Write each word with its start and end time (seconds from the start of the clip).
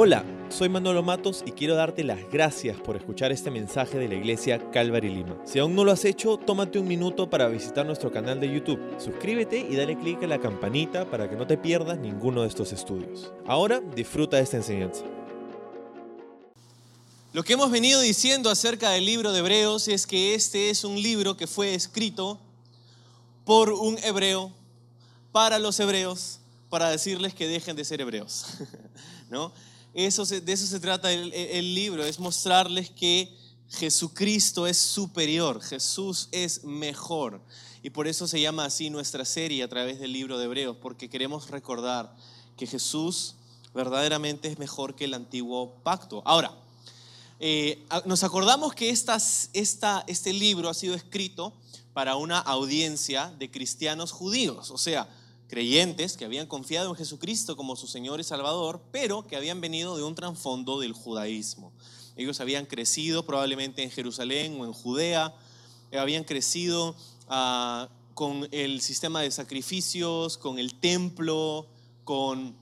Hola, 0.00 0.24
soy 0.48 0.68
Manolo 0.68 1.02
Matos 1.02 1.42
y 1.44 1.50
quiero 1.50 1.74
darte 1.74 2.04
las 2.04 2.20
gracias 2.30 2.76
por 2.76 2.94
escuchar 2.94 3.32
este 3.32 3.50
mensaje 3.50 3.98
de 3.98 4.06
la 4.06 4.14
iglesia 4.14 4.70
Calvary 4.70 5.08
Lima. 5.08 5.36
Si 5.44 5.58
aún 5.58 5.74
no 5.74 5.82
lo 5.82 5.90
has 5.90 6.04
hecho, 6.04 6.36
tómate 6.36 6.78
un 6.78 6.86
minuto 6.86 7.28
para 7.28 7.48
visitar 7.48 7.84
nuestro 7.84 8.12
canal 8.12 8.38
de 8.38 8.48
YouTube. 8.48 8.78
Suscríbete 9.00 9.58
y 9.58 9.74
dale 9.74 9.98
clic 9.98 10.22
a 10.22 10.28
la 10.28 10.38
campanita 10.38 11.10
para 11.10 11.28
que 11.28 11.34
no 11.34 11.48
te 11.48 11.58
pierdas 11.58 11.98
ninguno 11.98 12.42
de 12.42 12.48
estos 12.48 12.72
estudios. 12.72 13.32
Ahora 13.44 13.80
disfruta 13.80 14.36
de 14.36 14.44
esta 14.44 14.58
enseñanza. 14.58 15.02
Lo 17.32 17.42
que 17.42 17.54
hemos 17.54 17.72
venido 17.72 18.00
diciendo 18.00 18.50
acerca 18.50 18.90
del 18.90 19.04
libro 19.04 19.32
de 19.32 19.40
Hebreos 19.40 19.88
es 19.88 20.06
que 20.06 20.36
este 20.36 20.70
es 20.70 20.84
un 20.84 20.94
libro 21.02 21.36
que 21.36 21.48
fue 21.48 21.74
escrito 21.74 22.38
por 23.44 23.72
un 23.72 23.98
hebreo 24.04 24.52
para 25.32 25.58
los 25.58 25.80
hebreos 25.80 26.38
para 26.68 26.88
decirles 26.88 27.34
que 27.34 27.48
dejen 27.48 27.74
de 27.74 27.84
ser 27.84 28.00
hebreos. 28.00 28.46
¿No? 29.28 29.52
Eso 29.94 30.24
de 30.24 30.52
eso 30.52 30.66
se 30.66 30.80
trata 30.80 31.12
el, 31.12 31.74
libro, 31.74 32.04
es 32.04 32.18
mostrarles 32.18 32.90
que 32.90 33.34
Jesucristo 33.70 34.66
es 34.66 34.76
superior, 34.76 35.60
Jesús 35.62 36.28
es 36.32 36.64
mejor. 36.64 37.40
Y 37.82 37.90
por 37.90 38.06
eso 38.06 38.26
se 38.26 38.40
llama 38.40 38.64
así 38.64 38.90
nuestra 38.90 39.24
serie 39.24 39.62
a 39.62 39.68
través 39.68 39.98
del 39.98 40.12
libro 40.12 40.38
de 40.38 40.44
Hebreos, 40.44 40.76
porque 40.80 41.08
queremos 41.08 41.50
recordar 41.50 42.14
que 42.56 42.66
Jesús 42.66 43.34
verdaderamente 43.74 44.48
es 44.48 44.58
mejor 44.58 44.94
que 44.94 45.04
el 45.04 45.14
antiguo 45.14 45.74
pacto. 45.82 46.22
Ahora, 46.24 46.52
eh, 47.40 47.86
nos 48.04 48.24
acordamos 48.24 48.74
que 48.74 48.90
esta, 48.90 49.16
este 50.06 50.32
libro 50.32 50.68
ha 50.68 50.74
sido 50.74 50.94
escrito 50.94 51.52
para 51.92 52.16
una 52.16 52.38
audiencia 52.38 53.32
de 53.38 53.50
cristianos 53.50 54.12
judíos, 54.12 54.70
o 54.70 54.78
sea, 54.78 55.08
creyentes 55.48 56.16
que 56.16 56.24
habían 56.24 56.46
confiado 56.46 56.90
en 56.90 56.96
Jesucristo 56.96 57.56
como 57.56 57.74
su 57.74 57.86
Señor 57.86 58.20
y 58.20 58.24
Salvador, 58.24 58.82
pero 58.92 59.26
que 59.26 59.36
habían 59.36 59.60
venido 59.60 59.96
de 59.96 60.02
un 60.02 60.14
trasfondo 60.14 60.78
del 60.78 60.92
judaísmo. 60.92 61.72
Ellos 62.16 62.40
habían 62.40 62.66
crecido 62.66 63.24
probablemente 63.24 63.82
en 63.82 63.90
Jerusalén 63.90 64.60
o 64.60 64.64
en 64.64 64.72
Judea, 64.72 65.34
habían 65.92 66.24
crecido 66.24 66.94
ah, 67.28 67.88
con 68.14 68.46
el 68.50 68.80
sistema 68.82 69.22
de 69.22 69.30
sacrificios, 69.30 70.36
con 70.36 70.58
el 70.58 70.74
templo, 70.74 71.66
con 72.04 72.54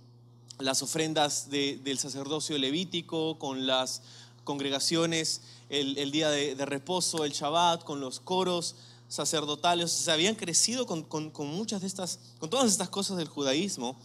las 0.58 0.82
ofrendas 0.82 1.50
del 1.50 1.98
sacerdocio 1.98 2.56
levítico, 2.56 3.38
con 3.38 3.66
las 3.66 4.02
congregaciones, 4.44 5.42
el, 5.68 6.12
día 6.12 6.30
de, 6.30 6.54
de 6.54 6.66
reposo, 6.66 7.24
el 7.24 7.32
Shabbat, 7.32 7.82
con 7.82 8.00
los 8.00 8.20
coros 8.20 8.76
sacerdotales, 9.08 9.90
se 9.92 10.10
habían 10.10 10.34
crecido 10.34 10.86
con, 10.86 11.32
muchas 11.46 11.80
de 11.80 11.86
estas, 11.86 12.18
con 12.38 12.50
todas 12.50 12.70
estas 12.70 12.88
cosas 12.88 13.16
del 13.16 13.28
judaísmo. 13.28 13.96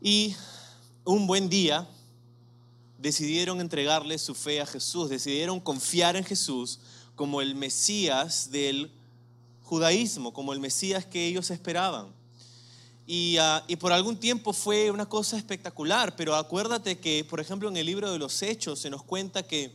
Y 0.00 0.34
un 1.04 1.26
buen 1.26 1.48
día 1.48 1.88
decidieron 2.98 3.60
entregarle 3.60 4.18
su 4.18 4.34
fe 4.34 4.60
a 4.60 4.66
Jesús, 4.66 5.08
decidieron 5.08 5.60
confiar 5.60 6.16
en 6.16 6.24
Jesús 6.24 6.80
como 7.14 7.40
el 7.40 7.54
Mesías 7.54 8.50
del 8.50 8.90
judaísmo, 9.62 10.32
como 10.32 10.52
el 10.52 10.60
Mesías 10.60 11.06
que 11.06 11.26
ellos 11.26 11.50
esperaban. 11.50 12.14
Y, 13.06 13.36
ah, 13.38 13.64
y, 13.68 13.76
por 13.76 13.92
algún 13.92 14.18
tiempo 14.18 14.52
fue 14.52 14.90
una 14.90 15.06
cosa 15.06 15.36
espectacular, 15.36 16.16
pero 16.16 16.34
acuérdate 16.34 16.98
que, 16.98 17.24
por 17.24 17.38
ejemplo, 17.38 17.68
en 17.68 17.76
el 17.76 17.86
libro 17.86 18.10
de 18.10 18.18
los 18.18 18.42
Hechos 18.42 18.80
se 18.80 18.90
nos 18.90 19.04
cuenta 19.04 19.44
que 19.44 19.72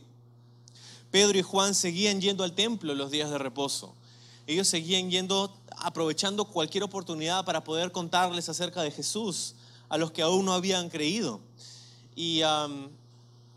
Pedro 1.10 1.38
y 1.38 1.42
Juan 1.42 1.74
seguían 1.74 2.20
yendo 2.20 2.44
al 2.44 2.54
templo 2.54 2.94
los 2.94 3.10
días 3.10 3.30
de 3.30 3.38
reposo 3.38 3.94
ellos 4.46 4.68
seguían 4.68 5.10
yendo, 5.10 5.52
aprovechando 5.76 6.44
cualquier 6.44 6.84
oportunidad 6.84 7.44
para 7.44 7.62
poder 7.62 7.92
contarles 7.92 8.48
acerca 8.48 8.82
de 8.82 8.90
Jesús 8.90 9.54
a 9.88 9.98
los 9.98 10.10
que 10.10 10.22
aún 10.22 10.44
no 10.44 10.52
habían 10.52 10.88
creído. 10.88 11.40
Y, 12.16 12.42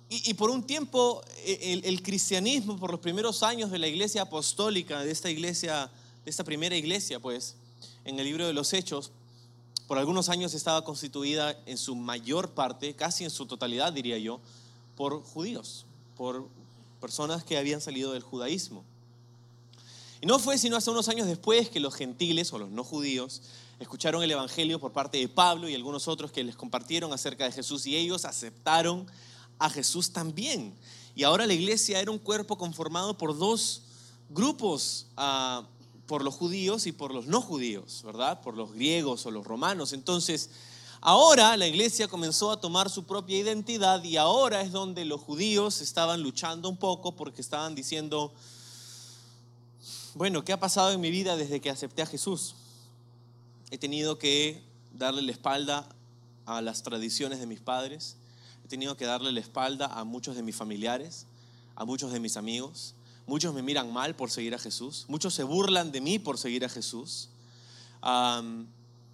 y, 0.09 0.33
por 0.35 0.49
un 0.49 0.63
tiempo 0.63 1.21
e, 1.45 1.81
el, 1.83 2.03
cristianismo, 2.03 2.77
por 2.77 2.91
los 2.91 2.99
primeros 2.99 3.41
años 3.43 3.71
de 3.71 3.79
la 3.79 3.87
iglesia 3.87 4.23
apostólica, 4.23 5.03
de 5.03 5.11
esta 5.11 5.29
iglesia, 5.29 5.89
de 6.23 6.29
esta 6.29 6.43
primera 6.43 6.75
iglesia, 6.75 7.19
pues, 7.19 7.55
en 8.03 8.19
el 8.19 8.25
libro 8.25 8.47
de 8.47 8.53
los 8.53 8.73
Hechos, 8.73 9.11
por 9.87 9.97
algunos 9.97 10.29
años 10.29 10.53
estaba 10.53 10.83
constituida 10.83 11.57
en 11.65 11.77
su 11.77 11.95
mayor 11.95 12.51
parte, 12.51 12.95
casi 12.95 13.23
en 13.23 13.29
su 13.29 13.45
totalidad, 13.45 13.93
diría 13.93 14.17
yo, 14.17 14.39
por 14.95 15.23
judíos, 15.23 15.85
por 16.17 16.47
personas 17.01 17.43
que 17.43 17.57
habían 17.57 17.81
salido 17.81 18.13
del 18.13 18.23
judaísmo. 18.23 18.83
Y 20.21 20.27
no 20.27 20.39
fue 20.39 20.57
sino 20.57 20.77
hasta 20.77 20.91
unos 20.91 21.09
años 21.09 21.27
después 21.27 21.69
que 21.69 21.79
los 21.79 21.95
gentiles 21.95 22.51
o 22.53 22.57
los 22.57 22.69
no 22.69 22.83
judíos 22.83 23.41
escucharon 23.79 24.23
el 24.23 24.31
Evangelio 24.31 24.79
por 24.79 24.93
parte 24.93 25.17
de 25.17 25.27
Pablo 25.27 25.67
y 25.67 25.75
algunos 25.75 26.07
otros 26.07 26.31
que 26.31 26.43
les 26.43 26.55
compartieron 26.55 27.11
acerca 27.11 27.43
de 27.43 27.51
Jesús 27.51 27.85
y 27.85 27.95
ellos 27.95 28.25
aceptaron 28.25 29.05
a 29.59 29.69
Jesús 29.69 30.11
también. 30.11 30.73
Y 31.15 31.23
ahora 31.23 31.45
la 31.45 31.53
iglesia 31.53 31.99
era 31.99 32.11
un 32.11 32.19
cuerpo 32.19 32.57
conformado 32.57 33.17
por 33.17 33.37
dos 33.37 33.81
grupos, 34.29 35.07
ah, 35.17 35.63
por 36.07 36.23
los 36.23 36.35
judíos 36.35 36.87
y 36.87 36.91
por 36.91 37.13
los 37.13 37.25
no 37.25 37.41
judíos, 37.41 38.01
¿verdad? 38.05 38.41
Por 38.41 38.55
los 38.55 38.73
griegos 38.73 39.25
o 39.25 39.31
los 39.31 39.45
romanos. 39.45 39.93
Entonces, 39.93 40.49
ahora 41.01 41.57
la 41.57 41.67
iglesia 41.67 42.07
comenzó 42.07 42.51
a 42.51 42.59
tomar 42.59 42.89
su 42.89 43.05
propia 43.05 43.37
identidad 43.37 44.03
y 44.03 44.17
ahora 44.17 44.61
es 44.61 44.71
donde 44.71 45.03
los 45.05 45.21
judíos 45.21 45.81
estaban 45.81 46.21
luchando 46.21 46.69
un 46.69 46.77
poco 46.77 47.13
porque 47.13 47.41
estaban 47.41 47.75
diciendo, 47.75 48.33
bueno, 50.15 50.45
¿qué 50.45 50.53
ha 50.53 50.59
pasado 50.59 50.93
en 50.93 51.01
mi 51.01 51.11
vida 51.11 51.35
desde 51.35 51.59
que 51.59 51.69
acepté 51.69 52.01
a 52.01 52.05
Jesús? 52.05 52.55
He 53.69 53.77
tenido 53.77 54.17
que 54.17 54.63
darle 54.93 55.21
la 55.21 55.33
espalda 55.33 55.89
a 56.45 56.61
las 56.61 56.83
tradiciones 56.83 57.39
de 57.39 57.45
mis 57.45 57.59
padres, 57.59 58.15
he 58.63 58.69
tenido 58.69 58.95
que 58.95 59.03
darle 59.03 59.33
la 59.33 59.41
espalda 59.41 59.87
a 59.87 60.05
muchos 60.05 60.37
de 60.37 60.41
mis 60.41 60.55
familiares, 60.55 61.27
a 61.75 61.83
muchos 61.83 62.13
de 62.13 62.21
mis 62.21 62.37
amigos. 62.37 62.95
Muchos 63.27 63.53
me 63.53 63.61
miran 63.61 63.91
mal 63.91 64.15
por 64.15 64.31
seguir 64.31 64.55
a 64.55 64.59
Jesús, 64.59 65.05
muchos 65.09 65.33
se 65.33 65.43
burlan 65.43 65.91
de 65.91 65.99
mí 65.99 66.17
por 66.17 66.37
seguir 66.37 66.63
a 66.63 66.69
Jesús 66.69 67.27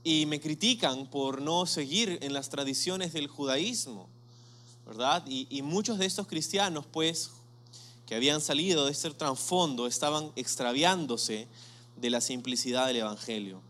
y 0.03 0.25
me 0.27 0.39
critican 0.39 1.07
por 1.09 1.41
no 1.41 1.65
seguir 1.65 2.19
en 2.21 2.33
las 2.33 2.49
tradiciones 2.49 3.11
del 3.11 3.27
judaísmo, 3.27 4.07
¿verdad? 4.85 5.23
Y, 5.25 5.47
y 5.49 5.63
muchos 5.63 5.97
de 5.97 6.05
estos 6.05 6.27
cristianos 6.27 6.85
pues 6.85 7.31
que 8.11 8.17
habían 8.17 8.41
salido 8.41 8.83
de 8.83 8.91
este 8.91 9.09
trasfondo 9.11 9.87
estaban 9.87 10.33
extraviándose 10.35 11.47
de 11.95 12.09
la 12.09 12.19
simplicidad 12.19 12.87
del 12.87 12.97
Evangelio. 12.97 13.61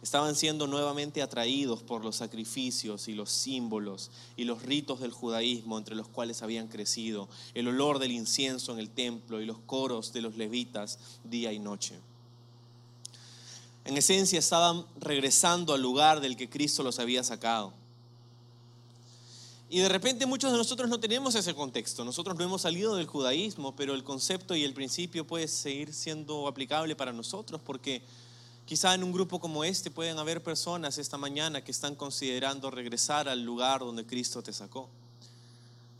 Estaban 0.00 0.36
siendo 0.36 0.68
nuevamente 0.68 1.22
atraídos 1.22 1.82
por 1.82 2.04
los 2.04 2.14
sacrificios 2.14 3.08
y 3.08 3.14
los 3.14 3.32
símbolos 3.32 4.12
y 4.36 4.44
los 4.44 4.62
ritos 4.62 5.00
del 5.00 5.10
judaísmo 5.10 5.76
entre 5.76 5.96
los 5.96 6.06
cuales 6.06 6.42
habían 6.42 6.68
crecido, 6.68 7.28
el 7.52 7.66
olor 7.66 7.98
del 7.98 8.12
incienso 8.12 8.72
en 8.74 8.78
el 8.78 8.90
templo 8.90 9.40
y 9.40 9.44
los 9.44 9.58
coros 9.58 10.12
de 10.12 10.22
los 10.22 10.36
levitas 10.36 11.00
día 11.24 11.52
y 11.52 11.58
noche. 11.58 11.98
En 13.84 13.96
esencia 13.96 14.38
estaban 14.38 14.86
regresando 15.00 15.74
al 15.74 15.82
lugar 15.82 16.20
del 16.20 16.36
que 16.36 16.48
Cristo 16.48 16.84
los 16.84 17.00
había 17.00 17.24
sacado. 17.24 17.72
Y 19.70 19.80
de 19.80 19.88
repente 19.88 20.24
muchos 20.24 20.50
de 20.50 20.56
nosotros 20.56 20.88
no 20.88 20.98
tenemos 20.98 21.34
ese 21.34 21.54
contexto. 21.54 22.02
Nosotros 22.02 22.36
no 22.38 22.44
hemos 22.44 22.62
salido 22.62 22.96
del 22.96 23.06
judaísmo, 23.06 23.76
pero 23.76 23.92
el 23.94 24.02
concepto 24.02 24.56
y 24.56 24.64
el 24.64 24.72
principio 24.72 25.26
puede 25.26 25.46
seguir 25.46 25.92
siendo 25.92 26.48
aplicable 26.48 26.96
para 26.96 27.12
nosotros 27.12 27.60
porque 27.62 28.00
quizá 28.64 28.94
en 28.94 29.04
un 29.04 29.12
grupo 29.12 29.38
como 29.40 29.64
este 29.64 29.90
pueden 29.90 30.18
haber 30.18 30.42
personas 30.42 30.96
esta 30.96 31.18
mañana 31.18 31.62
que 31.62 31.70
están 31.70 31.94
considerando 31.94 32.70
regresar 32.70 33.28
al 33.28 33.44
lugar 33.44 33.80
donde 33.80 34.06
Cristo 34.06 34.42
te 34.42 34.54
sacó. 34.54 34.88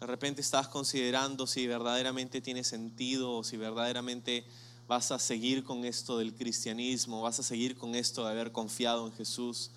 De 0.00 0.06
repente 0.06 0.40
estás 0.40 0.68
considerando 0.68 1.46
si 1.46 1.66
verdaderamente 1.66 2.40
tiene 2.40 2.64
sentido 2.64 3.32
o 3.32 3.44
si 3.44 3.58
verdaderamente 3.58 4.44
vas 4.86 5.12
a 5.12 5.18
seguir 5.18 5.62
con 5.62 5.84
esto 5.84 6.16
del 6.16 6.32
cristianismo, 6.32 7.20
vas 7.20 7.40
a 7.40 7.42
seguir 7.42 7.76
con 7.76 7.94
esto 7.94 8.24
de 8.24 8.30
haber 8.30 8.52
confiado 8.52 9.06
en 9.06 9.12
Jesús, 9.12 9.70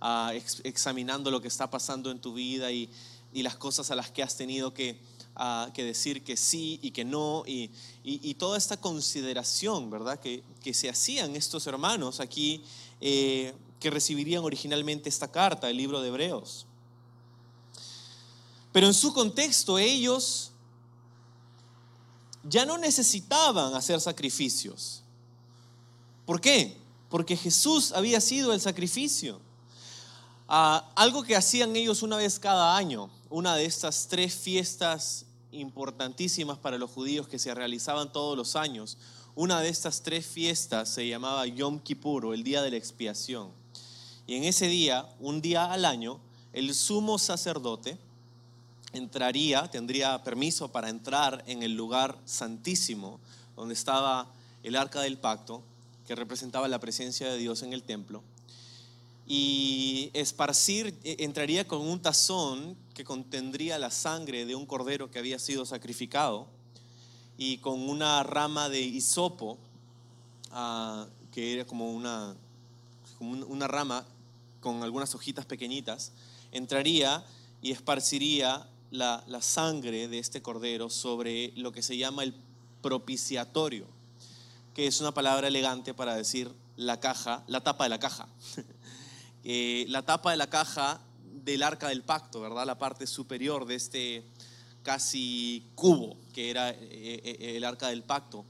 ah, 0.00 0.32
examinando 0.64 1.30
lo 1.30 1.42
que 1.42 1.48
está 1.48 1.68
pasando 1.68 2.10
en 2.10 2.20
tu 2.20 2.32
vida 2.32 2.72
y, 2.72 2.88
y 3.36 3.42
las 3.42 3.56
cosas 3.56 3.90
a 3.90 3.94
las 3.94 4.10
que 4.10 4.22
has 4.22 4.34
tenido 4.34 4.72
que, 4.72 4.98
ah, 5.34 5.68
que 5.74 5.84
decir 5.84 6.24
que 6.24 6.38
sí 6.38 6.80
y 6.80 6.90
que 6.90 7.04
no, 7.04 7.44
y, 7.46 7.70
y, 8.02 8.32
toda 8.32 8.56
esta 8.56 8.78
consideración, 8.78 9.90
¿verdad?, 9.90 10.18
que, 10.18 10.42
que, 10.62 10.72
se 10.72 10.88
hacían 10.88 11.36
estos 11.36 11.66
hermanos 11.66 12.20
aquí 12.20 12.64
eh, 12.98 13.54
que 13.78 13.90
recibirían 13.90 14.42
originalmente 14.42 15.10
esta 15.10 15.30
carta, 15.30 15.68
el 15.68 15.76
libro 15.76 16.00
de 16.00 16.08
Hebreos. 16.08 16.64
Pero 18.72 18.86
en 18.86 18.94
su 18.94 19.12
contexto 19.12 19.78
ellos 19.78 20.52
ya 22.42 22.64
no 22.64 22.78
necesitaban 22.78 23.74
hacer 23.74 24.00
sacrificios. 24.00 25.02
¿Por 26.24 26.40
qué? 26.40 26.74
Porque 27.10 27.36
Jesús 27.36 27.92
había 27.92 28.22
sido 28.22 28.54
el 28.54 28.62
sacrificio. 28.62 29.42
Ah, 30.48 30.90
algo 30.94 31.24
que 31.24 31.34
hacían 31.34 31.74
ellos 31.74 32.02
una 32.02 32.16
vez 32.16 32.38
cada 32.38 32.76
año 32.76 33.10
una 33.30 33.56
de 33.56 33.64
estas 33.64 34.06
tres 34.08 34.34
fiestas 34.34 35.26
importantísimas 35.50 36.58
para 36.58 36.78
los 36.78 36.90
judíos 36.90 37.26
que 37.26 37.38
se 37.38 37.54
realizaban 37.54 38.12
todos 38.12 38.36
los 38.36 38.56
años. 38.56 38.96
Una 39.34 39.60
de 39.60 39.68
estas 39.68 40.02
tres 40.02 40.24
fiestas 40.24 40.88
se 40.88 41.08
llamaba 41.08 41.46
Yom 41.46 41.80
Kippur 41.80 42.26
o 42.26 42.34
el 42.34 42.44
día 42.44 42.62
de 42.62 42.70
la 42.70 42.76
expiación. 42.76 43.50
Y 44.26 44.36
en 44.36 44.44
ese 44.44 44.68
día, 44.68 45.08
un 45.20 45.42
día 45.42 45.72
al 45.72 45.84
año, 45.84 46.20
el 46.52 46.74
sumo 46.74 47.18
sacerdote 47.18 47.98
entraría, 48.92 49.68
tendría 49.70 50.22
permiso 50.22 50.68
para 50.70 50.88
entrar 50.88 51.42
en 51.46 51.62
el 51.62 51.74
lugar 51.74 52.18
santísimo 52.24 53.20
donde 53.56 53.74
estaba 53.74 54.28
el 54.62 54.76
arca 54.76 55.00
del 55.00 55.18
pacto, 55.18 55.62
que 56.06 56.14
representaba 56.14 56.68
la 56.68 56.78
presencia 56.78 57.28
de 57.28 57.36
Dios 57.36 57.62
en 57.62 57.72
el 57.72 57.82
templo, 57.82 58.22
y 59.26 60.10
esparcir, 60.12 60.98
e, 61.02 61.24
entraría 61.24 61.66
con 61.66 61.80
un 61.80 62.00
tazón 62.00 62.76
que 62.94 63.04
contendría 63.04 63.78
la 63.78 63.90
sangre 63.90 64.46
de 64.46 64.54
un 64.54 64.66
cordero 64.66 65.10
que 65.10 65.18
había 65.18 65.38
sido 65.38 65.66
sacrificado, 65.66 66.46
y 67.36 67.58
con 67.58 67.88
una 67.88 68.22
rama 68.22 68.68
de 68.68 68.80
hisopo, 68.80 69.58
ah, 70.52 71.06
que 71.32 71.54
era 71.54 71.66
como 71.66 71.90
una, 71.90 72.34
una 73.20 73.68
rama 73.68 74.06
con 74.60 74.82
algunas 74.82 75.14
hojitas 75.14 75.44
pequeñitas, 75.44 76.12
entraría 76.52 77.24
y 77.60 77.72
esparciría 77.72 78.66
la, 78.90 79.22
la, 79.26 79.42
sangre 79.42 80.08
de 80.08 80.18
este 80.18 80.40
cordero 80.40 80.88
sobre 80.88 81.52
lo 81.56 81.72
que 81.72 81.82
se 81.82 81.96
llama 81.96 82.22
el 82.22 82.34
propiciatorio, 82.80 83.86
que 84.74 84.86
es 84.86 85.00
una 85.00 85.12
palabra 85.12 85.48
elegante 85.48 85.92
para 85.92 86.14
decir 86.14 86.50
la 86.76 87.00
caja, 87.00 87.44
la 87.48 87.62
tapa 87.62 87.84
de 87.84 87.90
la 87.90 87.98
caja. 87.98 88.28
Eh, 89.48 89.86
la 89.90 90.02
tapa 90.02 90.32
de 90.32 90.36
la 90.36 90.50
caja 90.50 91.00
del 91.22 91.62
arca 91.62 91.90
del 91.90 92.02
pacto, 92.02 92.40
¿verdad? 92.40 92.66
La 92.66 92.78
parte 92.78 93.06
superior 93.06 93.64
de 93.64 93.76
este 93.76 94.26
casi 94.82 95.70
cubo 95.76 96.16
que 96.34 96.50
era 96.50 96.70
eh, 96.70 96.76
eh, 96.80 97.54
el 97.56 97.62
arca 97.62 97.86
del 97.86 98.02
pacto. 98.02 98.44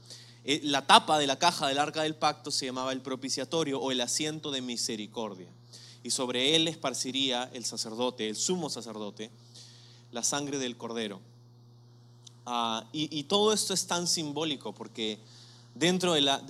La 0.63 0.87
tapa 0.87 1.19
de 1.19 1.27
la 1.27 1.37
caja 1.37 1.67
del 1.67 1.77
arca 1.77 2.01
del 2.01 2.15
pacto 2.15 2.49
se 2.49 2.65
llamaba 2.65 2.93
el 2.93 3.01
propiciatorio 3.01 3.79
o 3.79 3.91
el 3.91 4.01
asiento 4.01 4.49
de 4.49 4.61
misericordia. 4.61 5.49
Y 6.01 6.09
sobre 6.09 6.55
él 6.55 6.67
esparciría 6.67 7.47
el 7.53 7.63
sacerdote, 7.63 8.27
el 8.27 8.35
sumo 8.35 8.67
sacerdote, 8.71 9.29
la 10.11 10.23
sangre 10.23 10.57
del 10.57 10.77
cordero. 10.77 11.21
Ah, 12.47 12.87
y, 12.91 13.21
todo 13.25 13.53
esto 13.53 13.75
es 13.75 13.85
tan 13.85 14.07
simbólico 14.07 14.73
porque 14.73 15.19
dentro 15.75 16.13
de 16.13 16.21
la, 16.21 16.41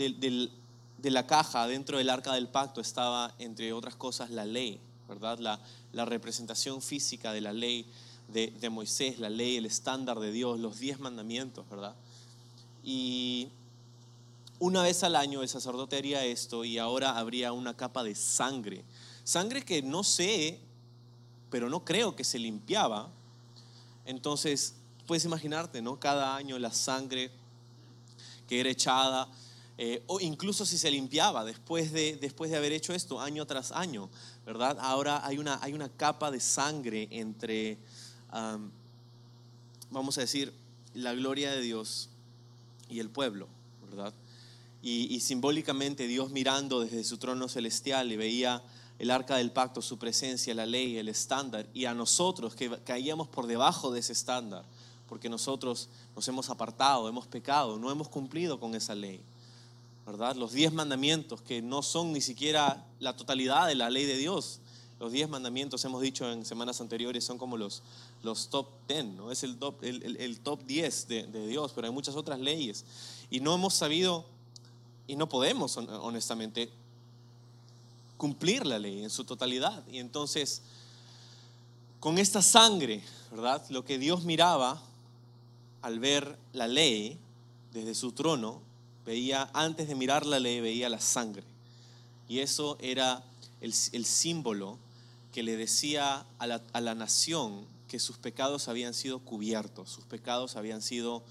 la 1.04 1.28
caja, 1.28 1.68
dentro 1.68 1.98
del 1.98 2.10
arca 2.10 2.34
del 2.34 2.48
pacto, 2.48 2.82
estaba, 2.82 3.34
entre 3.40 3.74
otras 3.74 3.96
cosas, 3.96 4.30
la 4.30 4.46
ley, 4.46 4.80
¿verdad? 5.08 5.40
La, 5.40 5.60
la 5.94 6.06
representación 6.06 6.82
física 6.82 7.32
de 7.32 7.42
la 7.42 7.54
ley 7.54 7.86
de, 8.28 8.52
de, 8.60 8.70
Moisés, 8.70 9.20
la 9.20 9.30
ley, 9.30 9.58
el 9.58 9.66
estándar 9.66 10.20
de 10.20 10.32
Dios, 10.32 10.60
los 10.60 10.80
diez 10.80 11.00
mandamientos, 11.00 11.68
¿verdad? 11.70 11.96
Y 12.84 13.50
una 14.60 14.82
vez 14.82 15.04
al 15.04 15.16
año 15.16 15.42
el 15.44 15.50
sacerdote 15.50 15.98
haría 15.98 16.26
esto 16.26 16.66
y 16.66 16.78
ahora 16.78 17.18
habría 17.18 17.54
una 17.54 17.76
capa 17.76 18.04
de 18.04 18.16
sangre. 18.16 18.84
Sangre 19.24 19.64
que 19.64 19.82
no 19.82 20.04
sé, 20.04 20.60
pero 21.50 21.70
no 21.70 21.86
creo 21.86 22.16
que 22.16 22.24
se 22.24 22.40
limpiaba. 22.40 23.10
Entonces, 24.06 24.76
puedes 25.06 25.26
imaginarte, 25.26 25.82
¿no? 25.82 26.00
Cada 26.00 26.36
año 26.36 26.58
la 26.60 26.72
sangre 26.72 27.30
que 28.48 28.60
era 28.60 28.70
echada 28.70 29.28
eh, 29.78 30.04
o 30.08 30.20
incluso 30.20 30.66
si 30.66 30.78
se 30.78 30.90
limpiaba 30.90 31.46
después 31.46 31.92
de, 31.92 32.18
después 32.18 32.50
de 32.50 32.58
haber 32.58 32.72
hecho 32.72 32.94
esto 32.94 33.20
año 33.20 33.46
tras 33.46 33.72
año, 33.72 34.10
¿verdad? 34.46 34.78
Ahora 34.80 35.26
hay 35.26 35.38
una, 35.38 35.60
hay 35.62 35.74
una 35.74 35.90
capa 35.90 36.32
de 36.32 36.40
sangre 36.40 37.08
entre, 37.12 37.78
vamos 39.92 40.18
a 40.18 40.22
decir, 40.22 40.52
la 40.96 41.14
gloria 41.14 41.52
de 41.52 41.62
Dios 41.62 42.10
y 42.90 43.00
el 43.00 43.10
pueblo, 43.10 43.48
¿verdad? 43.88 44.14
Y, 44.82 45.20
simbólicamente 45.20 46.08
Dios 46.08 46.32
mirando 46.32 46.80
desde 46.80 47.04
su 47.04 47.18
trono 47.18 47.48
celestial 47.50 48.12
y 48.12 48.16
veía 48.16 48.64
el 49.00 49.12
arca 49.12 49.36
del 49.36 49.52
pacto, 49.52 49.82
su 49.82 50.00
presencia, 50.00 50.56
la 50.56 50.66
ley, 50.66 50.98
el 50.98 51.10
estándar, 51.10 51.68
y 51.74 51.86
a 51.86 51.94
nosotros 51.94 52.56
que 52.56 52.70
caíamos 52.84 53.28
por 53.28 53.48
debajo 53.48 53.92
de 53.92 54.00
ese 54.00 54.14
estándar, 54.14 54.66
porque 55.08 55.30
nosotros 55.30 55.90
nos 56.16 56.28
hemos 56.28 56.50
apartado, 56.50 57.08
hemos 57.10 57.28
pecado, 57.28 57.78
no 57.78 57.92
hemos 57.92 58.08
cumplido 58.08 58.60
con 58.60 58.76
esa 58.76 58.96
ley. 58.96 59.22
¿Verdad? 60.08 60.38
Los 60.38 60.54
diez 60.54 60.72
mandamientos 60.72 61.42
que 61.42 61.62
no 61.62 61.84
son 61.84 62.14
ni 62.14 62.22
siquiera 62.22 62.88
la 63.00 63.18
totalidad 63.18 63.68
de 63.68 63.76
la 63.76 63.90
ley 63.90 64.06
de 64.06 64.16
Dios. 64.16 64.62
Los 65.02 65.12
diez 65.12 65.28
mandamientos, 65.28 65.84
hemos 65.84 66.02
dicho 66.02 66.32
en 66.32 66.46
semanas 66.46 66.80
anteriores, 66.80 67.26
son 67.26 67.38
como 67.38 67.58
los, 67.58 67.84
los 68.24 68.50
top 68.50 68.70
ten, 68.88 69.18
¿no? 69.18 69.34
Es 69.34 69.44
el 69.44 69.58
top, 69.58 69.84
el, 69.84 70.40
top 70.40 70.64
10 70.66 71.08
de, 71.10 71.28
de, 71.28 71.48
Dios, 71.48 71.74
pero 71.76 71.88
hay 71.88 71.94
muchas 71.94 72.16
otras 72.16 72.40
leyes. 72.40 72.86
Y 73.30 73.42
no 73.42 73.54
hemos 73.54 73.74
sabido, 73.74 74.26
y 75.08 75.18
no 75.18 75.28
podemos, 75.28 75.76
honestamente, 75.76 76.70
cumplir 78.16 78.66
la 78.66 78.80
ley 78.80 79.04
en 79.04 79.10
su 79.10 79.26
totalidad. 79.26 79.86
Y 79.92 80.00
entonces, 80.00 80.62
con 82.00 82.18
esta 82.18 82.42
sangre, 82.42 83.04
¿verdad? 83.30 83.62
Lo 83.70 83.84
que 83.84 84.00
Dios 84.00 84.24
miraba 84.24 84.82
al 85.82 86.00
ver 86.00 86.40
la 86.54 86.68
ley 86.68 87.20
desde 87.74 87.94
su 87.94 88.14
trono 88.14 88.67
veía, 89.08 89.50
antes 89.54 89.88
de 89.88 89.96
mirar 89.96 90.26
la 90.26 90.38
ley, 90.38 90.60
veía 90.60 90.90
la 90.90 91.00
sangre. 91.00 91.44
Y 92.28 92.40
eso 92.40 92.78
era 92.82 93.24
el, 93.62 93.74
símbolo 93.74 94.78
que 95.32 95.44
le 95.44 95.56
decía 95.56 96.26
a 96.38 96.46
la, 96.46 96.62
a 96.74 96.82
la, 96.82 96.94
nación 96.94 97.66
que 97.88 98.00
sus 98.00 98.18
pecados 98.18 98.68
habían 98.68 98.94
sido 98.94 99.20
cubiertos, 99.20 99.90
sus 99.90 100.04
pecados 100.04 100.58
habían 100.58 100.82
sido, 100.82 101.24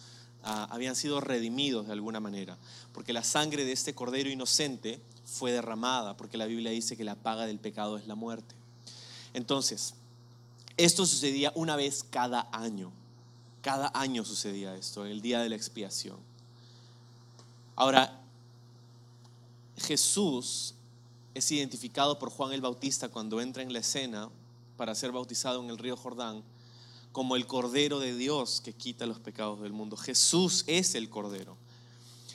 ah, 0.42 0.66
habían 0.70 0.96
sido 0.96 1.20
redimidos 1.20 1.86
de 1.86 1.92
alguna 1.92 2.18
manera. 2.18 2.56
Porque 2.94 3.12
la 3.12 3.22
sangre 3.22 3.66
de 3.66 3.72
este 3.72 3.94
cordero 3.94 4.30
inocente 4.30 4.98
fue 5.26 5.52
derramada, 5.52 6.16
porque 6.16 6.38
la 6.38 6.46
Biblia 6.46 6.70
dice 6.70 6.96
que 6.96 7.04
la 7.04 7.14
paga 7.14 7.46
del 7.46 7.58
pecado 7.58 7.98
es 7.98 8.06
la 8.06 8.14
muerte. 8.14 8.54
Entonces, 9.34 9.92
esto 10.78 11.04
sucedía 11.04 11.52
una 11.54 11.76
vez 11.76 12.06
cada 12.08 12.48
año. 12.52 12.90
Cada 13.60 13.90
año 13.92 14.24
sucedía 14.24 14.74
esto, 14.76 15.04
el 15.04 15.20
día 15.20 15.40
de 15.40 15.50
la 15.50 15.56
expiación. 15.56 16.16
Ahora, 17.76 18.18
Jesús 19.76 20.74
es 21.34 21.52
identificado 21.52 22.18
por 22.18 22.30
Juan 22.30 22.52
el 22.52 22.62
Bautista 22.62 23.08
cuando 23.10 23.40
entra 23.40 23.62
en 23.62 23.72
la 23.72 23.80
escena 23.80 24.30
para 24.78 24.94
ser 24.94 25.12
bautizado 25.12 25.62
en 25.62 25.68
el 25.68 25.76
río 25.76 25.96
Jordán 25.96 26.42
como 27.12 27.36
el 27.36 27.46
Cordero 27.46 27.98
de 27.98 28.16
Dios 28.16 28.62
que 28.62 28.72
quita 28.72 29.06
los 29.06 29.20
pecados 29.20 29.60
del 29.60 29.72
mundo. 29.72 29.96
Jesús 29.96 30.64
es 30.66 30.94
el 30.94 31.10
Cordero. 31.10 31.56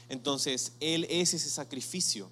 Entonces, 0.10 0.74
Él 0.80 1.08
es 1.10 1.34
ese 1.34 1.50
sacrificio. 1.50 2.30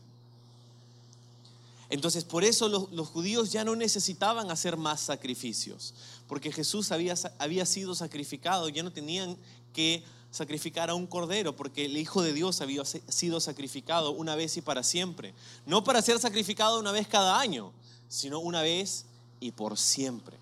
Entonces, 1.89 2.23
por 2.23 2.43
eso 2.43 2.69
los, 2.69 3.07
judíos 3.07 3.51
ya 3.51 3.63
no 3.63 3.75
necesitaban 3.75 4.51
hacer 4.51 4.77
más 4.77 5.01
sacrificios, 5.01 5.95
porque 6.27 6.51
Jesús 6.51 6.91
había, 6.91 7.15
había 7.39 7.65
sido 7.65 7.95
sacrificado, 7.95 8.69
ya 8.69 8.83
no 8.83 8.91
tenían 8.91 9.37
que 9.73 10.03
sacrificar 10.31 10.89
a 10.89 10.95
un 10.95 11.07
cordero, 11.07 11.55
porque 11.55 11.85
el 11.85 11.97
Hijo 11.97 12.21
de 12.21 12.33
Dios 12.33 12.61
había 12.61 12.83
sido 12.85 13.39
sacrificado 13.39 14.11
una 14.11 14.35
vez 14.35 14.57
y 14.57 14.61
para 14.61 14.83
siempre. 14.83 15.33
No 15.65 15.83
para 15.83 16.01
ser 16.01 16.19
sacrificado 16.19 16.79
una 16.79 16.91
vez 16.91 17.07
cada 17.07 17.39
año, 17.39 17.71
sino 18.07 18.39
una 18.39 18.61
vez 18.61 19.05
y 19.39 19.51
por 19.51 19.77
siempre. 19.77 20.37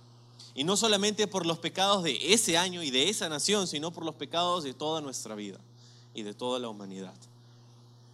Y 0.56 0.64
no 0.64 0.76
solamente 0.76 1.28
por 1.28 1.46
los 1.46 1.60
pecados 1.60 2.04
de 2.04 2.34
ese 2.34 2.58
año 2.58 2.82
y 2.84 2.92
de 2.92 3.10
esa 3.10 3.30
nación, 3.30 3.68
sino 3.68 3.92
por 3.92 4.04
los 4.04 4.16
pecados 4.16 4.64
de 4.64 4.74
toda 4.74 5.02
nuestra 5.02 5.36
vida 5.36 5.60
y 6.14 6.24
de 6.24 6.34
toda 6.34 6.60
la 6.60 6.70
humanidad. 6.70 7.14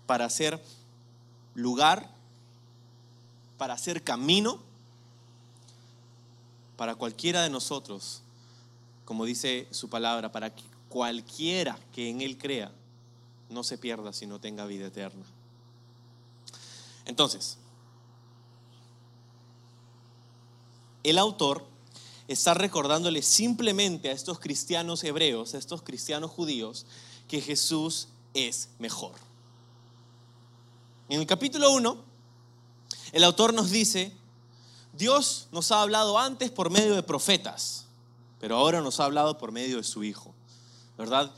Para 0.06 0.26
hacer 0.26 0.62
lugar, 1.56 2.14
para 3.58 3.74
hacer 3.74 4.04
camino 4.04 4.60
para 6.76 6.96
cualquiera 6.96 7.44
de 7.44 7.50
nosotros, 7.50 8.22
como 9.06 9.26
dice 9.26 9.68
su 9.72 9.90
palabra, 9.90 10.32
para 10.32 10.54
cualquiera 10.94 11.76
que 11.92 12.08
en 12.08 12.22
Él 12.22 12.38
crea 12.38 12.72
no 13.50 13.64
se 13.64 13.80
pierda, 13.80 14.14
sino 14.14 14.40
tenga 14.40 14.68
vida 14.68 14.86
eterna. 14.86 15.26
Entonces, 17.06 17.58
el 21.02 21.18
autor 21.18 21.66
está 22.28 22.54
recordándole 22.54 23.24
simplemente 23.24 24.10
a 24.10 24.12
estos 24.12 24.38
cristianos 24.38 25.04
hebreos, 25.04 25.56
a 25.56 25.58
estos 25.58 25.82
cristianos 25.82 26.30
judíos, 26.30 26.86
que 27.28 27.42
Jesús 27.42 28.10
es 28.36 28.70
mejor. 28.78 29.16
En 31.10 31.22
el 31.22 31.26
capítulo 31.26 31.72
1, 31.72 31.98
el 33.14 33.24
autor 33.24 33.52
nos 33.56 33.72
dice, 33.72 34.16
Dios 34.94 35.48
nos 35.52 35.72
ha 35.72 35.82
hablado 35.82 36.20
antes 36.20 36.52
por 36.52 36.70
medio 36.70 36.94
de 36.94 37.02
profetas, 37.02 37.88
pero 38.40 38.58
ahora 38.58 38.80
nos 38.82 39.00
ha 39.00 39.06
hablado 39.06 39.40
por 39.40 39.52
medio 39.52 39.78
de 39.78 39.84
su 39.84 40.04
Hijo. 40.04 40.36
¿Verdad? 40.98 41.32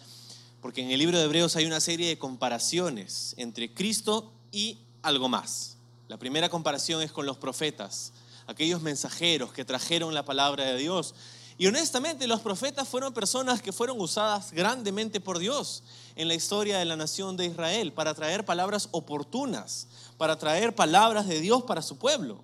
Porque 0.61 0.81
en 0.81 0.91
el 0.91 0.99
libro 0.99 1.17
de 1.17 1.25
Hebreos 1.25 1.55
hay 1.55 1.65
una 1.65 1.79
serie 1.79 2.07
de 2.07 2.17
comparaciones 2.17 3.35
entre 3.37 3.73
Cristo 3.73 4.31
y 4.51 4.79
algo 5.01 5.29
más. 5.29 5.77
La 6.07 6.17
primera 6.17 6.49
comparación 6.49 7.01
es 7.01 7.11
con 7.11 7.25
los 7.25 7.37
profetas, 7.37 8.13
aquellos 8.47 8.81
mensajeros 8.81 9.53
que 9.53 9.65
trajeron 9.65 10.13
la 10.13 10.25
palabra 10.25 10.65
de 10.65 10.77
Dios. 10.77 11.15
Y 11.57 11.67
honestamente 11.67 12.27
los 12.27 12.41
profetas 12.41 12.87
fueron 12.87 13.13
personas 13.13 13.61
que 13.61 13.71
fueron 13.71 13.99
usadas 13.99 14.51
grandemente 14.51 15.21
por 15.21 15.39
Dios 15.39 15.83
en 16.15 16.27
la 16.27 16.33
historia 16.33 16.77
de 16.77 16.85
la 16.85 16.95
nación 16.95 17.37
de 17.37 17.45
Israel 17.45 17.93
para 17.93 18.13
traer 18.13 18.43
palabras 18.43 18.89
oportunas, 18.91 19.87
para 20.17 20.37
traer 20.37 20.75
palabras 20.75 21.27
de 21.27 21.39
Dios 21.39 21.63
para 21.63 21.81
su 21.81 21.97
pueblo. 21.97 22.41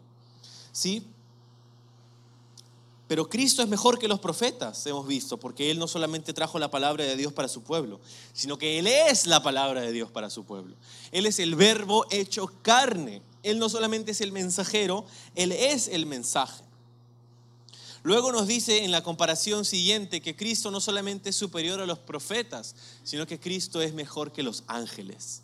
¿Sí? 0.71 1.05
Pero 3.11 3.27
Cristo 3.27 3.61
es 3.61 3.67
mejor 3.67 3.99
que 3.99 4.07
los 4.07 4.21
profetas, 4.21 4.85
hemos 4.85 5.05
visto, 5.05 5.37
porque 5.37 5.69
Él 5.69 5.77
no 5.77 5.89
solamente 5.89 6.31
trajo 6.31 6.57
la 6.59 6.71
palabra 6.71 7.03
de 7.03 7.17
Dios 7.17 7.33
para 7.33 7.49
su 7.49 7.61
pueblo, 7.61 7.99
sino 8.31 8.57
que 8.57 8.79
Él 8.79 8.87
es 8.87 9.27
la 9.27 9.43
palabra 9.43 9.81
de 9.81 9.91
Dios 9.91 10.09
para 10.09 10.29
su 10.29 10.45
pueblo. 10.45 10.77
Él 11.11 11.25
es 11.25 11.39
el 11.39 11.55
verbo 11.55 12.05
hecho 12.09 12.49
carne. 12.61 13.21
Él 13.43 13.59
no 13.59 13.67
solamente 13.67 14.11
es 14.11 14.21
el 14.21 14.31
mensajero, 14.31 15.03
Él 15.35 15.51
es 15.51 15.89
el 15.89 16.05
mensaje. 16.05 16.63
Luego 18.01 18.31
nos 18.31 18.47
dice 18.47 18.85
en 18.85 18.91
la 18.91 19.03
comparación 19.03 19.65
siguiente 19.65 20.21
que 20.21 20.37
Cristo 20.37 20.71
no 20.71 20.79
solamente 20.79 21.31
es 21.31 21.35
superior 21.35 21.81
a 21.81 21.85
los 21.85 21.99
profetas, 21.99 22.75
sino 23.03 23.27
que 23.27 23.41
Cristo 23.41 23.81
es 23.81 23.93
mejor 23.93 24.31
que 24.31 24.41
los 24.41 24.63
ángeles. 24.67 25.41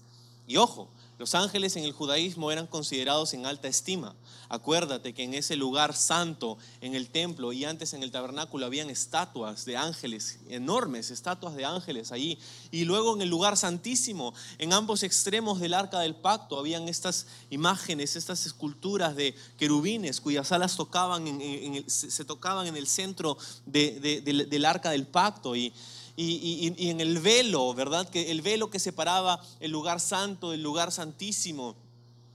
Y 0.48 0.56
ojo, 0.56 0.88
los 1.18 1.34
ángeles 1.34 1.76
en 1.76 1.84
el 1.84 1.94
judaísmo 1.94 2.52
eran 2.52 2.68
considerados 2.68 3.34
en 3.34 3.46
alta 3.48 3.68
estima. 3.68 4.16
Acuérdate 4.50 5.14
que 5.14 5.24
en 5.24 5.34
ese 5.34 5.56
lugar 5.56 5.96
santo, 5.96 6.58
en 6.80 6.94
el 6.94 7.10
templo 7.10 7.52
y 7.52 7.66
antes 7.66 7.94
en 7.94 8.04
el 8.04 8.12
tabernáculo, 8.12 8.66
habían 8.68 8.92
estatuas 8.92 9.66
de 9.66 9.78
ángeles, 9.78 10.40
enormes 10.48 11.10
estatuas 11.10 11.56
de 11.56 11.66
ángeles 11.66 12.12
allí. 12.12 12.38
Y 12.70 12.86
luego 12.86 13.16
en 13.16 13.24
el 13.24 13.30
lugar 13.30 13.58
santísimo, 13.58 14.34
en 14.60 14.74
ambos 14.74 15.02
extremos 15.02 15.60
del 15.60 15.74
arca 15.74 16.00
del 16.00 16.16
pacto, 16.16 16.60
habían 16.60 16.88
estas 16.88 17.26
imágenes, 17.50 18.16
estas 18.16 18.46
esculturas 18.46 19.16
de 19.16 19.36
querubines 19.58 20.22
cuyas 20.22 20.52
alas 20.52 20.78
tocaban 20.78 21.42
se 21.88 22.26
tocaban 22.26 22.68
en 22.68 22.78
el 22.78 22.88
centro 22.88 23.38
del 23.66 24.66
arca 24.66 24.92
del 24.92 25.08
pacto. 25.08 25.56
Y, 25.56 25.74
y, 26.20 26.90
en 26.90 27.00
el 27.00 27.20
velo, 27.20 27.74
¿verdad? 27.76 28.10
Que 28.10 28.32
el 28.32 28.42
velo 28.42 28.72
que 28.72 28.80
separaba 28.80 29.40
el 29.60 29.72
lugar 29.72 30.00
santo 30.00 30.50
del 30.50 30.64
lugar 30.64 30.92
santísimo 30.92 31.76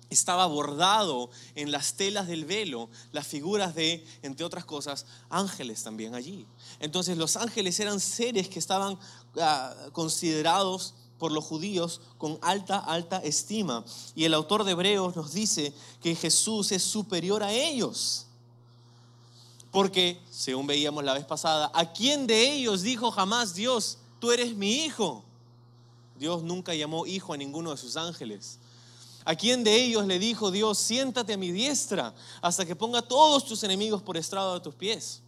estaba 0.08 0.46
bordado 0.46 1.30
en 1.54 1.72
las 1.72 1.94
telas 1.94 2.28
del 2.28 2.44
velo 2.44 2.88
las 3.10 3.26
figuras 3.26 3.74
de, 3.74 4.04
entre 4.22 4.46
otras 4.46 4.64
cosas, 4.64 5.06
ángeles 5.28 5.82
también 5.82 6.14
allí. 6.14 6.46
Entonces 6.78 7.16
los 7.16 7.36
ángeles 7.36 7.80
eran 7.80 7.98
seres 7.98 8.48
que 8.48 8.58
estaban 8.58 8.98
ah, 9.40 9.74
considerados 9.92 10.94
por 11.18 11.32
los 11.32 11.44
judíos 11.44 12.00
con 12.18 12.38
alta, 12.42 12.78
alta 12.78 13.18
estima. 13.18 13.84
Y 14.14 14.24
el 14.24 14.34
autor 14.34 14.64
de 14.64 14.72
Hebreos 14.72 15.16
nos 15.16 15.32
dice 15.32 15.72
que 16.00 16.14
Jesús 16.14 16.72
es 16.72 16.82
superior 16.82 17.42
a 17.42 17.52
ellos. 17.52 18.26
Porque, 19.72 20.20
según 20.30 20.66
veíamos 20.66 21.02
la 21.02 21.14
vez 21.14 21.24
pasada, 21.24 21.72
¿a 21.74 21.92
quién 21.92 22.26
de 22.26 22.52
ellos 22.52 22.82
dijo 22.82 23.10
jamás 23.10 23.54
Dios, 23.54 23.98
tú 24.20 24.30
eres 24.30 24.54
mi 24.54 24.84
hijo? 24.84 25.24
Dios 26.18 26.42
nunca 26.42 26.74
llamó 26.74 27.06
hijo 27.06 27.32
a 27.32 27.38
ninguno 27.38 27.70
de 27.70 27.78
sus 27.78 27.96
ángeles. 27.96 28.58
¿A 29.24 29.34
quién 29.34 29.64
de 29.64 29.74
ellos 29.74 30.06
le 30.06 30.18
dijo 30.18 30.50
Dios, 30.50 30.78
siéntate 30.78 31.32
a 31.32 31.36
mi 31.38 31.50
diestra 31.50 32.14
hasta 32.42 32.66
que 32.66 32.76
ponga 32.76 33.00
todos 33.02 33.46
tus 33.46 33.62
enemigos 33.62 34.02
por 34.02 34.16
estrado 34.18 34.54
de 34.54 34.60
tus 34.60 34.74
pies? 34.74 35.22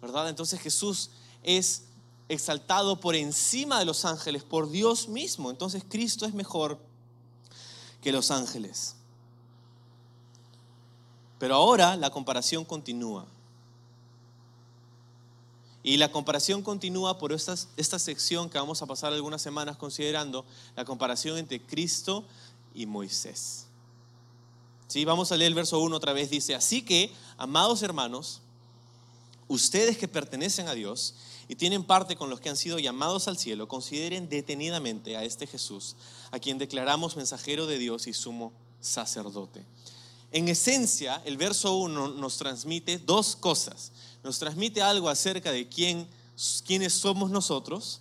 ¿Verdad? 0.00 0.28
Entonces 0.28 0.60
Jesús 0.60 1.10
es 1.42 1.82
exaltado 2.28 3.00
por 3.00 3.16
encima 3.16 3.80
de 3.80 3.84
los 3.84 4.04
ángeles, 4.04 4.44
por 4.44 4.70
Dios 4.70 5.08
mismo. 5.08 5.50
Entonces 5.50 5.82
Cristo 5.88 6.24
es 6.24 6.34
mejor 6.34 6.78
que 8.00 8.12
los 8.12 8.30
ángeles. 8.30 8.94
Pero 11.40 11.56
ahora 11.56 11.96
la 11.96 12.10
comparación 12.10 12.64
continúa. 12.64 13.26
Y 15.86 15.98
la 15.98 16.10
comparación 16.10 16.62
continúa 16.62 17.16
por 17.16 17.32
esta, 17.32 17.54
esta 17.76 18.00
sección 18.00 18.50
que 18.50 18.58
vamos 18.58 18.82
a 18.82 18.86
pasar 18.86 19.12
algunas 19.12 19.40
semanas 19.40 19.76
considerando, 19.76 20.44
la 20.74 20.84
comparación 20.84 21.38
entre 21.38 21.64
Cristo 21.64 22.24
y 22.74 22.86
Moisés. 22.86 23.66
¿Sí? 24.88 25.04
Vamos 25.04 25.30
a 25.30 25.36
leer 25.36 25.50
el 25.50 25.54
verso 25.54 25.78
1 25.78 25.96
otra 25.96 26.12
vez. 26.12 26.28
Dice, 26.28 26.56
así 26.56 26.82
que, 26.82 27.12
amados 27.38 27.82
hermanos, 27.82 28.40
ustedes 29.46 29.96
que 29.96 30.08
pertenecen 30.08 30.66
a 30.66 30.74
Dios 30.74 31.14
y 31.46 31.54
tienen 31.54 31.84
parte 31.84 32.16
con 32.16 32.30
los 32.30 32.40
que 32.40 32.48
han 32.48 32.56
sido 32.56 32.80
llamados 32.80 33.28
al 33.28 33.38
cielo, 33.38 33.68
consideren 33.68 34.28
detenidamente 34.28 35.16
a 35.16 35.22
este 35.22 35.46
Jesús, 35.46 35.94
a 36.32 36.40
quien 36.40 36.58
declaramos 36.58 37.16
mensajero 37.16 37.68
de 37.68 37.78
Dios 37.78 38.08
y 38.08 38.12
sumo 38.12 38.52
sacerdote. 38.80 39.64
En 40.32 40.48
esencia, 40.48 41.22
el 41.24 41.36
verso 41.36 41.76
1 41.76 42.08
nos 42.08 42.38
transmite 42.38 42.98
dos 42.98 43.36
cosas 43.36 43.92
nos 44.26 44.40
transmite 44.40 44.82
algo 44.82 45.08
acerca 45.08 45.52
de 45.52 45.68
quién, 45.68 46.08
quiénes 46.66 46.92
somos 46.94 47.30
nosotros 47.30 48.00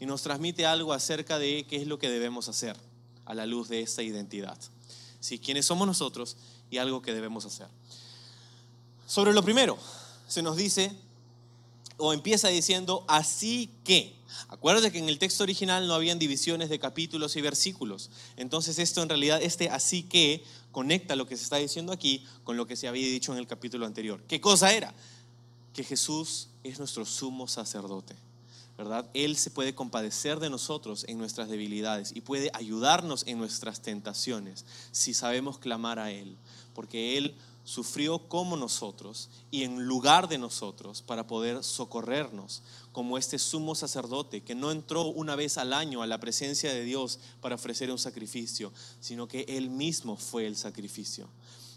y 0.00 0.04
nos 0.04 0.20
transmite 0.20 0.66
algo 0.66 0.92
acerca 0.92 1.38
de 1.38 1.64
qué 1.68 1.76
es 1.76 1.86
lo 1.86 1.96
que 1.96 2.10
debemos 2.10 2.48
hacer 2.48 2.76
a 3.24 3.34
la 3.34 3.46
luz 3.46 3.68
de 3.68 3.80
esta 3.80 4.02
identidad. 4.02 4.58
Sí, 5.20 5.38
quiénes 5.38 5.66
somos 5.66 5.86
nosotros 5.86 6.36
y 6.72 6.78
algo 6.78 7.02
que 7.02 7.14
debemos 7.14 7.44
hacer. 7.44 7.68
Sobre 9.06 9.32
lo 9.32 9.44
primero, 9.44 9.78
se 10.26 10.42
nos 10.42 10.56
dice 10.56 10.90
o 11.98 12.12
empieza 12.12 12.48
diciendo 12.48 13.04
así 13.06 13.70
que. 13.84 14.18
Acuérdate 14.48 14.90
que 14.90 14.98
en 14.98 15.08
el 15.08 15.20
texto 15.20 15.44
original 15.44 15.86
no 15.86 15.94
habían 15.94 16.18
divisiones 16.18 16.68
de 16.68 16.80
capítulos 16.80 17.36
y 17.36 17.42
versículos. 17.42 18.10
Entonces 18.36 18.80
esto 18.80 19.02
en 19.04 19.08
realidad, 19.08 19.40
este 19.40 19.68
así 19.68 20.02
que 20.02 20.42
conecta 20.72 21.14
lo 21.14 21.26
que 21.26 21.36
se 21.36 21.44
está 21.44 21.58
diciendo 21.58 21.92
aquí 21.92 22.24
con 22.42 22.56
lo 22.56 22.66
que 22.66 22.74
se 22.74 22.88
había 22.88 23.06
dicho 23.06 23.32
en 23.32 23.38
el 23.38 23.46
capítulo 23.46 23.86
anterior. 23.86 24.20
¿Qué 24.26 24.40
cosa 24.40 24.72
era? 24.72 24.92
Que 25.80 25.84
Jesús 25.84 26.48
es 26.62 26.78
nuestro 26.78 27.06
sumo 27.06 27.48
sacerdote, 27.48 28.14
¿verdad? 28.76 29.08
Él 29.14 29.34
se 29.38 29.50
puede 29.50 29.74
compadecer 29.74 30.38
de 30.38 30.50
nosotros 30.50 31.06
en 31.08 31.16
nuestras 31.16 31.48
debilidades 31.48 32.12
y 32.14 32.20
puede 32.20 32.50
ayudarnos 32.52 33.26
en 33.26 33.38
nuestras 33.38 33.80
tentaciones 33.80 34.66
si 34.90 35.14
sabemos 35.14 35.56
clamar 35.56 35.98
a 35.98 36.10
Él, 36.10 36.36
porque 36.74 37.16
Él 37.16 37.34
sufrió 37.64 38.28
como 38.28 38.58
nosotros 38.58 39.30
y 39.50 39.62
en 39.62 39.86
lugar 39.86 40.28
de 40.28 40.36
nosotros 40.36 41.00
para 41.00 41.26
poder 41.26 41.64
socorrernos, 41.64 42.60
como 42.92 43.16
este 43.16 43.38
sumo 43.38 43.74
sacerdote 43.74 44.42
que 44.42 44.54
no 44.54 44.72
entró 44.72 45.06
una 45.06 45.34
vez 45.34 45.56
al 45.56 45.72
año 45.72 46.02
a 46.02 46.06
la 46.06 46.20
presencia 46.20 46.74
de 46.74 46.84
Dios 46.84 47.20
para 47.40 47.54
ofrecer 47.54 47.90
un 47.90 47.98
sacrificio, 47.98 48.70
sino 49.00 49.28
que 49.28 49.46
Él 49.48 49.70
mismo 49.70 50.16
fue 50.16 50.46
el 50.46 50.56
sacrificio. 50.58 51.26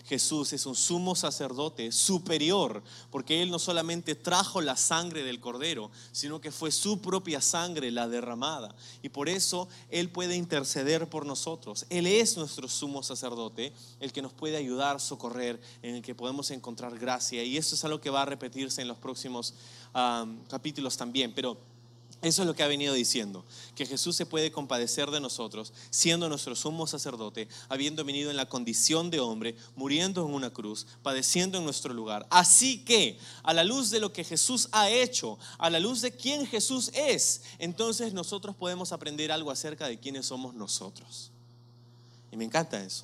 Jesús 0.06 0.52
es 0.54 0.66
un 0.66 0.76
sumo 0.76 1.16
sacerdote 1.16 1.92
superior, 1.92 2.84
porque 3.10 3.42
Él 3.42 3.50
no 3.50 3.60
solamente 3.60 4.16
trajo 4.16 4.62
la 4.62 4.76
sangre 4.76 5.24
del 5.24 5.40
cordero, 5.40 5.92
sino 6.12 6.42
que 6.42 6.52
fue 6.52 6.72
su 6.72 7.00
propia 7.00 7.40
sangre 7.40 7.92
la 7.92 8.08
derramada. 8.08 8.76
Y 9.02 9.10
por 9.10 9.30
eso 9.30 9.70
Él 9.90 10.10
puede 10.10 10.36
interceder 10.36 11.10
por 11.10 11.26
nosotros. 11.26 11.86
Él 11.90 12.06
es 12.06 12.36
nuestro 12.38 12.68
sumo 12.68 13.02
sacerdote, 13.02 13.72
el 14.00 14.12
que 14.12 14.22
nos 14.22 14.34
puede 14.34 14.58
ayudar, 14.58 15.00
socorrer, 15.00 15.62
en 15.82 15.96
el 15.96 16.02
que 16.02 16.16
podemos 16.16 16.52
encontrar 16.52 17.00
gracia. 17.00 17.44
Y 17.44 17.58
eso 17.58 17.76
es 17.76 17.86
algo 17.86 18.02
que 18.02 18.10
va 18.10 18.24
a 18.24 18.26
repetirse 18.26 18.82
en 18.82 18.88
los 18.88 18.98
próximos 18.98 19.54
capítulos 20.50 20.98
también. 20.98 21.34
Pero 21.34 21.58
eso 22.24 22.42
es 22.42 22.48
lo 22.48 22.56
que 22.56 22.64
ha 22.64 22.68
venido 22.68 22.94
diciendo, 22.94 23.44
que 23.76 23.86
Jesús 23.86 24.16
se 24.16 24.26
puede 24.26 24.50
compadecer 24.50 25.12
de 25.12 25.20
nosotros, 25.20 25.74
siendo 25.90 26.30
nuestro 26.30 26.56
sumo 26.56 26.88
sacerdote, 26.88 27.50
habiendo 27.68 28.06
venido 28.06 28.32
en 28.32 28.38
la 28.38 28.48
condición 28.48 29.12
de 29.12 29.20
hombre, 29.20 29.58
muriendo 29.76 30.26
en 30.26 30.34
una 30.34 30.50
cruz, 30.50 30.88
padeciendo 31.02 31.58
en 31.58 31.66
nuestro 31.66 31.94
lugar. 31.94 32.26
Así 32.30 32.86
que, 32.86 33.20
a 33.44 33.54
la 33.54 33.66
luz 33.66 33.90
de 33.90 34.00
lo 34.00 34.14
que 34.14 34.24
Jesús 34.24 34.70
ha 34.72 34.90
hecho, 34.90 35.38
a 35.58 35.70
la 35.70 35.82
luz 35.82 36.00
de 36.00 36.16
quién 36.16 36.48
Jesús 36.48 36.92
es, 36.94 37.42
entonces 37.60 38.14
nosotros 38.14 38.56
podemos 38.56 38.94
aprender 38.94 39.30
algo 39.30 39.52
acerca 39.52 39.88
de 39.88 40.00
quiénes 40.00 40.26
somos 40.26 40.54
nosotros. 40.54 41.30
Y 42.32 42.38
me 42.38 42.46
encanta 42.46 42.82
eso, 42.82 43.04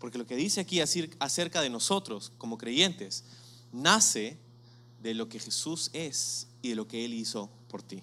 porque 0.00 0.18
lo 0.18 0.26
que 0.26 0.34
dice 0.34 0.60
aquí 0.60 0.80
acerca 0.80 1.60
de 1.60 1.70
nosotros 1.70 2.32
como 2.36 2.58
creyentes, 2.58 3.22
nace 3.70 4.36
de 5.02 5.14
lo 5.14 5.28
que 5.28 5.38
Jesús 5.38 5.88
es 5.92 6.48
y 6.62 6.70
de 6.70 6.74
lo 6.74 6.88
que 6.88 7.04
Él 7.04 7.14
hizo 7.14 7.48
por 7.68 7.80
ti. 7.80 8.02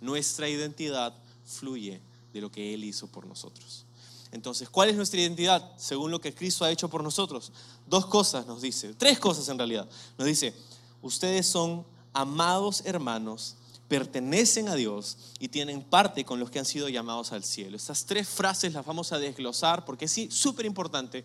Nuestra 0.00 0.48
identidad 0.48 1.14
fluye 1.44 2.00
de 2.32 2.40
lo 2.40 2.50
que 2.50 2.74
Él 2.74 2.84
hizo 2.84 3.06
por 3.06 3.26
nosotros. 3.26 3.86
Entonces, 4.32 4.68
¿cuál 4.68 4.90
es 4.90 4.96
nuestra 4.96 5.20
identidad 5.20 5.72
según 5.76 6.10
lo 6.10 6.20
que 6.20 6.34
Cristo 6.34 6.64
ha 6.64 6.70
hecho 6.70 6.88
por 6.88 7.02
nosotros? 7.02 7.52
Dos 7.86 8.06
cosas 8.06 8.46
nos 8.46 8.60
dice, 8.60 8.94
tres 8.94 9.18
cosas 9.18 9.48
en 9.48 9.58
realidad. 9.58 9.88
Nos 10.18 10.26
dice, 10.26 10.54
ustedes 11.00 11.46
son 11.46 11.86
amados 12.12 12.82
hermanos, 12.84 13.56
pertenecen 13.88 14.68
a 14.68 14.74
Dios 14.74 15.16
y 15.38 15.48
tienen 15.48 15.82
parte 15.82 16.24
con 16.24 16.40
los 16.40 16.50
que 16.50 16.58
han 16.58 16.64
sido 16.64 16.88
llamados 16.88 17.32
al 17.32 17.44
cielo. 17.44 17.76
Estas 17.76 18.04
tres 18.04 18.28
frases 18.28 18.72
las 18.72 18.84
vamos 18.84 19.12
a 19.12 19.18
desglosar 19.18 19.84
porque 19.84 20.06
es 20.06 20.26
súper 20.30 20.66
importante 20.66 21.24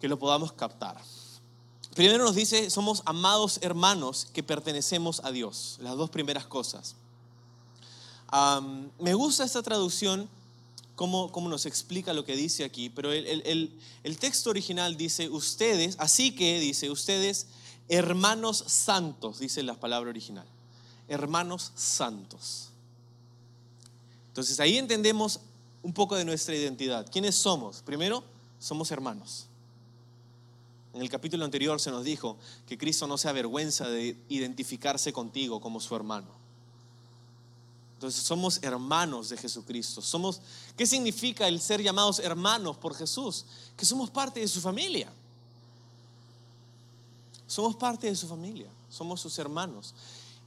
que 0.00 0.08
lo 0.08 0.18
podamos 0.18 0.52
captar. 0.52 1.00
Primero 1.94 2.24
nos 2.24 2.34
dice, 2.34 2.70
somos 2.70 3.02
amados 3.04 3.58
hermanos 3.62 4.28
que 4.32 4.42
pertenecemos 4.42 5.20
a 5.24 5.32
Dios. 5.32 5.78
Las 5.80 5.96
dos 5.96 6.10
primeras 6.10 6.46
cosas 6.46 6.94
me 8.98 9.14
gusta 9.14 9.44
esta 9.44 9.62
traducción, 9.62 10.28
como 10.94 11.48
nos 11.48 11.66
explica 11.66 12.12
lo 12.12 12.24
que 12.24 12.36
dice 12.36 12.64
aquí, 12.64 12.88
pero 12.88 13.12
el, 13.12 13.70
el 14.02 14.18
texto 14.18 14.50
original 14.50 14.96
dice, 14.96 15.28
ustedes, 15.28 15.96
así 15.98 16.34
que 16.34 16.58
dice, 16.60 16.90
ustedes, 16.90 17.46
hermanos 17.88 18.64
santos, 18.66 19.38
dice 19.38 19.62
la 19.62 19.74
palabra 19.74 20.10
original, 20.10 20.46
hermanos 21.08 21.72
santos. 21.74 22.70
Entonces 24.28 24.60
ahí 24.60 24.76
entendemos 24.76 25.40
un 25.82 25.92
poco 25.92 26.14
de 26.16 26.24
nuestra 26.24 26.54
identidad. 26.54 27.06
¿Quiénes 27.10 27.36
somos? 27.36 27.80
Primero, 27.80 28.22
somos 28.58 28.90
hermanos. 28.90 29.46
En 30.92 31.00
el 31.00 31.08
capítulo 31.08 31.44
anterior 31.44 31.80
se 31.80 31.90
nos 31.90 32.04
dijo 32.04 32.36
que 32.66 32.76
Cristo 32.76 33.06
no 33.06 33.18
se 33.18 33.28
avergüenza 33.28 33.88
de 33.88 34.16
identificarse 34.28 35.12
contigo 35.12 35.60
como 35.60 35.80
su 35.80 35.94
hermano. 35.94 36.28
Entonces 37.96 38.22
somos 38.22 38.58
hermanos 38.62 39.30
de 39.30 39.38
Jesucristo. 39.38 40.02
Somos, 40.02 40.40
¿Qué 40.76 40.86
significa 40.86 41.48
el 41.48 41.60
ser 41.60 41.82
llamados 41.82 42.18
hermanos 42.18 42.76
por 42.76 42.94
Jesús? 42.94 43.46
Que 43.74 43.86
somos 43.86 44.10
parte 44.10 44.40
de 44.40 44.48
su 44.48 44.60
familia. 44.60 45.10
Somos 47.46 47.76
parte 47.76 48.08
de 48.08 48.16
su 48.16 48.26
familia, 48.26 48.68
somos 48.90 49.20
sus 49.20 49.38
hermanos. 49.38 49.94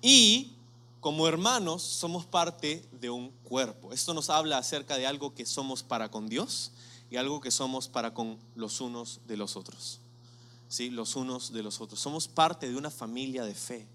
Y 0.02 0.52
como 1.00 1.28
hermanos 1.28 1.82
somos 1.82 2.26
parte 2.26 2.86
de 2.92 3.10
un 3.10 3.32
cuerpo. 3.44 3.94
Esto 3.94 4.14
nos 4.14 4.30
habla 4.30 4.58
acerca 4.58 4.98
de 4.98 5.08
algo 5.08 5.34
que 5.34 5.46
somos 5.46 5.82
para 5.82 6.12
con 6.12 6.28
Dios 6.28 6.72
y 7.10 7.16
algo 7.16 7.40
que 7.40 7.52
somos 7.52 7.88
para 7.88 8.14
con 8.14 8.38
los 8.56 8.82
unos 8.82 9.22
de 9.28 9.38
los 9.38 9.56
otros. 9.56 10.00
¿Sí? 10.68 10.90
Los 10.90 11.16
unos 11.16 11.52
de 11.54 11.64
los 11.64 11.82
otros. 11.82 12.00
Somos 12.00 12.28
parte 12.28 12.70
de 12.70 12.76
una 12.76 12.92
familia 12.92 13.44
de 13.44 13.56
fe. 13.56 13.88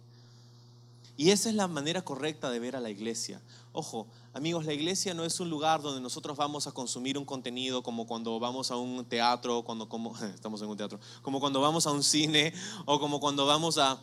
Y 1.17 1.31
esa 1.31 1.49
es 1.49 1.55
la 1.55 1.69
manera 1.69 2.03
correcta 2.03 2.51
de 2.51 2.59
ver 2.59 2.75
a 2.75 2.81
la 2.81 2.91
iglesia. 2.91 3.41
Ojo, 3.73 4.09
amigos, 4.33 4.65
la 4.65 4.73
iglesia 4.73 5.15
no 5.15 5.25
es 5.25 5.39
un 5.39 5.49
lugar 5.49 5.81
donde 5.81 6.01
nosotros 6.01 6.37
vamos 6.37 6.67
a 6.67 6.73
consumir 6.73 7.17
un 7.17 7.25
contenido 7.25 7.83
como 7.83 8.07
cuando 8.07 8.39
vamos 8.41 8.71
a 8.71 8.77
un 8.77 9.05
teatro, 9.05 9.63
cuando 9.63 9.89
como, 9.89 10.17
estamos 10.35 10.61
en 10.63 10.69
un 10.69 10.77
teatro, 10.77 10.99
como 11.23 11.39
cuando 11.39 11.61
vamos 11.61 11.87
a 11.87 11.93
un 11.93 12.03
cine 12.03 12.53
o 12.85 12.99
como 12.99 13.21
cuando 13.21 13.47
vamos 13.47 13.79
a 13.79 14.01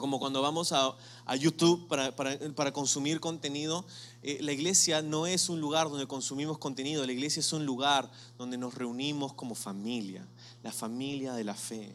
como 0.00 0.18
cuando 0.18 0.42
vamos 0.42 0.72
a, 0.72 0.96
YouTube 1.38 1.86
para, 1.86 2.72
consumir 2.72 3.20
contenido, 3.20 3.84
eh, 4.22 4.38
la 4.40 4.52
iglesia 4.52 5.02
no 5.02 5.26
es 5.26 5.48
un 5.48 5.60
lugar 5.60 5.88
donde 5.88 6.06
consumimos 6.06 6.58
contenido, 6.58 7.06
la 7.06 7.12
iglesia 7.12 7.40
es 7.40 7.52
un 7.52 7.64
lugar 7.64 8.10
donde 8.38 8.56
nos 8.56 8.74
reunimos 8.74 9.34
como 9.34 9.54
familia, 9.54 10.26
la 10.62 10.72
familia 10.72 11.34
de 11.34 11.44
la 11.44 11.54
fe. 11.54 11.94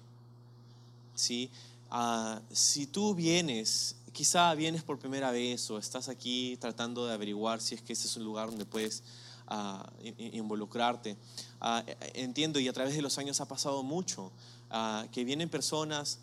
¿sí? 1.16 1.50
Ah, 1.90 2.42
si 2.52 2.86
tú 2.86 3.16
vienes 3.16 3.96
quizá 4.14 4.54
vienes 4.56 4.84
por 4.84 5.00
primera 5.00 5.32
vez 5.32 5.70
o 5.72 5.78
estás 5.78 6.10
aquí 6.10 6.58
tratando 6.60 7.06
de 7.06 7.14
averiguar 7.14 7.62
si 7.62 7.76
es 7.76 7.82
que 7.82 7.94
ese 7.94 8.08
es 8.08 8.18
un 8.18 8.24
lugar 8.24 8.50
donde 8.50 8.66
puedes 8.66 9.04
ah, 9.48 9.90
involucrarte. 10.18 11.18
Ah, 11.62 11.84
entiendo 12.14 12.60
y 12.60 12.68
a 12.68 12.74
través 12.74 12.96
de 12.96 13.02
los 13.02 13.18
años 13.18 13.42
ha 13.42 13.48
pasado 13.48 13.84
mucho 13.84 14.32
ah, 14.70 15.06
que 15.12 15.24
vienen 15.24 15.50
personas 15.50 16.20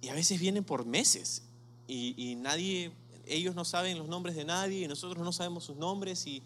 y 0.00 0.08
a 0.08 0.14
veces 0.14 0.40
vienen 0.40 0.64
por 0.64 0.84
meses 0.84 1.42
y, 1.86 2.36
nadie, 2.36 2.92
ellos 3.26 3.54
no 3.54 3.64
saben 3.64 3.98
los 3.98 4.08
nombres 4.08 4.36
de 4.36 4.44
nadie 4.44 4.84
y 4.84 4.88
nosotros 4.88 5.22
no 5.22 5.32
sabemos 5.32 5.64
sus 5.64 5.76
nombres 5.76 6.26
y, 6.26 6.42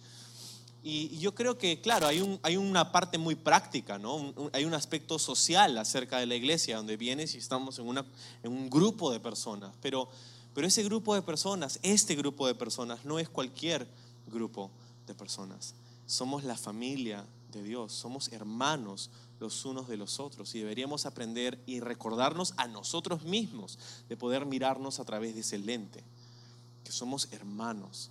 y 0.82 1.18
yo 1.18 1.34
creo 1.34 1.58
que, 1.58 1.80
claro, 1.80 2.06
hay, 2.06 2.20
un, 2.20 2.38
hay 2.42 2.56
una 2.56 2.92
parte 2.92 3.18
muy 3.18 3.34
práctica, 3.34 3.98
¿no? 3.98 4.32
hay 4.52 4.64
un 4.64 4.74
aspecto 4.74 5.18
social 5.18 5.76
acerca 5.76 6.18
de 6.18 6.26
la 6.26 6.34
iglesia 6.34 6.76
donde 6.76 6.96
vienes 6.96 7.34
y 7.34 7.38
estamos 7.38 7.78
en, 7.78 7.86
una, 7.86 8.04
en 8.42 8.52
un 8.52 8.70
grupo 8.70 9.10
de 9.10 9.20
personas, 9.20 9.74
pero 9.80 10.08
pero 10.58 10.66
ese 10.66 10.82
grupo 10.82 11.14
de 11.14 11.22
personas, 11.22 11.78
este 11.84 12.16
grupo 12.16 12.48
de 12.48 12.54
personas, 12.56 13.04
no 13.04 13.20
es 13.20 13.28
cualquier 13.28 13.86
grupo 14.26 14.72
de 15.06 15.14
personas. 15.14 15.72
Somos 16.04 16.42
la 16.42 16.56
familia 16.56 17.24
de 17.52 17.62
Dios, 17.62 17.92
somos 17.92 18.32
hermanos 18.32 19.08
los 19.38 19.64
unos 19.64 19.86
de 19.86 19.96
los 19.96 20.18
otros 20.18 20.52
y 20.56 20.58
deberíamos 20.58 21.06
aprender 21.06 21.62
y 21.64 21.78
recordarnos 21.78 22.54
a 22.56 22.66
nosotros 22.66 23.22
mismos 23.22 23.78
de 24.08 24.16
poder 24.16 24.46
mirarnos 24.46 24.98
a 24.98 25.04
través 25.04 25.36
de 25.36 25.42
ese 25.42 25.58
lente, 25.58 26.02
que 26.82 26.90
somos 26.90 27.28
hermanos, 27.30 28.10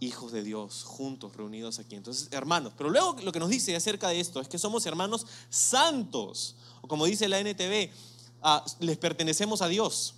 hijos 0.00 0.32
de 0.32 0.42
Dios, 0.42 0.84
juntos, 0.84 1.34
reunidos 1.34 1.78
aquí. 1.78 1.96
Entonces, 1.96 2.28
hermanos, 2.30 2.74
pero 2.76 2.90
luego 2.90 3.16
lo 3.22 3.32
que 3.32 3.40
nos 3.40 3.48
dice 3.48 3.74
acerca 3.74 4.08
de 4.10 4.20
esto 4.20 4.42
es 4.42 4.48
que 4.48 4.58
somos 4.58 4.84
hermanos 4.84 5.26
santos, 5.48 6.56
o 6.82 6.88
como 6.88 7.06
dice 7.06 7.26
la 7.26 7.40
NTV, 7.40 7.90
ah, 8.42 8.62
les 8.80 8.98
pertenecemos 8.98 9.62
a 9.62 9.68
Dios. 9.68 10.16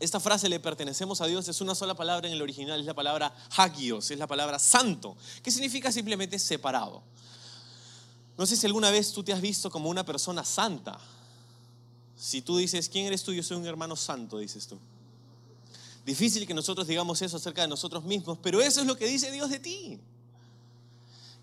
Esta 0.00 0.18
frase 0.18 0.48
le 0.48 0.58
pertenecemos 0.58 1.20
a 1.20 1.26
Dios 1.26 1.46
es 1.46 1.60
una 1.60 1.74
sola 1.74 1.94
palabra 1.94 2.26
en 2.26 2.32
el 2.32 2.40
original, 2.40 2.80
es 2.80 2.86
la 2.86 2.94
palabra 2.94 3.34
hagios, 3.54 4.10
es 4.10 4.18
la 4.18 4.26
palabra 4.26 4.58
santo, 4.58 5.14
que 5.42 5.50
significa 5.50 5.92
simplemente 5.92 6.38
separado. 6.38 7.02
No 8.38 8.46
sé 8.46 8.56
si 8.56 8.64
alguna 8.64 8.90
vez 8.90 9.12
tú 9.12 9.22
te 9.22 9.34
has 9.34 9.42
visto 9.42 9.70
como 9.70 9.90
una 9.90 10.02
persona 10.02 10.42
santa. 10.42 10.98
Si 12.16 12.40
tú 12.40 12.56
dices, 12.56 12.88
¿quién 12.88 13.04
eres 13.04 13.22
tú? 13.22 13.34
Yo 13.34 13.42
soy 13.42 13.58
un 13.58 13.66
hermano 13.66 13.94
santo, 13.94 14.38
dices 14.38 14.66
tú. 14.66 14.78
Difícil 16.06 16.46
que 16.46 16.54
nosotros 16.54 16.86
digamos 16.86 17.20
eso 17.20 17.36
acerca 17.36 17.60
de 17.60 17.68
nosotros 17.68 18.02
mismos, 18.02 18.38
pero 18.42 18.62
eso 18.62 18.80
es 18.80 18.86
lo 18.86 18.96
que 18.96 19.06
dice 19.06 19.30
Dios 19.30 19.50
de 19.50 19.58
ti. 19.58 20.00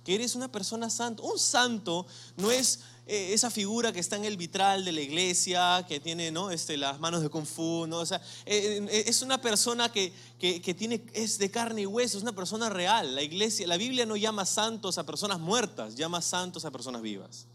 Que 0.04 0.16
eres 0.16 0.34
una 0.34 0.52
persona 0.52 0.90
santa. 0.90 1.22
Un 1.22 1.38
santo 1.38 2.08
no 2.36 2.50
es 2.50 2.80
eh, 3.10 3.34
esa 3.34 3.50
figura 3.50 3.94
que 3.94 4.02
está 4.02 4.18
en 4.18 4.26
el 4.26 4.36
vitral 4.36 4.84
de 4.84 4.92
la 4.92 5.00
iglesia, 5.00 5.86
que 5.88 6.02
tiene 6.02 6.30
¿no? 6.30 6.52
este, 6.52 6.76
las 6.76 7.00
manos 7.00 7.22
de 7.22 7.30
kung 7.30 7.46
fu, 7.46 7.88
¿no? 7.88 8.00
o 8.00 8.06
sea, 8.06 8.22
eh, 8.46 8.86
eh, 8.92 9.04
es 9.08 9.22
una 9.22 9.40
persona 9.40 9.90
que, 9.90 10.12
que, 10.38 10.74
tiene, 10.74 11.06
es 11.14 11.38
de 11.38 11.50
carne 11.50 11.84
y 11.84 11.86
hueso, 11.86 12.18
es 12.18 12.24
una 12.24 12.34
persona 12.34 12.70
real. 12.70 13.16
La 13.16 13.22
iglesia, 13.22 13.66
la 13.66 13.78
Biblia 13.78 14.06
no 14.06 14.18
llama 14.18 14.46
santos 14.46 14.98
a 14.98 15.06
personas 15.06 15.40
muertas, 15.40 15.96
llama 15.96 16.22
santos 16.22 16.66
a 16.66 16.72
personas 16.72 17.02
vivas. 17.02 17.46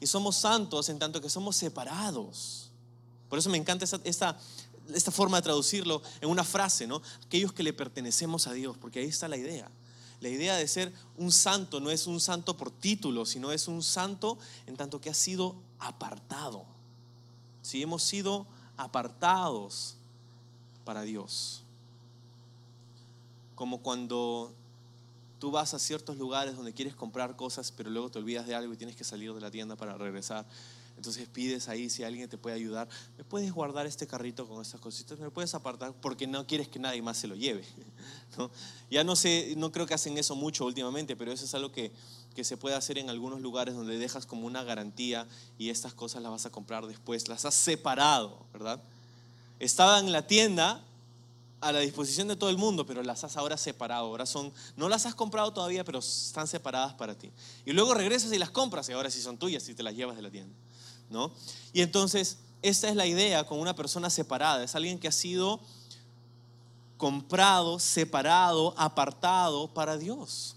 Y 0.00 0.06
somos 0.06 0.36
santos 0.36 0.90
en 0.90 0.98
tanto 0.98 1.20
que 1.22 1.30
somos 1.30 1.56
separados. 1.56 2.70
Por 3.30 3.38
eso 3.38 3.48
me 3.48 3.56
encanta 3.56 3.86
esta, 3.86 4.00
esta, 4.04 4.38
esta 4.94 5.10
forma 5.10 5.38
de 5.38 5.44
traducirlo 5.44 6.02
en 6.20 6.28
una 6.28 6.44
frase, 6.44 6.86
¿no? 6.86 7.00
Aquellos 7.24 7.54
que 7.54 7.62
le 7.62 7.72
pertenecemos 7.72 8.46
a 8.46 8.52
Dios, 8.52 8.76
porque 8.76 8.98
ahí 8.98 9.06
está 9.06 9.28
la 9.28 9.38
idea. 9.38 9.70
La 10.22 10.28
idea 10.28 10.54
de 10.54 10.68
ser 10.68 10.92
un 11.16 11.32
santo 11.32 11.80
no 11.80 11.90
es 11.90 12.06
un 12.06 12.20
santo 12.20 12.56
por 12.56 12.70
título, 12.70 13.26
sino 13.26 13.50
es 13.50 13.66
un 13.66 13.82
santo 13.82 14.38
en 14.68 14.76
tanto 14.76 15.00
que 15.00 15.10
ha 15.10 15.14
sido 15.14 15.56
apartado. 15.80 16.64
Si 17.60 17.82
hemos 17.82 18.04
sido 18.04 18.46
apartados 18.76 19.96
para 20.84 21.02
Dios. 21.02 21.64
Como 23.56 23.82
cuando 23.82 24.54
tú 25.40 25.50
vas 25.50 25.74
a 25.74 25.80
ciertos 25.80 26.16
lugares 26.16 26.54
donde 26.54 26.72
quieres 26.72 26.94
comprar 26.94 27.34
cosas, 27.34 27.72
pero 27.72 27.90
luego 27.90 28.08
te 28.08 28.20
olvidas 28.20 28.46
de 28.46 28.54
algo 28.54 28.72
y 28.72 28.76
tienes 28.76 28.94
que 28.94 29.02
salir 29.02 29.34
de 29.34 29.40
la 29.40 29.50
tienda 29.50 29.74
para 29.74 29.98
regresar. 29.98 30.46
Entonces 31.02 31.26
pides 31.26 31.68
ahí 31.68 31.90
si 31.90 32.04
alguien 32.04 32.28
te 32.28 32.38
puede 32.38 32.54
ayudar, 32.54 32.88
¿me 33.18 33.24
puedes 33.24 33.50
guardar 33.50 33.86
este 33.86 34.06
carrito 34.06 34.46
con 34.46 34.62
estas 34.62 34.80
cositas? 34.80 35.18
¿Me 35.18 35.32
puedes 35.32 35.52
apartar? 35.52 35.92
Porque 36.00 36.28
no 36.28 36.46
quieres 36.46 36.68
que 36.68 36.78
nadie 36.78 37.02
más 37.02 37.18
se 37.18 37.26
lo 37.26 37.34
lleve. 37.34 37.64
¿no? 38.38 38.52
Ya 38.88 39.02
no 39.02 39.16
sé, 39.16 39.54
no 39.56 39.72
creo 39.72 39.84
que 39.84 39.94
hacen 39.94 40.16
eso 40.16 40.36
mucho 40.36 40.64
últimamente, 40.64 41.16
pero 41.16 41.32
eso 41.32 41.44
es 41.44 41.52
algo 41.54 41.72
que, 41.72 41.90
que 42.36 42.44
se 42.44 42.56
puede 42.56 42.76
hacer 42.76 42.98
en 42.98 43.10
algunos 43.10 43.40
lugares 43.40 43.74
donde 43.74 43.98
dejas 43.98 44.26
como 44.26 44.46
una 44.46 44.62
garantía 44.62 45.26
y 45.58 45.70
estas 45.70 45.92
cosas 45.92 46.22
las 46.22 46.30
vas 46.30 46.46
a 46.46 46.50
comprar 46.50 46.86
después, 46.86 47.26
las 47.26 47.44
has 47.46 47.54
separado, 47.54 48.46
¿verdad? 48.52 48.80
Estaban 49.58 50.06
en 50.06 50.12
la 50.12 50.28
tienda 50.28 50.84
a 51.60 51.72
la 51.72 51.80
disposición 51.80 52.28
de 52.28 52.36
todo 52.36 52.50
el 52.50 52.58
mundo, 52.58 52.86
pero 52.86 53.02
las 53.02 53.24
has 53.24 53.36
ahora 53.36 53.56
separado. 53.56 54.06
Ahora 54.06 54.24
son, 54.24 54.52
no 54.76 54.88
las 54.88 55.04
has 55.04 55.16
comprado 55.16 55.52
todavía, 55.52 55.82
pero 55.82 55.98
están 55.98 56.46
separadas 56.46 56.94
para 56.94 57.18
ti. 57.18 57.32
Y 57.64 57.72
luego 57.72 57.92
regresas 57.92 58.32
y 58.32 58.38
las 58.38 58.50
compras 58.50 58.88
y 58.88 58.92
ahora 58.92 59.10
sí 59.10 59.20
son 59.20 59.36
tuyas 59.36 59.68
y 59.68 59.74
te 59.74 59.82
las 59.82 59.96
llevas 59.96 60.14
de 60.14 60.22
la 60.22 60.30
tienda. 60.30 60.54
Y 61.72 61.82
entonces, 61.82 62.38
esta 62.62 62.88
es 62.88 62.96
la 62.96 63.06
idea 63.06 63.44
con 63.44 63.58
una 63.58 63.74
persona 63.74 64.10
separada, 64.10 64.64
es 64.64 64.74
alguien 64.74 64.98
que 64.98 65.08
ha 65.08 65.12
sido 65.12 65.60
comprado, 66.96 67.78
separado, 67.78 68.74
apartado 68.76 69.66
para 69.68 69.96
Dios. 69.96 70.56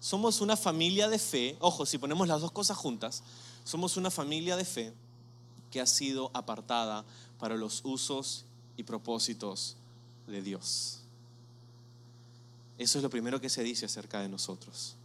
Somos 0.00 0.40
una 0.40 0.56
familia 0.56 1.08
de 1.08 1.18
fe, 1.18 1.56
ojo, 1.60 1.84
si 1.84 1.98
ponemos 1.98 2.26
las 2.26 2.40
dos 2.40 2.52
cosas 2.52 2.78
juntas, 2.78 3.22
somos 3.64 3.98
una 3.98 4.10
familia 4.10 4.56
de 4.56 4.64
fe 4.64 4.94
que 5.70 5.80
ha 5.80 5.86
sido 5.86 6.30
apartada 6.32 7.04
para 7.38 7.56
los 7.56 7.82
usos 7.84 8.46
y 8.76 8.82
propósitos 8.82 9.76
de 10.26 10.40
Dios. 10.40 11.00
Eso 12.78 12.98
es 12.98 13.02
lo 13.02 13.10
primero 13.10 13.40
que 13.40 13.50
se 13.50 13.62
dice 13.62 13.84
acerca 13.84 14.20
de 14.20 14.28
nosotros. 14.30 14.96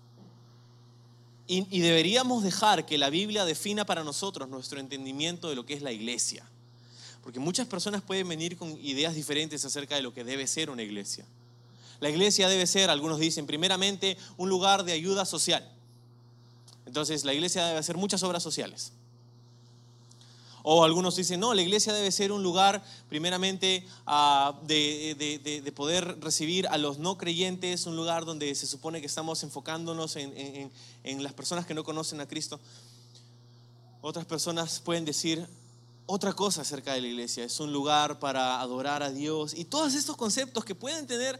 Y, 1.47 1.79
deberíamos 1.79 2.43
dejar 2.43 2.88
que 2.88 2.97
la 2.97 3.12
Biblia 3.12 3.45
defina 3.45 3.86
para 3.86 4.03
nosotros 4.03 4.49
nuestro 4.49 4.79
entendimiento 4.79 5.47
de 5.47 5.55
lo 5.55 5.65
que 5.65 5.75
es 5.75 5.84
la 5.84 5.91
iglesia. 5.91 6.43
Porque 7.21 7.39
muchas 7.39 7.67
personas 7.67 8.01
pueden 8.01 8.27
venir 8.27 8.58
con 8.58 8.71
ideas 8.84 9.13
diferentes 9.13 9.63
acerca 9.63 9.95
de 9.95 10.01
lo 10.01 10.13
que 10.13 10.23
debe 10.23 10.47
ser 10.47 10.71
una 10.71 10.81
iglesia. 10.81 11.25
La 11.99 12.10
iglesia 12.10 12.49
debe 12.49 12.65
ser, 12.65 12.89
algunos 12.89 13.19
dicen, 13.19 13.45
primeramente 13.45 14.17
un 14.38 14.49
lugar 14.49 14.84
de 14.84 14.93
ayuda 14.93 15.25
social. 15.25 15.71
Entonces 16.86 17.23
la 17.25 17.34
iglesia 17.34 17.65
debe 17.65 17.79
hacer 17.79 17.97
muchas 17.97 18.23
obras 18.23 18.41
sociales. 18.41 18.91
O 20.67 20.84
algunos 20.84 21.15
dicen, 21.15 21.39
no, 21.39 21.54
la 21.54 21.62
iglesia 21.62 21.93
debe 21.93 22.12
ser 22.12 22.32
un 22.32 22.41
lugar 22.41 22.84
primeramente 23.08 23.86
ah, 24.08 24.60
de, 24.63 25.71
poder 25.75 26.19
recibir 26.19 26.67
a 26.69 26.80
los 26.80 26.97
no 26.97 27.19
creyentes, 27.19 27.86
un 27.86 27.95
lugar 27.95 28.25
donde 28.25 28.56
se 28.56 28.65
supone 28.65 28.99
que 28.99 29.06
estamos 29.06 29.43
enfocándonos 29.43 30.15
en, 30.15 30.71
en 31.04 31.23
las 31.23 31.34
personas 31.34 31.67
que 31.67 31.75
no 31.75 31.84
conocen 31.84 32.19
a 32.19 32.28
Cristo. 32.28 32.60
Otras 34.01 34.25
personas 34.25 34.80
pueden 34.80 35.06
decir 35.06 35.47
otra 36.08 36.34
cosa 36.34 36.62
acerca 36.62 36.93
de 36.93 37.01
la 37.01 37.08
iglesia, 37.10 37.43
es 37.43 37.60
un 37.60 37.71
lugar 37.71 38.17
para 38.17 38.60
adorar 38.60 39.04
a 39.04 39.12
Dios 39.12 39.54
y 39.54 39.65
todos 39.65 39.93
estos 39.93 40.17
conceptos 40.17 40.65
que 40.65 40.73
pueden 40.73 41.06
tener 41.06 41.39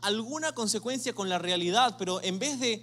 alguna 0.00 0.52
consecuencia 0.52 1.14
con 1.14 1.28
la 1.28 1.38
realidad, 1.38 1.96
pero 1.98 2.22
en 2.22 2.38
vez 2.38 2.58
de 2.60 2.82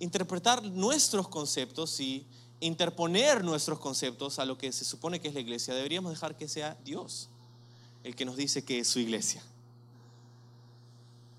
interpretar 0.00 0.64
nuestros 0.64 1.28
conceptos 1.28 2.00
y 2.00 2.26
interponer 2.60 3.42
nuestros 3.42 3.78
conceptos 3.78 4.38
a 4.38 4.44
lo 4.44 4.56
que 4.56 4.70
se 4.72 4.84
supone 4.84 5.20
que 5.20 5.28
es 5.28 5.34
la 5.34 5.40
iglesia, 5.40 5.74
deberíamos 5.74 6.12
dejar 6.12 6.36
que 6.36 6.48
sea 6.48 6.76
Dios 6.84 7.28
el 8.04 8.14
que 8.14 8.24
nos 8.24 8.36
dice 8.36 8.64
que 8.64 8.80
es 8.80 8.88
su 8.88 8.98
iglesia. 8.98 9.42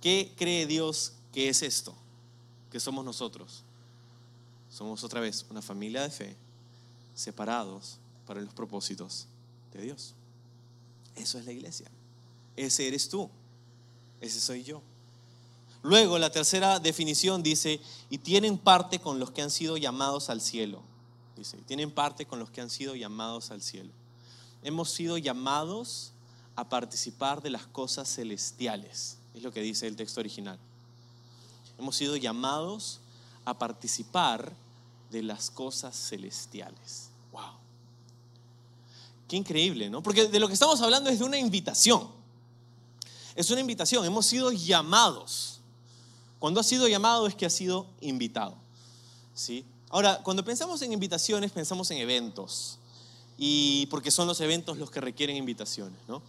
¿Qué 0.02 0.34
cree 0.36 0.66
Dios 0.66 1.14
que 1.32 1.50
es 1.50 1.62
esto? 1.62 1.96
Que 2.72 2.80
somos 2.80 3.06
nosotros. 3.06 3.64
Somos 4.70 5.04
otra 5.04 5.22
vez 5.22 5.46
una 5.50 5.62
familia 5.62 6.02
de 6.02 6.10
fe, 6.10 6.36
separados 7.14 7.98
para 8.26 8.42
los 8.42 8.54
propósitos 8.54 9.28
de 9.74 9.82
Dios. 9.82 10.14
Eso 11.16 11.38
es 11.38 11.46
la 11.46 11.52
iglesia. 11.52 11.90
Ese 12.56 12.88
eres 12.88 13.10
tú. 13.10 13.30
Ese 14.20 14.40
soy 14.40 14.64
yo. 14.64 14.82
Luego, 15.84 16.20
la 16.20 16.32
tercera 16.32 16.80
definición 16.80 17.42
dice, 17.42 17.82
y 18.10 18.20
tienen 18.20 18.58
parte 18.58 19.00
con 19.00 19.20
los 19.20 19.32
que 19.32 19.42
han 19.42 19.50
sido 19.50 19.78
llamados 19.78 20.30
al 20.30 20.40
cielo. 20.40 20.84
Tienen 21.67 21.91
parte 21.91 22.25
con 22.25 22.39
los 22.39 22.49
que 22.49 22.62
han 22.62 22.69
sido 22.69 22.95
llamados 22.95 23.51
al 23.51 23.62
cielo. 23.62 23.91
Hemos 24.63 24.91
sido 24.91 25.17
llamados 25.17 26.12
a 26.56 26.69
participar 26.69 27.41
de 27.41 27.49
las 27.49 27.65
cosas 27.67 28.13
celestiales. 28.13 29.17
Es 29.34 29.43
lo 29.43 29.51
que 29.51 29.62
dice 29.62 29.88
el 29.88 29.95
texto 29.95 30.19
original. 30.19 30.60
Hemos 31.80 31.95
sido 31.95 32.15
llamados 32.15 32.99
a 33.45 33.58
participar 33.58 34.54
de 35.10 35.23
las 35.23 35.49
cosas 35.49 35.95
celestiales. 35.95 37.10
Wow. 37.32 37.54
Qué 39.27 39.36
increíble, 39.36 39.89
¿no? 39.89 40.04
Porque 40.04 40.27
de 40.27 40.39
lo 40.39 40.47
que 40.47 40.54
estamos 40.54 40.80
hablando 40.82 41.10
es 41.10 41.19
de 41.19 41.25
una 41.25 41.38
invitación. 41.38 42.08
Es 43.36 43.49
una 43.49 43.62
invitación. 43.62 44.06
Hemos 44.06 44.25
sido 44.25 44.51
llamados. 44.51 45.60
Cuando 46.39 46.60
ha 46.60 46.63
sido 46.63 46.88
llamado 46.88 47.27
es 47.27 47.36
que 47.36 47.45
ha 47.45 47.49
sido 47.49 47.88
invitado. 48.01 48.56
¿Sí? 49.34 49.65
Ahora, 49.91 50.21
cuando 50.23 50.45
pensamos 50.45 50.82
en 50.84 50.93
invitaciones, 50.93 51.51
pensamos 51.51 51.91
en 51.91 51.97
eventos 51.97 52.80
y 53.38 53.88
porque 53.88 54.10
son 54.10 54.25
los 54.25 54.39
eventos 54.39 54.77
los 54.77 54.89
que 54.89 55.01
requieren 55.01 55.36
invitaciones, 55.36 55.99
¿no? 56.08 56.21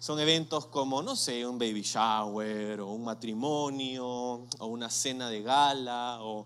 Son 0.00 0.18
eventos 0.18 0.66
como, 0.66 1.00
no 1.00 1.14
sé, 1.14 1.46
un 1.46 1.56
baby 1.56 1.82
shower 1.82 2.80
o 2.80 2.88
un 2.88 3.04
matrimonio 3.04 4.04
o 4.04 4.66
una 4.66 4.90
cena 4.90 5.30
de 5.30 5.42
gala 5.42 6.18
o, 6.22 6.44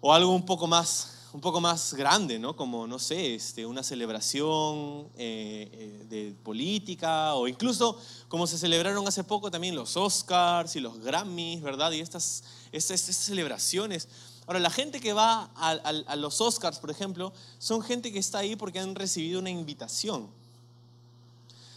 o 0.00 0.12
algo 0.12 0.32
un 0.32 0.46
poco 0.46 0.68
más 0.68 1.12
un 1.32 1.40
poco 1.42 1.60
más 1.60 1.92
grande, 1.92 2.38
¿no? 2.38 2.56
Como, 2.56 2.86
no 2.86 2.98
sé, 2.98 3.34
este, 3.34 3.66
una 3.66 3.82
celebración 3.82 5.08
eh, 5.18 5.68
eh, 5.70 6.06
de 6.08 6.34
política 6.42 7.34
o 7.34 7.46
incluso 7.46 7.98
como 8.28 8.46
se 8.46 8.56
celebraron 8.56 9.06
hace 9.06 9.22
poco 9.22 9.50
también 9.50 9.74
los 9.74 9.98
Oscars 9.98 10.76
y 10.76 10.80
los 10.80 10.98
Grammys, 11.00 11.60
¿verdad? 11.60 11.92
Y 11.92 12.00
estas, 12.00 12.42
estas, 12.72 13.00
estas 13.00 13.16
celebraciones 13.16 14.08
Ahora, 14.46 14.60
la 14.60 14.70
gente 14.70 15.00
que 15.00 15.12
va 15.12 15.50
a, 15.56 16.16
los 16.16 16.40
Oscars, 16.40 16.78
por 16.78 16.90
ejemplo, 16.90 17.32
son 17.58 17.82
gente 17.82 18.12
que 18.12 18.20
está 18.20 18.38
ahí 18.38 18.54
porque 18.54 18.78
han 18.78 18.94
recibido 18.94 19.40
una 19.40 19.50
invitación. 19.50 20.28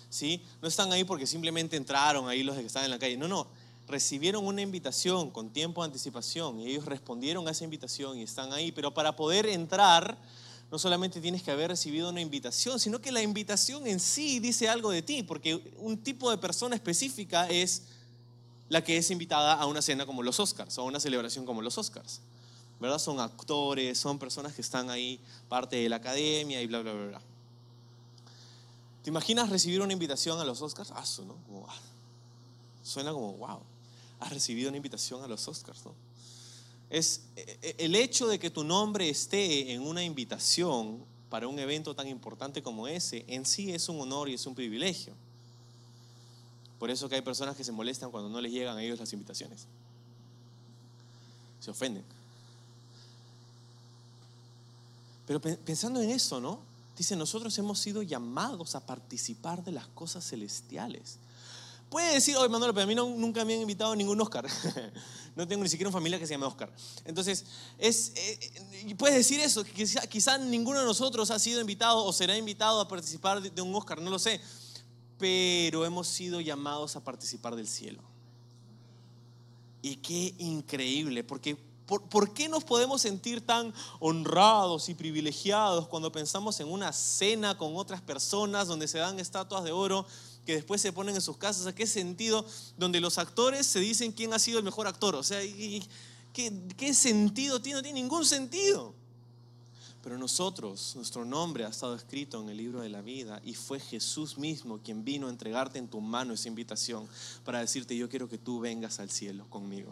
¿Sí? 0.09 0.41
No 0.61 0.67
están 0.67 0.91
ahí 0.91 1.03
porque 1.03 1.25
simplemente 1.25 1.77
entraron 1.77 2.29
ahí 2.29 2.43
los 2.43 2.55
que 2.55 2.65
están 2.65 2.83
en 2.83 2.91
la 2.91 2.99
calle. 2.99 3.17
No, 3.17 3.27
no. 3.27 3.47
Recibieron 3.87 4.45
una 4.45 4.61
invitación 4.61 5.31
con 5.31 5.49
tiempo 5.49 5.81
de 5.81 5.87
anticipación 5.87 6.59
y 6.59 6.67
ellos 6.67 6.85
respondieron 6.85 7.47
a 7.47 7.51
esa 7.51 7.63
invitación 7.63 8.17
y 8.19 8.21
están 8.21 8.53
ahí. 8.53 8.71
Pero 8.71 8.93
para 8.93 9.15
poder 9.15 9.47
entrar, 9.47 10.15
no 10.71 10.77
solamente 10.77 11.19
tienes 11.21 11.41
que 11.41 11.49
haber 11.49 11.71
recibido 11.71 12.09
una 12.09 12.21
invitación, 12.21 12.79
sino 12.79 13.01
que 13.01 13.11
la 13.11 13.23
invitación 13.23 13.87
en 13.87 13.99
sí 13.99 14.39
dice 14.39 14.69
algo 14.69 14.91
de 14.91 15.01
ti, 15.01 15.23
porque 15.23 15.73
un 15.79 15.97
tipo 15.97 16.29
de 16.29 16.37
persona 16.37 16.75
específica 16.75 17.47
es 17.49 17.83
la 18.69 18.83
que 18.83 18.97
es 18.97 19.09
invitada 19.09 19.53
a 19.55 19.65
una 19.65 19.81
cena 19.81 20.05
como 20.05 20.21
los 20.21 20.39
Oscars 20.39 20.77
o 20.77 20.81
a 20.81 20.85
una 20.85 20.99
celebración 20.99 21.47
como 21.47 21.63
los 21.63 21.75
Oscars. 21.79 22.21
¿Verdad? 22.79 22.99
Son 22.99 23.19
actores, 23.19 23.97
son 23.97 24.19
personas 24.19 24.53
que 24.53 24.61
están 24.61 24.89
ahí, 24.89 25.19
parte 25.47 25.75
de 25.75 25.89
la 25.89 25.97
academia 25.97 26.61
y 26.61 26.67
bla, 26.67 26.79
bla, 26.79 26.93
bla, 26.93 27.07
bla. 27.07 27.21
¿Te 29.03 29.09
imaginas 29.09 29.49
recibir 29.49 29.81
una 29.81 29.93
invitación 29.93 30.39
a 30.39 30.43
los 30.43 30.61
Oscars? 30.61 30.91
Ah, 30.91 31.03
¿no? 31.25 31.65
Ah, 31.67 31.75
suena 32.83 33.11
como, 33.11 33.33
wow, 33.33 33.59
has 34.19 34.31
recibido 34.31 34.69
una 34.69 34.77
invitación 34.77 35.23
a 35.23 35.27
los 35.27 35.47
Oscars, 35.47 35.85
¿no? 35.85 35.93
Es 36.89 37.21
e, 37.35 37.57
e, 37.61 37.75
el 37.79 37.95
hecho 37.95 38.27
de 38.27 38.39
que 38.39 38.49
tu 38.49 38.63
nombre 38.63 39.09
esté 39.09 39.73
en 39.73 39.81
una 39.81 40.03
invitación 40.03 41.03
para 41.29 41.47
un 41.47 41.59
evento 41.59 41.95
tan 41.95 42.07
importante 42.07 42.63
como 42.63 42.87
ese, 42.87 43.23
en 43.27 43.45
sí 43.45 43.71
es 43.71 43.87
un 43.89 44.01
honor 44.01 44.29
y 44.29 44.33
es 44.33 44.45
un 44.45 44.55
privilegio. 44.55 45.13
Por 46.79 46.89
eso 46.89 47.07
que 47.07 47.15
hay 47.15 47.21
personas 47.21 47.55
que 47.55 47.63
se 47.63 47.71
molestan 47.71 48.09
cuando 48.09 48.29
no 48.29 48.41
les 48.41 48.51
llegan 48.51 48.77
a 48.77 48.83
ellos 48.83 48.99
las 48.99 49.13
invitaciones. 49.13 49.67
Se 51.59 51.69
ofenden. 51.69 52.18
Pero 55.29 55.39
pensando 55.39 56.01
en 56.01 56.09
eso, 56.09 56.41
¿no? 56.41 56.59
Dice, 56.97 57.15
nosotros 57.15 57.55
hemos 57.59 57.77
sido 57.77 58.01
llamados 58.01 58.73
a 58.73 58.83
participar 58.83 59.63
de 59.63 59.71
las 59.71 59.85
cosas 59.89 60.27
celestiales. 60.27 61.19
Puede 61.87 62.15
decir, 62.15 62.35
oye 62.35 62.49
Manuel, 62.49 62.73
pero 62.73 62.85
a 62.85 62.87
mí 62.87 62.95
nunca 62.95 63.45
me 63.45 63.53
han 63.53 63.61
invitado 63.61 63.91
a 63.91 63.95
ningún 63.95 64.19
Oscar. 64.19 64.47
no 65.35 65.47
tengo 65.47 65.61
ni 65.61 65.69
siquiera 65.69 65.87
una 65.89 65.95
familia 65.95 66.17
que 66.17 66.25
se 66.25 66.33
llame 66.33 66.47
Oscar. 66.47 66.73
Entonces, 67.05 67.45
es, 67.77 68.11
eh, 68.15 68.95
puedes 68.97 69.17
decir 69.17 69.39
eso, 69.39 69.63
que 69.63 69.85
quizá, 70.09 70.39
ninguno 70.39 70.79
de 70.79 70.87
nosotros 70.87 71.29
ha 71.29 71.37
sido 71.37 71.61
invitado 71.61 72.03
o 72.03 72.11
será 72.11 72.35
invitado 72.35 72.81
a 72.81 72.87
participar 72.87 73.39
de 73.39 73.61
un 73.61 73.75
Oscar, 73.75 74.01
no 74.01 74.09
lo 74.09 74.17
sé. 74.17 74.41
Pero 75.19 75.85
hemos 75.85 76.07
sido 76.07 76.41
llamados 76.41 76.95
a 76.95 77.03
participar 77.03 77.55
del 77.55 77.67
cielo. 77.67 78.01
Y 79.83 79.97
qué 79.97 80.33
increíble, 80.39 81.23
porque 81.23 81.68
¿Por, 81.89 82.33
qué 82.33 82.47
nos 82.47 82.63
podemos 82.63 83.01
sentir 83.01 83.43
tan 83.43 83.73
honrados 83.99 84.89
y 84.89 84.93
privilegiados 84.93 85.87
cuando 85.87 86.11
pensamos 86.11 86.59
en 86.59 86.71
una 86.71 86.93
cena 86.93 87.57
con 87.57 87.75
otras 87.75 87.99
personas 87.99 88.67
donde 88.67 88.87
se 88.87 88.99
dan 88.99 89.19
estatuas 89.19 89.63
de 89.63 89.71
oro 89.71 90.05
que 90.45 90.53
después 90.53 90.79
se 90.81 90.93
ponen 90.93 91.15
en 91.15 91.21
sus 91.21 91.37
casas? 91.37 91.65
¿A 91.65 91.73
qué 91.73 91.87
sentido? 91.87 92.45
Donde 92.77 92.99
los 92.99 93.17
actores 93.17 93.65
se 93.65 93.79
dicen 93.79 94.11
quién 94.11 94.35
ha 94.35 94.39
sido 94.39 94.59
el 94.59 94.65
mejor 94.65 94.85
actor. 94.85 95.15
O 95.15 95.23
sea, 95.23 95.39
¿qué, 96.31 96.93
sentido 96.93 97.59
tiene? 97.59 97.77
No 97.77 97.83
tiene 97.83 97.99
ningún 97.99 98.23
sentido. 98.23 98.93
Pero 100.03 100.19
nosotros, 100.19 100.93
nuestro 100.95 101.25
nombre 101.25 101.65
ha 101.65 101.69
estado 101.69 101.95
escrito 101.95 102.39
en 102.39 102.49
el 102.49 102.57
libro 102.57 102.81
de 102.81 102.89
la 102.89 103.01
vida 103.01 103.41
y 103.43 103.55
fue 103.55 103.79
Jesús 103.79 104.37
mismo 104.37 104.77
quien 104.77 105.03
vino 105.03 105.25
a 105.25 105.31
entregarte 105.31 105.79
en 105.79 105.87
tu 105.87 106.01
mano 106.01 106.35
esa 106.35 106.47
invitación 106.49 107.07
para 107.43 107.61
decirte, 107.61 107.97
yo 107.97 108.07
quiero 108.09 108.29
que 108.29 108.37
tú 108.37 108.59
vengas 108.59 108.99
al 108.99 109.09
cielo 109.09 109.49
conmigo. 109.49 109.91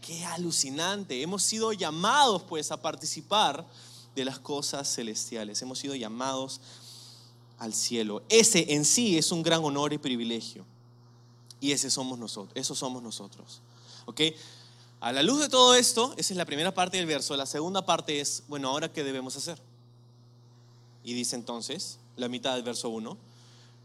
Qué 0.00 0.24
alucinante. 0.24 1.22
Hemos 1.22 1.42
sido 1.42 1.72
llamados 1.72 2.42
pues 2.42 2.70
a 2.72 2.80
participar 2.80 3.66
de 4.14 4.24
las 4.24 4.38
cosas 4.38 4.92
celestiales. 4.94 5.60
Hemos 5.62 5.78
sido 5.78 5.94
llamados 5.94 6.60
al 7.58 7.74
cielo. 7.74 8.22
Ese 8.28 8.74
en 8.74 8.84
sí 8.84 9.18
es 9.18 9.30
un 9.32 9.42
gran 9.42 9.62
honor 9.64 9.92
y 9.92 9.98
privilegio. 9.98 10.64
Y 11.60 11.72
ese 11.72 11.90
somos 11.90 12.18
nosotros. 12.18 12.52
Eso 12.54 12.74
somos 12.74 13.02
nosotros. 13.02 13.60
¿Ok? 14.06 14.20
A 15.00 15.12
la 15.12 15.22
luz 15.22 15.40
de 15.40 15.48
todo 15.48 15.74
esto, 15.74 16.14
esa 16.16 16.32
es 16.32 16.36
la 16.36 16.44
primera 16.44 16.74
parte 16.74 16.96
del 16.96 17.06
verso. 17.06 17.36
La 17.36 17.46
segunda 17.46 17.84
parte 17.84 18.20
es, 18.20 18.42
bueno, 18.48 18.68
ahora 18.68 18.92
qué 18.92 19.04
debemos 19.04 19.36
hacer. 19.36 19.60
Y 21.04 21.14
dice 21.14 21.36
entonces, 21.36 21.98
la 22.16 22.28
mitad 22.28 22.54
del 22.54 22.62
verso 22.62 22.88
1, 22.90 23.16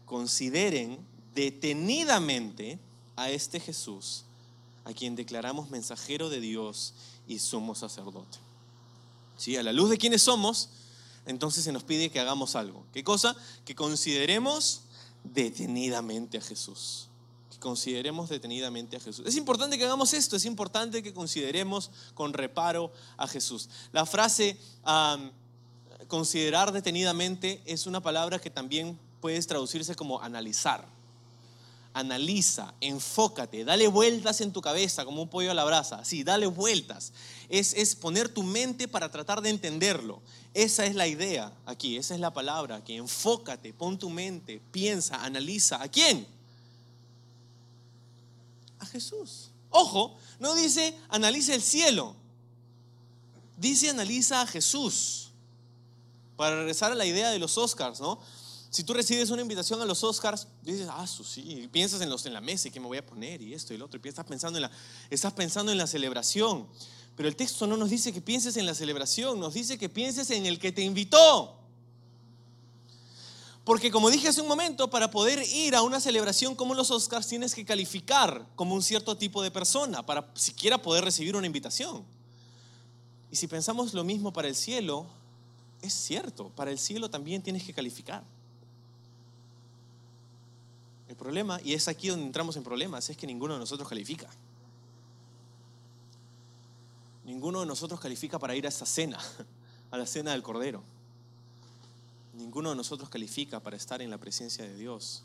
consideren 0.04 0.98
detenidamente 1.34 2.78
a 3.16 3.30
este 3.30 3.60
Jesús 3.60 4.24
a 4.86 4.92
quien 4.92 5.16
declaramos 5.16 5.68
mensajero 5.68 6.30
de 6.30 6.40
Dios 6.40 6.94
y 7.26 7.40
somos 7.40 7.78
sacerdote. 7.78 8.38
¿Sí? 9.36 9.56
A 9.56 9.62
la 9.64 9.72
luz 9.72 9.90
de 9.90 9.98
quienes 9.98 10.22
somos, 10.22 10.68
entonces 11.26 11.64
se 11.64 11.72
nos 11.72 11.82
pide 11.82 12.08
que 12.08 12.20
hagamos 12.20 12.54
algo. 12.54 12.84
¿Qué 12.92 13.02
cosa? 13.02 13.36
Que 13.64 13.74
consideremos 13.74 14.82
detenidamente 15.24 16.38
a 16.38 16.40
Jesús. 16.40 17.08
Que 17.50 17.58
consideremos 17.58 18.28
detenidamente 18.28 18.96
a 18.96 19.00
Jesús. 19.00 19.26
Es 19.26 19.34
importante 19.34 19.76
que 19.76 19.84
hagamos 19.84 20.12
esto, 20.12 20.36
es 20.36 20.44
importante 20.44 21.02
que 21.02 21.12
consideremos 21.12 21.90
con 22.14 22.32
reparo 22.32 22.92
a 23.16 23.26
Jesús. 23.26 23.68
La 23.90 24.06
frase 24.06 24.56
considerar 26.06 26.70
detenidamente 26.70 27.60
es 27.66 27.88
una 27.88 28.00
palabra 28.00 28.38
que 28.38 28.50
también 28.50 28.96
puede 29.20 29.42
traducirse 29.42 29.96
como 29.96 30.22
analizar 30.22 30.95
analiza, 31.96 32.74
enfócate, 32.82 33.64
dale 33.64 33.88
vueltas 33.88 34.42
en 34.42 34.52
tu 34.52 34.60
cabeza 34.60 35.06
como 35.06 35.22
un 35.22 35.30
pollo 35.30 35.50
a 35.50 35.54
la 35.54 35.64
brasa. 35.64 36.04
Sí, 36.04 36.24
dale 36.24 36.46
vueltas. 36.46 37.14
Es, 37.48 37.72
es 37.72 37.96
poner 37.96 38.28
tu 38.28 38.42
mente 38.42 38.86
para 38.86 39.10
tratar 39.10 39.40
de 39.40 39.48
entenderlo. 39.48 40.20
Esa 40.52 40.84
es 40.84 40.94
la 40.94 41.06
idea 41.06 41.50
aquí, 41.64 41.96
esa 41.96 42.12
es 42.14 42.20
la 42.20 42.34
palabra, 42.34 42.84
que 42.84 42.96
enfócate, 42.96 43.72
pon 43.72 43.98
tu 43.98 44.10
mente, 44.10 44.60
piensa, 44.72 45.24
analiza. 45.24 45.82
¿A 45.82 45.88
quién? 45.88 46.26
A 48.78 48.84
Jesús. 48.84 49.48
Ojo, 49.70 50.18
no 50.38 50.54
dice 50.54 50.94
analiza 51.08 51.54
el 51.54 51.62
cielo, 51.62 52.14
dice 53.56 53.88
analiza 53.88 54.42
a 54.42 54.46
Jesús. 54.46 55.30
Para 56.36 56.56
regresar 56.56 56.92
a 56.92 56.94
la 56.94 57.06
idea 57.06 57.30
de 57.30 57.38
los 57.38 57.56
Oscars, 57.56 58.00
¿no? 58.00 58.20
Si 58.76 58.84
tú 58.84 58.92
recibes 58.92 59.30
una 59.30 59.40
invitación 59.40 59.80
a 59.80 59.86
los 59.86 60.04
Oscars, 60.04 60.48
dices, 60.62 60.86
ah, 60.90 61.06
sí, 61.06 61.66
piensas 61.72 62.02
en, 62.02 62.10
los, 62.10 62.26
en 62.26 62.34
la 62.34 62.42
mesa 62.42 62.68
y 62.68 62.70
qué 62.70 62.78
me 62.78 62.86
voy 62.86 62.98
a 62.98 63.06
poner 63.06 63.40
y 63.40 63.54
esto 63.54 63.72
y 63.72 63.78
lo 63.78 63.86
otro, 63.86 63.98
y 64.04 64.06
estás 64.06 64.26
pensando, 64.26 64.58
en 64.58 64.64
la, 64.64 64.70
estás 65.08 65.32
pensando 65.32 65.72
en 65.72 65.78
la 65.78 65.86
celebración. 65.86 66.66
Pero 67.16 67.26
el 67.26 67.36
texto 67.36 67.66
no 67.66 67.78
nos 67.78 67.88
dice 67.88 68.12
que 68.12 68.20
pienses 68.20 68.54
en 68.58 68.66
la 68.66 68.74
celebración, 68.74 69.40
nos 69.40 69.54
dice 69.54 69.78
que 69.78 69.88
pienses 69.88 70.30
en 70.30 70.44
el 70.44 70.58
que 70.58 70.72
te 70.72 70.82
invitó. 70.82 71.56
Porque 73.64 73.90
como 73.90 74.10
dije 74.10 74.28
hace 74.28 74.42
un 74.42 74.48
momento, 74.48 74.90
para 74.90 75.10
poder 75.10 75.42
ir 75.54 75.74
a 75.74 75.80
una 75.80 75.98
celebración 75.98 76.54
como 76.54 76.74
los 76.74 76.90
Oscars 76.90 77.28
tienes 77.28 77.54
que 77.54 77.64
calificar 77.64 78.46
como 78.56 78.74
un 78.74 78.82
cierto 78.82 79.16
tipo 79.16 79.42
de 79.42 79.50
persona 79.50 80.04
para 80.04 80.30
siquiera 80.34 80.82
poder 80.82 81.02
recibir 81.02 81.34
una 81.34 81.46
invitación. 81.46 82.04
Y 83.30 83.36
si 83.36 83.46
pensamos 83.46 83.94
lo 83.94 84.04
mismo 84.04 84.34
para 84.34 84.48
el 84.48 84.54
cielo, 84.54 85.06
es 85.80 85.94
cierto, 85.94 86.50
para 86.50 86.70
el 86.70 86.78
cielo 86.78 87.08
también 87.08 87.42
tienes 87.42 87.64
que 87.64 87.72
calificar. 87.72 88.35
Problema, 91.18 91.60
y 91.64 91.74
es 91.74 91.88
aquí 91.88 92.08
donde 92.08 92.26
entramos 92.26 92.56
en 92.56 92.62
problemas, 92.62 93.08
es 93.08 93.16
que 93.16 93.26
ninguno 93.26 93.54
de 93.54 93.60
nosotros 93.60 93.88
califica. 93.88 94.28
Ninguno 97.24 97.60
de 97.60 97.66
nosotros 97.66 97.98
califica 97.98 98.38
para 98.38 98.54
ir 98.54 98.66
a 98.66 98.68
esta 98.68 98.86
cena, 98.86 99.18
a 99.90 99.98
la 99.98 100.06
cena 100.06 100.32
del 100.32 100.42
Cordero. 100.42 100.82
Ninguno 102.34 102.70
de 102.70 102.76
nosotros 102.76 103.08
califica 103.08 103.60
para 103.60 103.76
estar 103.76 104.02
en 104.02 104.10
la 104.10 104.18
presencia 104.18 104.64
de 104.64 104.76
Dios. 104.76 105.22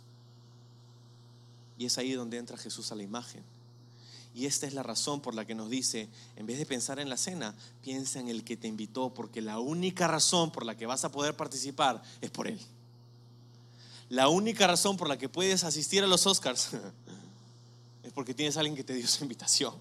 Y 1.77 1.86
es 1.86 1.97
ahí 1.97 2.13
donde 2.13 2.38
entra 2.38 2.58
Jesús 2.58 2.91
a 2.91 2.95
la 2.95 3.04
imagen. 3.04 3.43
Y 4.34 4.45
esta 4.45 4.65
es 4.65 4.73
la 4.73 4.82
razón 4.82 5.19
por 5.19 5.36
la 5.36 5.45
que 5.45 5.56
nos 5.56 5.69
dice, 5.69 6.08
en 6.38 6.45
vez 6.45 6.58
de 6.58 6.65
pensar 6.65 6.99
en 6.99 7.10
la 7.10 7.17
cena, 7.17 7.54
piensa 7.84 8.19
en 8.19 8.30
el 8.30 8.43
que 8.45 8.56
te 8.56 8.67
invitó, 8.67 9.13
porque 9.13 9.41
la 9.41 9.60
única 9.60 10.08
razón 10.08 10.51
por 10.51 10.65
la 10.65 10.77
que 10.77 10.86
vas 10.86 11.04
a 11.04 11.12
poder 11.12 11.36
participar 11.36 12.01
es 12.21 12.32
por 12.32 12.47
Él. 12.47 12.60
La 14.12 14.28
única 14.28 14.67
razón 14.67 14.97
por 14.97 15.08
la 15.08 15.17
que 15.17 15.30
puedes 15.30 15.63
asistir 15.63 16.04
a 16.04 16.08
los 16.08 16.28
Oscars 16.28 16.71
es 18.04 18.12
porque 18.12 18.34
tienes 18.34 18.58
a 18.58 18.60
alguien 18.60 18.76
que 18.76 18.84
te 18.84 18.93
dio 18.93 19.08
su 19.08 19.24
invitación. 19.24 19.74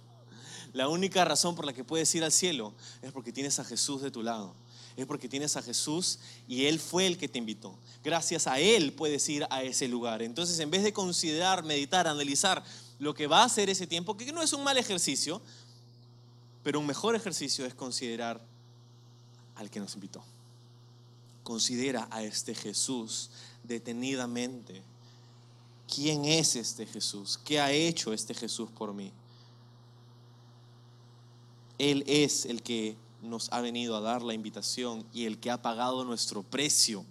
La 0.72 0.86
única 0.86 1.24
razón 1.24 1.56
por 1.56 1.66
la 1.66 1.72
que 1.72 1.82
puedes 1.82 2.14
ir 2.14 2.22
al 2.22 2.30
cielo 2.30 2.72
es 3.02 3.10
porque 3.10 3.32
tienes 3.32 3.58
a 3.58 3.64
Jesús 3.64 4.02
de 4.02 4.12
tu 4.12 4.22
lado. 4.22 4.54
Es 4.96 5.04
porque 5.04 5.28
tienes 5.28 5.56
a 5.56 5.62
Jesús 5.62 6.20
y 6.46 6.66
Él 6.66 6.78
fue 6.78 7.08
el 7.08 7.18
que 7.18 7.26
te 7.26 7.38
invitó. 7.38 7.76
Gracias 8.04 8.46
a 8.46 8.60
Él 8.60 8.92
puedes 8.92 9.28
ir 9.28 9.48
a 9.50 9.64
ese 9.64 9.88
lugar. 9.88 10.22
Entonces, 10.22 10.60
en 10.60 10.70
vez 10.70 10.84
de 10.84 10.92
considerar, 10.92 11.64
meditar, 11.64 12.06
analizar 12.06 12.62
lo 13.00 13.14
que 13.14 13.26
va 13.26 13.42
a 13.42 13.46
hacer 13.46 13.68
ese 13.68 13.88
tiempo, 13.88 14.16
que 14.16 14.30
no 14.30 14.42
es 14.42 14.52
un 14.52 14.62
mal 14.62 14.78
ejercicio, 14.78 15.42
pero 16.62 16.78
un 16.78 16.86
mejor 16.86 17.16
ejercicio 17.16 17.66
es 17.66 17.74
considerar 17.74 18.40
al 19.56 19.70
que 19.70 19.80
nos 19.80 19.92
invitó. 19.94 20.22
Considera 21.42 22.06
a 22.12 22.22
este 22.22 22.54
Jesús 22.54 23.30
detenidamente. 23.62 24.82
¿Quién 25.92 26.24
es 26.24 26.56
este 26.56 26.86
Jesús? 26.86 27.38
¿Qué 27.44 27.60
ha 27.60 27.72
hecho 27.72 28.12
este 28.12 28.34
Jesús 28.34 28.70
por 28.70 28.92
mí? 28.92 29.12
Él 31.78 32.04
es 32.06 32.44
el 32.46 32.62
que 32.62 32.96
nos 33.22 33.52
ha 33.52 33.60
venido 33.60 33.96
a 33.96 34.00
dar 34.00 34.22
la 34.22 34.34
invitación 34.34 35.04
y 35.12 35.24
el 35.24 35.38
que 35.38 35.50
ha 35.50 35.60
pagado 35.60 36.04
nuestro 36.04 36.42
precio 36.42 37.04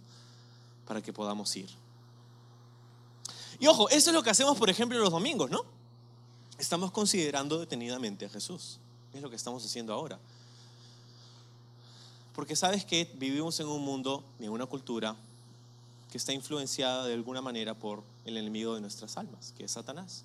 para 0.86 1.02
que 1.02 1.12
podamos 1.12 1.56
ir. 1.56 1.70
Y 3.60 3.68
ojo, 3.68 3.90
eso 3.90 4.10
es 4.10 4.14
lo 4.14 4.24
que 4.24 4.30
hacemos, 4.30 4.58
por 4.58 4.70
ejemplo, 4.70 4.98
los 5.00 5.12
domingos, 5.12 5.52
¿no? 5.52 5.66
Estamos 6.58 6.92
considerando 6.92 7.60
detenidamente 7.60 8.26
a 8.26 8.30
Jesús. 8.30 8.80
Es 9.14 9.22
lo 9.22 9.30
que 9.30 9.36
estamos 9.36 9.66
haciendo 9.66 9.94
ahora. 9.94 10.20
Porque 12.34 12.56
sabes 12.56 12.86
que 12.86 13.12
vivimos 13.16 13.60
en 13.60 13.68
un 13.68 13.84
mundo, 13.84 14.24
en 14.40 14.50
una 14.50 14.66
cultura 14.66 15.16
que 16.12 16.18
está 16.18 16.34
influenciada 16.34 17.06
de 17.06 17.14
alguna 17.14 17.42
manera 17.42 17.74
por 17.74 18.04
el 18.26 18.38
enemigo 18.38 18.76
de 18.76 18.82
nuestras 18.82 19.18
almas, 19.18 19.54
que 19.58 19.66
es 19.66 19.72
Satanás. 19.72 20.24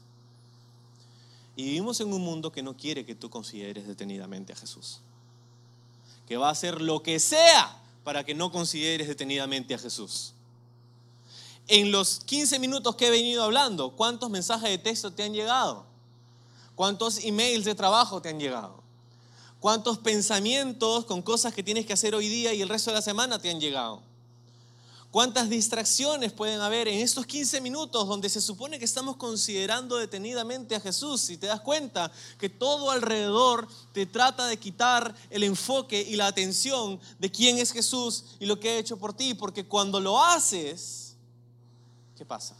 Y 1.56 1.64
vivimos 1.64 2.00
en 2.00 2.12
un 2.12 2.22
mundo 2.22 2.50
que 2.50 2.62
no 2.62 2.76
quiere 2.76 3.04
que 3.04 3.14
tú 3.14 3.30
consideres 3.30 3.86
detenidamente 3.86 4.52
a 4.52 4.56
Jesús. 4.56 5.00
Que 6.26 6.36
va 6.36 6.48
a 6.48 6.52
hacer 6.52 6.80
lo 6.80 7.02
que 7.02 7.20
sea 7.20 7.80
para 8.02 8.24
que 8.24 8.34
no 8.34 8.50
consideres 8.50 9.08
detenidamente 9.08 9.74
a 9.74 9.78
Jesús. 9.78 10.32
En 11.68 11.92
los 11.92 12.20
15 12.20 12.58
minutos 12.58 12.96
que 12.96 13.06
he 13.06 13.10
venido 13.10 13.42
hablando, 13.44 13.94
¿cuántos 13.96 14.30
mensajes 14.30 14.68
de 14.68 14.78
texto 14.78 15.12
te 15.12 15.22
han 15.22 15.32
llegado? 15.32 15.86
¿Cuántos 16.74 17.18
emails 17.24 17.64
de 17.64 17.74
trabajo 17.74 18.20
te 18.20 18.30
han 18.30 18.40
llegado? 18.40 18.82
¿Cuántos 19.60 19.98
pensamientos 19.98 21.06
con 21.06 21.22
cosas 21.22 21.54
que 21.54 21.62
tienes 21.62 21.86
que 21.86 21.92
hacer 21.92 22.14
hoy 22.14 22.28
día 22.28 22.52
y 22.52 22.60
el 22.60 22.68
resto 22.68 22.90
de 22.90 22.96
la 22.96 23.02
semana 23.02 23.38
te 23.38 23.48
han 23.48 23.60
llegado? 23.60 24.02
¿Cuántas 25.14 25.48
distracciones 25.48 26.32
pueden 26.32 26.60
haber 26.60 26.88
en 26.88 26.98
estos 26.98 27.24
15 27.24 27.60
minutos 27.60 28.08
donde 28.08 28.28
se 28.28 28.40
supone 28.40 28.80
que 28.80 28.84
estamos 28.84 29.14
considerando 29.14 29.96
detenidamente 29.96 30.74
a 30.74 30.80
Jesús? 30.80 31.20
Si 31.20 31.36
te 31.36 31.46
das 31.46 31.60
cuenta 31.60 32.10
que 32.36 32.48
todo 32.48 32.90
alrededor 32.90 33.68
te 33.92 34.06
trata 34.06 34.48
de 34.48 34.56
quitar 34.56 35.14
el 35.30 35.44
enfoque 35.44 36.02
y 36.02 36.16
la 36.16 36.26
atención 36.26 36.98
de 37.20 37.30
quién 37.30 37.58
es 37.58 37.70
Jesús 37.70 38.24
y 38.40 38.46
lo 38.46 38.58
que 38.58 38.70
ha 38.70 38.76
hecho 38.76 38.96
por 38.96 39.14
ti, 39.14 39.34
porque 39.34 39.64
cuando 39.64 40.00
lo 40.00 40.20
haces, 40.20 41.14
¿qué 42.16 42.24
pasa? 42.24 42.56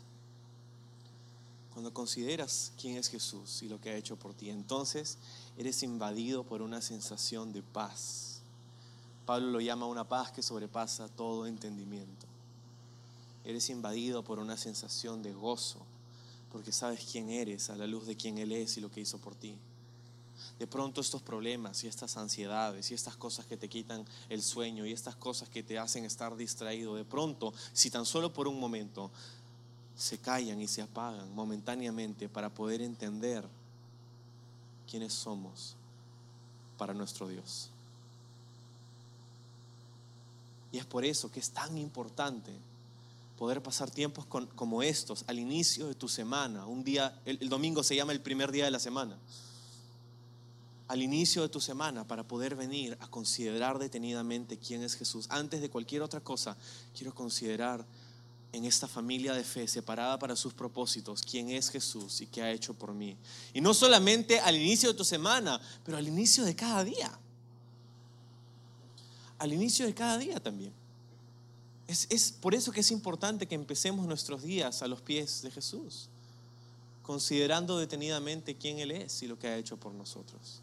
Cuando 1.73 1.93
consideras 1.93 2.71
quién 2.81 2.99
es 2.99 3.09
Jesús 3.09 3.63
y 3.65 3.69
lo 3.69 3.81
que 3.81 3.91
ha 3.91 3.97
hecho 3.97 4.15
por 4.15 4.33
ti, 4.33 4.51
entonces 4.51 5.19
eres 5.59 5.83
invadido 5.83 6.45
por 6.45 6.63
una 6.63 6.81
sensación 6.81 7.53
de 7.53 7.65
paz. 7.65 8.43
Pablo 9.27 9.51
lo 9.51 9.61
llama 9.61 9.87
una 9.87 10.09
paz 10.09 10.31
que 10.31 10.41
sobrepasa 10.41 11.09
todo 11.09 11.49
entendimiento 11.49 12.29
eres 13.45 13.71
invadido 13.71 14.25
por 14.25 14.39
una 14.39 14.57
sensación 14.57 15.23
de 15.23 15.33
gozo, 15.33 15.81
porque 16.51 16.73
sabes 16.73 17.07
quién 17.11 17.31
eres 17.31 17.71
a 17.71 17.77
la 17.77 17.87
luz 17.87 18.07
de 18.07 18.17
quién 18.17 18.39
Él 18.39 18.53
es 18.53 18.77
y 18.77 18.81
lo 18.81 18.91
que 18.91 19.01
hizo 19.01 19.19
por 19.19 19.35
ti. 19.35 19.57
De 20.59 20.67
pronto 20.67 21.01
estos 21.01 21.23
problemas 21.23 21.83
y 21.85 21.89
estas 21.89 22.17
ansiedades 22.17 22.91
y 22.91 22.95
estas 22.95 23.17
cosas 23.17 23.47
que 23.47 23.57
te 23.57 23.69
quitan 23.69 24.05
el 24.29 24.43
sueño 24.43 24.87
y 24.87 24.93
estas 24.93 25.17
cosas 25.17 25.49
que 25.49 25.63
te 25.63 25.79
hacen 25.79 26.05
estar 26.05 26.37
distraído, 26.37 26.95
de 26.95 27.05
pronto, 27.05 27.53
si 27.73 27.91
tan 27.91 28.07
solo 28.07 28.33
por 28.33 28.49
un 28.49 28.59
momento, 28.59 29.11
se 29.97 30.19
callan 30.19 30.61
y 30.61 30.69
se 30.69 30.83
apagan 30.83 31.33
momentáneamente 31.35 32.29
para 32.29 32.51
poder 32.51 32.83
entender 32.83 33.47
quiénes 34.89 35.13
somos 35.13 35.77
para 36.77 36.95
nuestro 36.95 37.29
Dios. 37.29 37.71
Y 40.73 40.79
es 40.79 40.85
por 40.85 41.05
eso 41.05 41.31
que 41.31 41.39
es 41.39 41.51
tan 41.51 41.79
importante 41.79 42.53
poder 43.37 43.63
pasar 43.63 43.91
tiempos 43.91 44.27
como 44.27 44.83
estos 44.83 45.25
al 45.27 45.39
inicio 45.39 45.89
de 45.89 45.95
tu 45.95 46.09
semana. 46.09 46.67
Un 46.67 46.85
día, 46.85 47.21
el, 47.25 47.49
domingo 47.49 47.83
se 47.83 47.97
llama 47.97 48.13
el 48.13 48.21
primer 48.21 48.53
día 48.53 48.65
de 48.65 48.71
la 48.71 48.79
semana. 48.79 49.19
Al 50.87 51.03
inicio 51.03 51.43
de 51.43 51.49
tu 51.49 51.61
semana 51.61 52.07
para 52.07 52.27
poder 52.27 52.55
venir 52.55 52.97
a 53.01 53.09
considerar 53.09 53.79
detenidamente 53.79 54.59
quién 54.59 54.83
es 54.83 54.95
Jesús. 54.95 55.27
Antes 55.31 55.61
de 55.61 55.71
cualquier 55.71 56.03
otra 56.03 56.21
cosa, 56.21 56.57
quiero 56.97 57.15
considerar 57.15 57.85
en 58.53 58.65
esta 58.65 58.87
familia 58.87 59.35
de 59.35 59.43
fe 59.43 59.67
separada 59.67 60.17
para 60.19 60.37
sus 60.37 60.55
propósitos 60.55 61.23
quién 61.23 61.49
es 61.49 61.71
Jesús 61.71 62.21
y 62.21 62.27
qué 62.27 62.43
ha 62.43 62.53
hecho 62.53 62.75
por 62.75 62.93
mí. 62.95 63.17
Y 63.53 63.61
no 63.61 63.75
solamente 63.75 64.39
al 64.39 64.55
inicio 64.55 64.91
de 64.91 64.95
tu 64.95 65.05
semana, 65.05 65.61
pero 65.85 65.99
al 65.99 66.07
inicio 66.07 66.45
de 66.45 66.55
cada 66.55 66.85
día. 66.85 67.19
Al 69.39 69.53
inicio 69.53 69.87
de 69.87 69.95
cada 69.95 70.19
día 70.19 70.39
también. 70.39 70.84
Es, 71.87 72.33
por 72.41 72.55
eso 72.55 72.73
que 72.73 72.81
es 72.81 72.91
importante 72.91 73.47
que 73.47 73.55
empecemos 73.55 74.07
nuestros 74.07 74.43
días 74.43 74.83
a 74.83 74.89
los 74.89 75.03
pies 75.03 75.43
de 75.43 75.51
Jesús, 75.51 76.09
considerando 77.03 77.79
detenidamente 77.79 78.57
quién 78.57 78.79
Él 78.79 78.91
es 78.91 79.23
y 79.23 79.27
lo 79.27 79.39
que 79.39 79.49
ha 79.49 79.57
hecho 79.57 79.77
por 79.77 79.93
nosotros, 79.93 80.63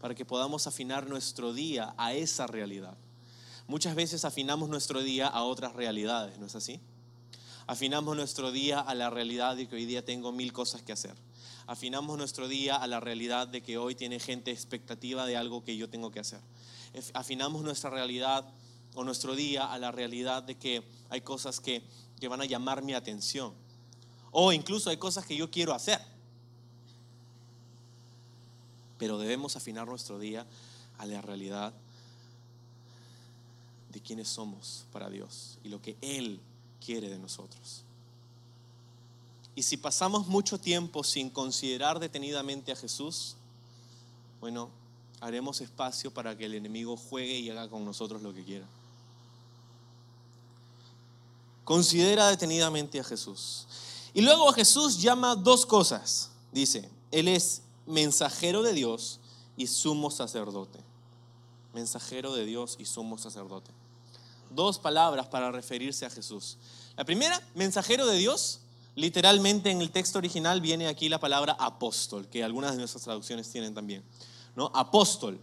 para 0.00 0.14
que 0.14 0.24
podamos 0.24 0.66
afinar 0.66 1.06
nuestro 1.06 1.52
día 1.52 1.94
a 1.98 2.14
esa 2.14 2.46
realidad. 2.46 2.96
Muchas 3.66 3.94
veces 3.94 4.24
afinamos 4.24 4.70
nuestro 4.70 5.02
día 5.02 5.26
a 5.26 5.42
otras 5.42 5.74
realidades, 5.74 6.38
¿no 6.38 6.46
es 6.46 6.54
así? 6.54 6.80
Afinamos 7.66 8.16
nuestro 8.16 8.50
día 8.50 8.80
a 8.80 8.94
la 8.94 9.10
realidad 9.10 9.54
de 9.54 9.68
que 9.68 9.76
hoy 9.76 9.84
día 9.84 10.02
tengo 10.02 10.32
mil 10.32 10.54
cosas 10.54 10.80
que 10.80 10.92
hacer. 10.92 11.14
Afinamos 11.66 12.16
nuestro 12.16 12.48
día 12.48 12.76
a 12.76 12.86
la 12.86 12.98
realidad 12.98 13.46
de 13.46 13.60
que 13.60 13.76
hoy 13.76 13.94
tiene 13.94 14.18
gente 14.18 14.50
expectativa 14.50 15.26
de 15.26 15.36
algo 15.36 15.62
que 15.62 15.76
yo 15.76 15.90
tengo 15.90 16.10
que 16.10 16.20
hacer. 16.20 16.40
Afinamos 17.12 17.62
nuestra 17.62 17.90
realidad 17.90 18.46
o 18.98 19.04
nuestro 19.04 19.36
día 19.36 19.72
a 19.72 19.78
la 19.78 19.92
realidad 19.92 20.42
de 20.42 20.56
que 20.56 20.82
hay 21.08 21.20
cosas 21.20 21.60
que, 21.60 21.84
que 22.18 22.26
van 22.26 22.40
a 22.40 22.46
llamar 22.46 22.82
mi 22.82 22.94
atención. 22.94 23.54
O 24.32 24.52
incluso 24.52 24.90
hay 24.90 24.96
cosas 24.96 25.24
que 25.24 25.36
yo 25.36 25.52
quiero 25.52 25.72
hacer. 25.72 26.00
Pero 28.98 29.16
debemos 29.16 29.54
afinar 29.54 29.86
nuestro 29.86 30.18
día 30.18 30.44
a 30.98 31.06
la 31.06 31.22
realidad 31.22 31.72
de 33.92 34.00
quiénes 34.00 34.26
somos 34.26 34.84
para 34.92 35.08
Dios 35.08 35.58
y 35.62 35.68
lo 35.68 35.80
que 35.80 35.96
Él 36.00 36.40
quiere 36.84 37.08
de 37.08 37.20
nosotros. 37.20 37.84
Y 39.54 39.62
si 39.62 39.76
pasamos 39.76 40.26
mucho 40.26 40.58
tiempo 40.58 41.04
sin 41.04 41.30
considerar 41.30 42.00
detenidamente 42.00 42.72
a 42.72 42.76
Jesús, 42.76 43.36
bueno, 44.40 44.70
haremos 45.20 45.60
espacio 45.60 46.12
para 46.12 46.36
que 46.36 46.46
el 46.46 46.54
enemigo 46.54 46.96
juegue 46.96 47.38
y 47.38 47.48
haga 47.48 47.68
con 47.68 47.84
nosotros 47.84 48.22
lo 48.22 48.34
que 48.34 48.42
quiera. 48.42 48.66
Considera 51.68 52.28
detenidamente 52.28 52.98
a 52.98 53.04
Jesús. 53.04 53.66
Y 54.14 54.22
luego 54.22 54.50
Jesús 54.54 55.02
llama 55.02 55.36
dos 55.36 55.66
cosas. 55.66 56.30
Dice, 56.50 56.88
Él 57.10 57.28
es 57.28 57.60
mensajero 57.84 58.62
de 58.62 58.72
Dios 58.72 59.20
y 59.54 59.66
sumo 59.66 60.10
sacerdote. 60.10 60.78
Mensajero 61.74 62.32
de 62.32 62.46
Dios 62.46 62.76
y 62.78 62.86
sumo 62.86 63.18
sacerdote. 63.18 63.70
Dos 64.48 64.78
palabras 64.78 65.26
para 65.26 65.52
referirse 65.52 66.06
a 66.06 66.10
Jesús. 66.10 66.56
La 66.96 67.04
primera, 67.04 67.38
mensajero 67.54 68.06
de 68.06 68.16
Dios. 68.16 68.60
Literalmente 68.94 69.70
en 69.70 69.82
el 69.82 69.90
texto 69.90 70.16
original 70.16 70.62
viene 70.62 70.88
aquí 70.88 71.10
la 71.10 71.20
palabra 71.20 71.54
apóstol, 71.60 72.28
que 72.28 72.42
algunas 72.42 72.72
de 72.72 72.78
nuestras 72.78 73.04
traducciones 73.04 73.46
tienen 73.50 73.74
también. 73.74 74.02
¿no? 74.56 74.72
Apóstol. 74.74 75.38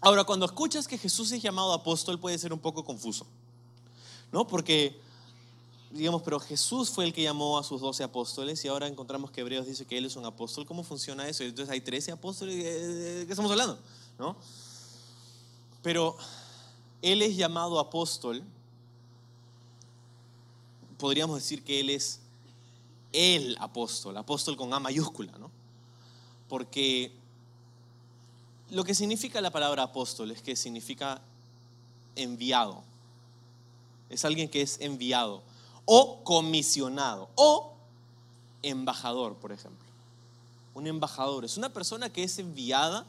Ahora, 0.00 0.24
cuando 0.24 0.46
escuchas 0.46 0.88
que 0.88 0.98
Jesús 0.98 1.30
es 1.30 1.40
llamado 1.40 1.72
apóstol 1.72 2.18
puede 2.18 2.38
ser 2.38 2.52
un 2.52 2.58
poco 2.58 2.84
confuso. 2.84 3.24
¿No? 4.32 4.44
Porque 4.44 5.06
digamos, 5.90 6.22
pero 6.22 6.38
Jesús 6.38 6.90
fue 6.90 7.04
el 7.04 7.12
que 7.12 7.22
llamó 7.22 7.58
a 7.58 7.64
sus 7.64 7.80
doce 7.80 8.02
apóstoles 8.02 8.62
y 8.64 8.68
ahora 8.68 8.86
encontramos 8.86 9.30
que 9.30 9.40
Hebreos 9.40 9.66
dice 9.66 9.86
que 9.86 9.96
él 9.96 10.04
es 10.04 10.16
un 10.16 10.26
apóstol. 10.26 10.66
¿Cómo 10.66 10.82
funciona 10.82 11.26
eso? 11.28 11.44
Entonces 11.44 11.72
hay 11.72 11.80
trece 11.80 12.12
apóstoles, 12.12 12.56
¿de 12.56 13.24
qué 13.26 13.32
estamos 13.32 13.50
hablando? 13.50 13.78
¿No? 14.18 14.36
Pero 15.82 16.16
él 17.00 17.22
es 17.22 17.36
llamado 17.36 17.78
apóstol, 17.78 18.42
podríamos 20.98 21.36
decir 21.36 21.62
que 21.62 21.80
él 21.80 21.90
es 21.90 22.20
el 23.12 23.56
apóstol, 23.58 24.16
apóstol 24.16 24.56
con 24.56 24.72
A 24.74 24.80
mayúscula, 24.80 25.32
¿no? 25.38 25.50
Porque 26.48 27.12
lo 28.70 28.84
que 28.84 28.94
significa 28.94 29.40
la 29.40 29.50
palabra 29.50 29.84
apóstol 29.84 30.30
es 30.30 30.42
que 30.42 30.54
significa 30.56 31.22
enviado. 32.16 32.82
Es 34.10 34.24
alguien 34.24 34.48
que 34.48 34.60
es 34.60 34.80
enviado 34.80 35.42
o 35.90 36.22
comisionado 36.22 37.30
o 37.34 37.72
embajador, 38.62 39.36
por 39.36 39.52
ejemplo. 39.52 39.88
Un 40.74 40.86
embajador 40.86 41.46
es 41.46 41.56
una 41.56 41.72
persona 41.72 42.12
que 42.12 42.22
es 42.22 42.38
enviada 42.38 43.06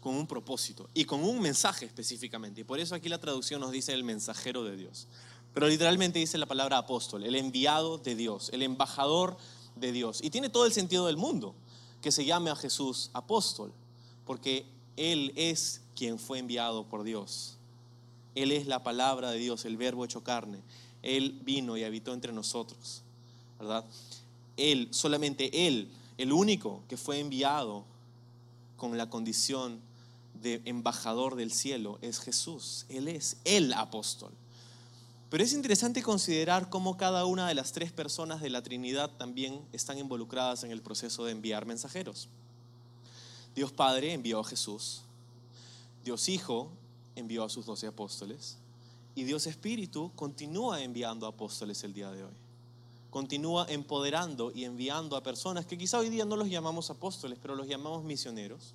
con 0.00 0.14
un 0.14 0.26
propósito 0.26 0.88
y 0.94 1.04
con 1.04 1.22
un 1.22 1.40
mensaje 1.40 1.84
específicamente. 1.84 2.62
Y 2.62 2.64
por 2.64 2.80
eso 2.80 2.94
aquí 2.94 3.10
la 3.10 3.20
traducción 3.20 3.60
nos 3.60 3.70
dice 3.70 3.92
el 3.92 4.02
mensajero 4.02 4.64
de 4.64 4.76
Dios. 4.76 5.08
Pero 5.52 5.68
literalmente 5.68 6.20
dice 6.20 6.38
la 6.38 6.46
palabra 6.46 6.78
apóstol, 6.78 7.22
el 7.22 7.34
enviado 7.34 7.98
de 7.98 8.14
Dios, 8.14 8.48
el 8.54 8.62
embajador 8.62 9.36
de 9.76 9.92
Dios. 9.92 10.20
Y 10.22 10.30
tiene 10.30 10.48
todo 10.48 10.64
el 10.64 10.72
sentido 10.72 11.06
del 11.06 11.18
mundo 11.18 11.54
que 12.00 12.10
se 12.10 12.24
llame 12.24 12.48
a 12.48 12.56
Jesús 12.56 13.10
apóstol, 13.12 13.74
porque 14.24 14.64
Él 14.96 15.34
es 15.36 15.82
quien 15.94 16.18
fue 16.18 16.38
enviado 16.38 16.84
por 16.84 17.02
Dios. 17.02 17.58
Él 18.34 18.52
es 18.52 18.66
la 18.66 18.82
palabra 18.82 19.30
de 19.32 19.38
Dios, 19.38 19.66
el 19.66 19.76
verbo 19.76 20.06
hecho 20.06 20.24
carne. 20.24 20.62
Él 21.02 21.38
vino 21.44 21.76
y 21.76 21.84
habitó 21.84 22.14
entre 22.14 22.32
nosotros, 22.32 23.02
¿verdad? 23.58 23.84
Él, 24.56 24.88
solamente 24.92 25.66
Él, 25.66 25.88
el 26.18 26.32
único 26.32 26.82
que 26.88 26.96
fue 26.96 27.18
enviado 27.18 27.84
con 28.76 28.96
la 28.96 29.10
condición 29.10 29.80
de 30.40 30.62
embajador 30.64 31.36
del 31.36 31.52
cielo, 31.52 31.98
es 32.02 32.20
Jesús. 32.20 32.86
Él 32.88 33.08
es 33.08 33.36
el 33.44 33.72
apóstol. 33.72 34.32
Pero 35.30 35.44
es 35.44 35.54
interesante 35.54 36.02
considerar 36.02 36.68
cómo 36.68 36.98
cada 36.98 37.24
una 37.24 37.48
de 37.48 37.54
las 37.54 37.72
tres 37.72 37.90
personas 37.90 38.42
de 38.42 38.50
la 38.50 38.62
Trinidad 38.62 39.10
también 39.16 39.62
están 39.72 39.96
involucradas 39.96 40.62
en 40.62 40.70
el 40.70 40.82
proceso 40.82 41.24
de 41.24 41.32
enviar 41.32 41.64
mensajeros. 41.64 42.28
Dios 43.54 43.72
Padre 43.72 44.12
envió 44.12 44.40
a 44.40 44.44
Jesús, 44.44 45.02
Dios 46.04 46.28
Hijo 46.28 46.70
envió 47.16 47.44
a 47.44 47.48
sus 47.48 47.64
doce 47.64 47.86
apóstoles, 47.86 48.58
y 49.14 49.24
Dios 49.24 49.46
Espíritu 49.46 50.10
continúa 50.14 50.82
enviando 50.82 51.26
apóstoles 51.26 51.82
el 51.84 51.92
día 51.92 52.10
de 52.10 52.24
hoy. 52.24 52.32
Continúa 53.10 53.66
empoderando 53.68 54.52
y 54.54 54.64
enviando 54.64 55.16
a 55.16 55.22
personas 55.22 55.66
que 55.66 55.76
quizá 55.76 55.98
hoy 55.98 56.08
día 56.08 56.24
no 56.24 56.36
los 56.36 56.48
llamamos 56.48 56.88
apóstoles, 56.88 57.38
pero 57.40 57.54
los 57.54 57.68
llamamos 57.68 58.04
misioneros, 58.04 58.72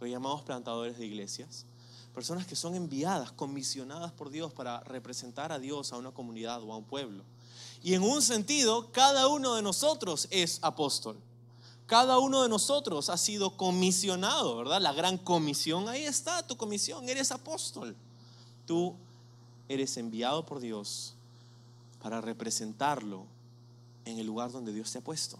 los 0.00 0.10
llamamos 0.10 0.42
plantadores 0.42 0.98
de 0.98 1.06
iglesias. 1.06 1.66
Personas 2.12 2.46
que 2.46 2.56
son 2.56 2.74
enviadas, 2.74 3.30
comisionadas 3.30 4.10
por 4.10 4.30
Dios 4.30 4.52
para 4.52 4.80
representar 4.80 5.52
a 5.52 5.60
Dios 5.60 5.92
a 5.92 5.98
una 5.98 6.10
comunidad 6.10 6.60
o 6.64 6.72
a 6.72 6.76
un 6.76 6.84
pueblo. 6.84 7.22
Y 7.82 7.94
en 7.94 8.02
un 8.02 8.20
sentido, 8.22 8.90
cada 8.90 9.28
uno 9.28 9.54
de 9.54 9.62
nosotros 9.62 10.26
es 10.30 10.58
apóstol. 10.62 11.16
Cada 11.86 12.18
uno 12.18 12.42
de 12.42 12.48
nosotros 12.48 13.08
ha 13.08 13.16
sido 13.16 13.56
comisionado, 13.56 14.56
¿verdad? 14.56 14.80
La 14.80 14.92
gran 14.92 15.16
comisión, 15.16 15.88
ahí 15.88 16.04
está 16.04 16.44
tu 16.44 16.56
comisión, 16.56 17.08
eres 17.08 17.30
apóstol. 17.30 17.96
Tú 18.66 18.96
eres 19.70 19.96
enviado 19.96 20.44
por 20.44 20.58
Dios 20.58 21.14
para 22.02 22.20
representarlo 22.20 23.24
en 24.04 24.18
el 24.18 24.26
lugar 24.26 24.50
donde 24.50 24.72
Dios 24.72 24.90
te 24.90 24.98
ha 24.98 25.00
puesto. 25.00 25.38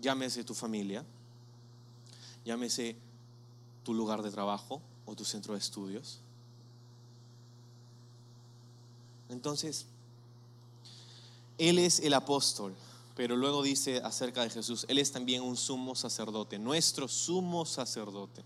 Llámese 0.00 0.44
tu 0.44 0.54
familia, 0.54 1.04
llámese 2.44 2.96
tu 3.82 3.92
lugar 3.92 4.22
de 4.22 4.30
trabajo 4.30 4.80
o 5.06 5.16
tu 5.16 5.24
centro 5.24 5.54
de 5.54 5.58
estudios. 5.58 6.20
Entonces, 9.28 9.86
Él 11.58 11.80
es 11.80 11.98
el 11.98 12.14
apóstol, 12.14 12.76
pero 13.16 13.36
luego 13.36 13.60
dice 13.60 13.98
acerca 14.04 14.44
de 14.44 14.50
Jesús, 14.50 14.86
Él 14.88 14.98
es 14.98 15.10
también 15.10 15.42
un 15.42 15.56
sumo 15.56 15.96
sacerdote, 15.96 16.60
nuestro 16.60 17.08
sumo 17.08 17.66
sacerdote. 17.66 18.44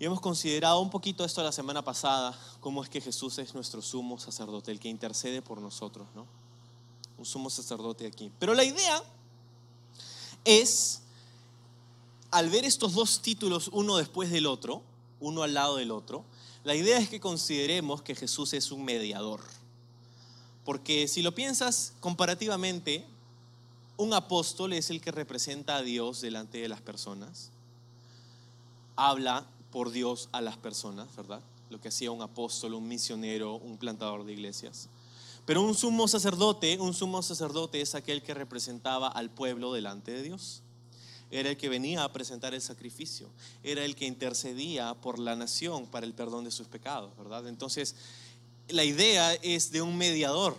Y 0.00 0.06
hemos 0.06 0.22
considerado 0.22 0.80
un 0.80 0.88
poquito 0.88 1.26
esto 1.26 1.42
la 1.42 1.52
semana 1.52 1.84
pasada, 1.84 2.34
cómo 2.60 2.82
es 2.82 2.88
que 2.88 3.02
Jesús 3.02 3.38
es 3.38 3.52
nuestro 3.54 3.82
sumo 3.82 4.18
sacerdote, 4.18 4.72
el 4.72 4.80
que 4.80 4.88
intercede 4.88 5.42
por 5.42 5.60
nosotros, 5.60 6.08
¿no? 6.14 6.26
Un 7.18 7.26
sumo 7.26 7.50
sacerdote 7.50 8.06
aquí. 8.06 8.32
Pero 8.38 8.54
la 8.54 8.64
idea 8.64 9.04
es, 10.42 11.02
al 12.30 12.48
ver 12.48 12.64
estos 12.64 12.94
dos 12.94 13.20
títulos 13.20 13.68
uno 13.74 13.98
después 13.98 14.30
del 14.30 14.46
otro, 14.46 14.82
uno 15.20 15.42
al 15.42 15.52
lado 15.52 15.76
del 15.76 15.90
otro, 15.90 16.24
la 16.64 16.74
idea 16.74 16.96
es 16.96 17.10
que 17.10 17.20
consideremos 17.20 18.00
que 18.00 18.14
Jesús 18.14 18.54
es 18.54 18.72
un 18.72 18.86
mediador. 18.86 19.42
Porque 20.64 21.08
si 21.08 21.20
lo 21.20 21.34
piensas 21.34 21.92
comparativamente, 22.00 23.06
un 23.98 24.14
apóstol 24.14 24.72
es 24.72 24.88
el 24.88 25.02
que 25.02 25.10
representa 25.10 25.76
a 25.76 25.82
Dios 25.82 26.22
delante 26.22 26.56
de 26.56 26.70
las 26.70 26.80
personas, 26.80 27.50
habla 28.96 29.46
por 29.70 29.90
Dios 29.90 30.28
a 30.32 30.40
las 30.40 30.56
personas, 30.56 31.14
¿verdad? 31.16 31.40
Lo 31.70 31.80
que 31.80 31.88
hacía 31.88 32.10
un 32.10 32.22
apóstol, 32.22 32.74
un 32.74 32.88
misionero, 32.88 33.54
un 33.54 33.78
plantador 33.78 34.24
de 34.24 34.32
iglesias. 34.32 34.88
Pero 35.46 35.62
un 35.62 35.74
sumo 35.74 36.06
sacerdote, 36.08 36.78
un 36.78 36.94
sumo 36.94 37.22
sacerdote 37.22 37.80
es 37.80 37.94
aquel 37.94 38.22
que 38.22 38.34
representaba 38.34 39.08
al 39.08 39.30
pueblo 39.30 39.72
delante 39.72 40.12
de 40.12 40.22
Dios. 40.22 40.62
Era 41.30 41.48
el 41.50 41.56
que 41.56 41.68
venía 41.68 42.02
a 42.02 42.12
presentar 42.12 42.54
el 42.54 42.60
sacrificio, 42.60 43.30
era 43.62 43.84
el 43.84 43.94
que 43.94 44.06
intercedía 44.06 44.94
por 44.94 45.20
la 45.20 45.36
nación 45.36 45.86
para 45.86 46.04
el 46.04 46.12
perdón 46.12 46.44
de 46.44 46.50
sus 46.50 46.66
pecados, 46.66 47.16
¿verdad? 47.16 47.46
Entonces, 47.46 47.94
la 48.68 48.84
idea 48.84 49.34
es 49.34 49.70
de 49.70 49.80
un 49.80 49.96
mediador, 49.96 50.56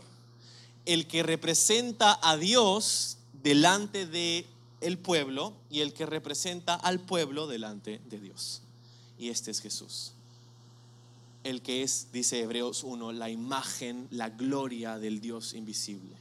el 0.85 1.07
que 1.07 1.23
representa 1.23 2.17
a 2.21 2.37
Dios 2.37 3.17
delante 3.43 4.07
de 4.07 4.45
el 4.79 4.97
pueblo 4.97 5.53
y 5.69 5.81
el 5.81 5.93
que 5.93 6.05
representa 6.05 6.73
al 6.73 7.01
pueblo 7.01 7.47
delante 7.47 7.99
de 8.09 8.19
Dios 8.19 8.61
y 9.21 9.29
este 9.29 9.51
es 9.51 9.61
Jesús. 9.61 10.13
El 11.43 11.61
que 11.61 11.83
es, 11.83 12.07
dice 12.11 12.41
Hebreos 12.41 12.83
1, 12.83 13.11
la 13.11 13.29
imagen, 13.29 14.07
la 14.09 14.29
gloria 14.29 14.97
del 14.97 15.21
Dios 15.21 15.53
invisible. 15.53 16.15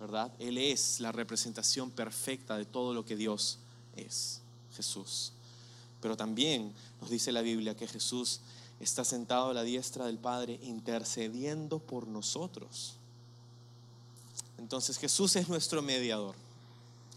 ¿Verdad? 0.00 0.32
Él 0.40 0.58
es 0.58 0.98
la 0.98 1.12
representación 1.12 1.92
perfecta 1.92 2.58
de 2.58 2.64
todo 2.64 2.94
lo 2.94 3.04
que 3.04 3.14
Dios 3.14 3.58
es, 3.94 4.40
Jesús. 4.74 5.32
Pero 6.02 6.16
también 6.16 6.72
nos 7.00 7.10
dice 7.10 7.30
la 7.30 7.42
Biblia 7.42 7.76
que 7.76 7.86
Jesús 7.86 8.40
está 8.80 9.04
sentado 9.04 9.50
a 9.50 9.54
la 9.54 9.62
diestra 9.62 10.04
del 10.04 10.18
Padre 10.18 10.58
intercediendo 10.64 11.78
por 11.78 12.08
nosotros. 12.08 12.94
Entonces 14.58 14.98
Jesús 14.98 15.36
es 15.36 15.48
nuestro 15.48 15.80
mediador. 15.80 16.34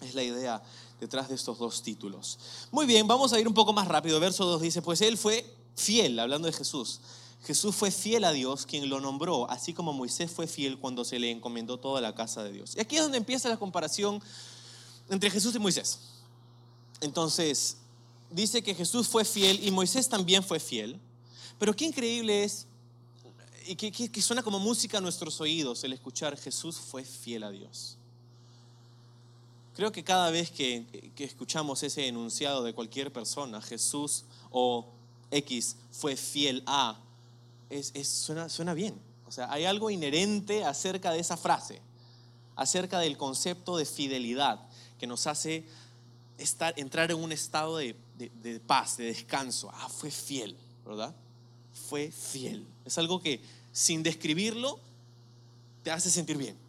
Es 0.02 0.14
la 0.14 0.22
idea 0.22 0.62
detrás 1.00 1.30
de 1.30 1.36
estos 1.36 1.58
dos 1.60 1.82
títulos. 1.84 2.40
Muy 2.72 2.86
bien, 2.86 3.08
vamos 3.08 3.34
a 3.34 3.40
ir 3.40 3.48
un 3.48 3.54
poco 3.54 3.74
más 3.74 3.88
rápido. 3.88 4.20
Verso 4.20 4.46
2 4.46 4.62
dice, 4.62 4.82
pues 4.82 5.02
él 5.02 5.18
fue 5.18 5.46
fiel, 5.76 6.20
hablando 6.20 6.48
de 6.48 6.54
Jesús. 6.54 7.00
Jesús 7.46 7.76
fue 7.76 7.92
fiel 7.92 8.24
a 8.24 8.32
Dios, 8.32 8.66
quien 8.66 8.90
lo 8.90 9.00
nombró, 9.00 9.50
así 9.50 9.74
como 9.74 9.94
Moisés 9.94 10.32
fue 10.32 10.48
fiel 10.48 10.80
cuando 10.80 11.06
se 11.06 11.20
le 11.20 11.32
encomendó 11.32 11.80
toda 11.80 12.02
la 12.02 12.16
casa 12.16 12.44
de 12.44 12.52
Dios. 12.52 12.76
Y 12.76 12.82
aquí 12.82 12.98
es 12.98 13.04
donde 13.04 13.18
empieza 13.18 13.48
la 13.48 13.58
comparación 13.58 14.22
entre 15.10 15.30
Jesús 15.30 15.56
y 15.56 15.60
Moisés. 15.60 16.00
Entonces, 17.00 17.78
dice 18.32 18.64
que 18.64 18.74
Jesús 18.74 19.08
fue 19.08 19.24
fiel 19.24 19.66
y 19.66 19.72
Moisés 19.72 20.10
también 20.10 20.44
fue 20.44 20.60
fiel. 20.60 21.00
Pero 21.60 21.76
qué 21.76 21.86
increíble 21.86 22.44
es, 22.44 22.68
y 23.66 23.76
que, 23.76 23.92
que 23.92 24.22
suena 24.22 24.44
como 24.44 24.60
música 24.60 24.98
a 24.98 25.02
nuestros 25.02 25.40
oídos, 25.40 25.84
el 25.84 25.94
escuchar 25.94 26.38
Jesús 26.38 26.78
fue 26.78 27.04
fiel 27.04 27.44
a 27.44 27.52
Dios. 27.52 27.97
Creo 29.78 29.92
que 29.92 30.04
cada 30.04 30.32
vez 30.32 30.50
que, 30.50 30.88
escuchamos 31.20 31.84
ese 31.84 32.08
enunciado 32.08 32.64
de 32.64 32.74
cualquier 32.74 33.14
persona, 33.14 33.62
Jesús 33.62 34.26
o 34.50 34.92
X 35.30 35.76
fue 35.92 36.16
fiel 36.16 36.64
a, 36.66 37.00
es, 37.70 37.94
suena, 38.08 38.50
suena 38.50 38.74
bien. 38.74 39.00
O 39.28 39.32
sea, 39.32 39.52
hay 39.52 39.66
algo 39.66 39.92
inherente 39.92 40.66
acerca 40.66 41.12
de 41.12 41.20
esa 41.20 41.38
frase, 41.38 41.80
acerca 42.56 42.98
del 42.98 43.18
concepto 43.18 43.78
de 43.78 43.86
fidelidad, 43.86 44.68
que 44.98 45.06
nos 45.06 45.28
hace 45.28 45.64
estar, 46.40 46.74
entrar 46.76 47.12
en 47.12 47.18
un 47.18 47.32
estado 47.32 47.78
de, 47.78 47.96
de 48.18 48.60
paz, 48.60 48.98
de 48.98 49.06
descanso. 49.06 49.70
Ah, 49.72 49.90
fue 49.90 50.10
fiel, 50.10 50.58
¿verdad? 50.88 51.14
Fue 51.88 52.10
fiel. 52.10 52.66
Es 52.84 52.98
algo 52.98 53.22
que 53.22 53.42
sin 53.72 54.02
describirlo 54.02 54.80
te 55.84 55.92
hace 55.92 56.10
sentir 56.10 56.36
bien. 56.36 56.67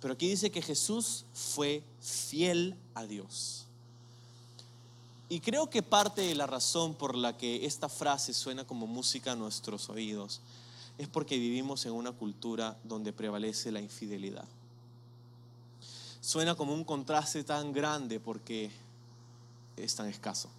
Pero 0.00 0.14
aquí 0.14 0.28
dice 0.28 0.50
que 0.50 0.62
Jesús 0.62 1.24
fue 1.34 1.82
fiel 2.00 2.74
a 2.94 3.04
Dios. 3.04 3.66
Y 5.28 5.40
creo 5.40 5.70
que 5.70 5.82
parte 5.82 6.22
de 6.22 6.34
la 6.34 6.46
razón 6.46 6.94
por 6.94 7.14
la 7.14 7.36
que 7.36 7.64
esta 7.64 7.88
frase 7.88 8.34
suena 8.34 8.66
como 8.66 8.86
música 8.86 9.32
a 9.32 9.36
nuestros 9.36 9.88
oídos 9.88 10.40
es 10.98 11.06
porque 11.08 11.38
vivimos 11.38 11.86
en 11.86 11.92
una 11.92 12.12
cultura 12.12 12.76
donde 12.82 13.12
prevalece 13.12 13.70
la 13.70 13.80
infidelidad. 13.80 14.44
Suena 16.20 16.54
como 16.54 16.74
un 16.74 16.84
contraste 16.84 17.44
tan 17.44 17.72
grande 17.72 18.20
porque 18.20 18.70
es 19.76 19.94
tan 19.94 20.08
escaso. 20.08 20.50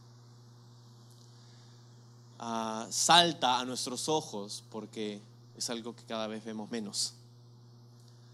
Ah, 2.39 2.87
salta 2.89 3.59
a 3.59 3.65
nuestros 3.65 4.07
ojos 4.09 4.63
porque 4.71 5.19
es 5.57 5.69
algo 5.69 5.95
que 5.95 6.03
cada 6.03 6.27
vez 6.27 6.43
vemos 6.43 6.71
menos. 6.71 7.13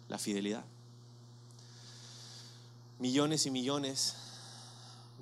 La 0.07 0.17
fidelidad. 0.17 0.63
Millones 2.99 3.45
y 3.45 3.51
millones 3.51 4.15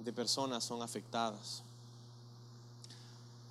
de 0.04 0.14
personas 0.14 0.64
son 0.64 0.82
afectadas. 0.82 1.62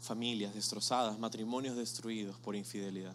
Familias 0.01 0.55
destrozadas, 0.55 1.18
matrimonios 1.18 1.77
destruidos 1.77 2.37
por 2.39 2.57
infidelidad. 2.57 3.14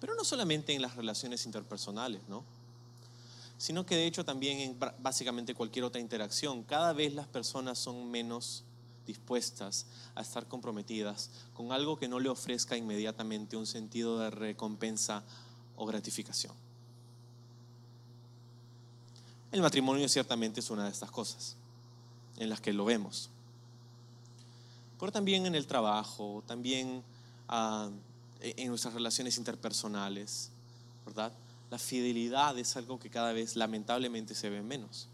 Pero 0.00 0.14
no 0.14 0.24
solamente 0.24 0.74
en 0.74 0.82
las 0.82 0.96
relaciones 0.96 1.46
interpersonales, 1.46 2.22
¿no? 2.28 2.44
Sino 3.58 3.86
que 3.86 3.94
de 3.94 4.06
hecho 4.06 4.24
también 4.24 4.58
en 4.58 4.78
básicamente 4.98 5.54
cualquier 5.54 5.84
otra 5.84 6.00
interacción. 6.00 6.64
Cada 6.64 6.92
vez 6.92 7.14
las 7.14 7.28
personas 7.28 7.78
son 7.78 8.10
menos 8.10 8.64
dispuestas 9.06 9.86
a 10.14 10.22
estar 10.22 10.46
comprometidas 10.48 11.30
con 11.54 11.72
algo 11.72 11.98
que 11.98 12.08
no 12.08 12.20
le 12.20 12.28
ofrezca 12.28 12.76
inmediatamente 12.76 13.56
un 13.56 13.66
sentido 13.66 14.18
de 14.18 14.30
recompensa 14.30 15.22
o 15.76 15.86
gratificación. 15.86 16.61
El 19.52 19.60
matrimonio 19.60 20.08
ciertamente 20.08 20.60
es 20.60 20.70
una 20.70 20.84
de 20.84 20.90
estas 20.90 21.10
cosas 21.10 21.56
en 22.38 22.48
las 22.48 22.60
que 22.60 22.72
lo 22.72 22.84
vemos. 22.86 23.30
Pero 24.98 25.12
también 25.12 25.46
en 25.46 25.54
el 25.54 25.66
trabajo, 25.66 26.42
también 26.46 27.02
ah, 27.48 27.90
e-, 28.40 28.54
en 28.56 28.68
nuestras 28.68 28.94
relaciones 28.94 29.36
interpersonales, 29.36 30.50
¿verdad? 31.04 31.32
La 31.70 31.78
fidelidad 31.78 32.58
es 32.58 32.76
algo 32.76 32.98
que 32.98 33.10
cada 33.10 33.32
vez 33.32 33.56
lamentablemente 33.56 34.34
se 34.34 34.50
ve 34.50 34.62
menos. 34.62 35.08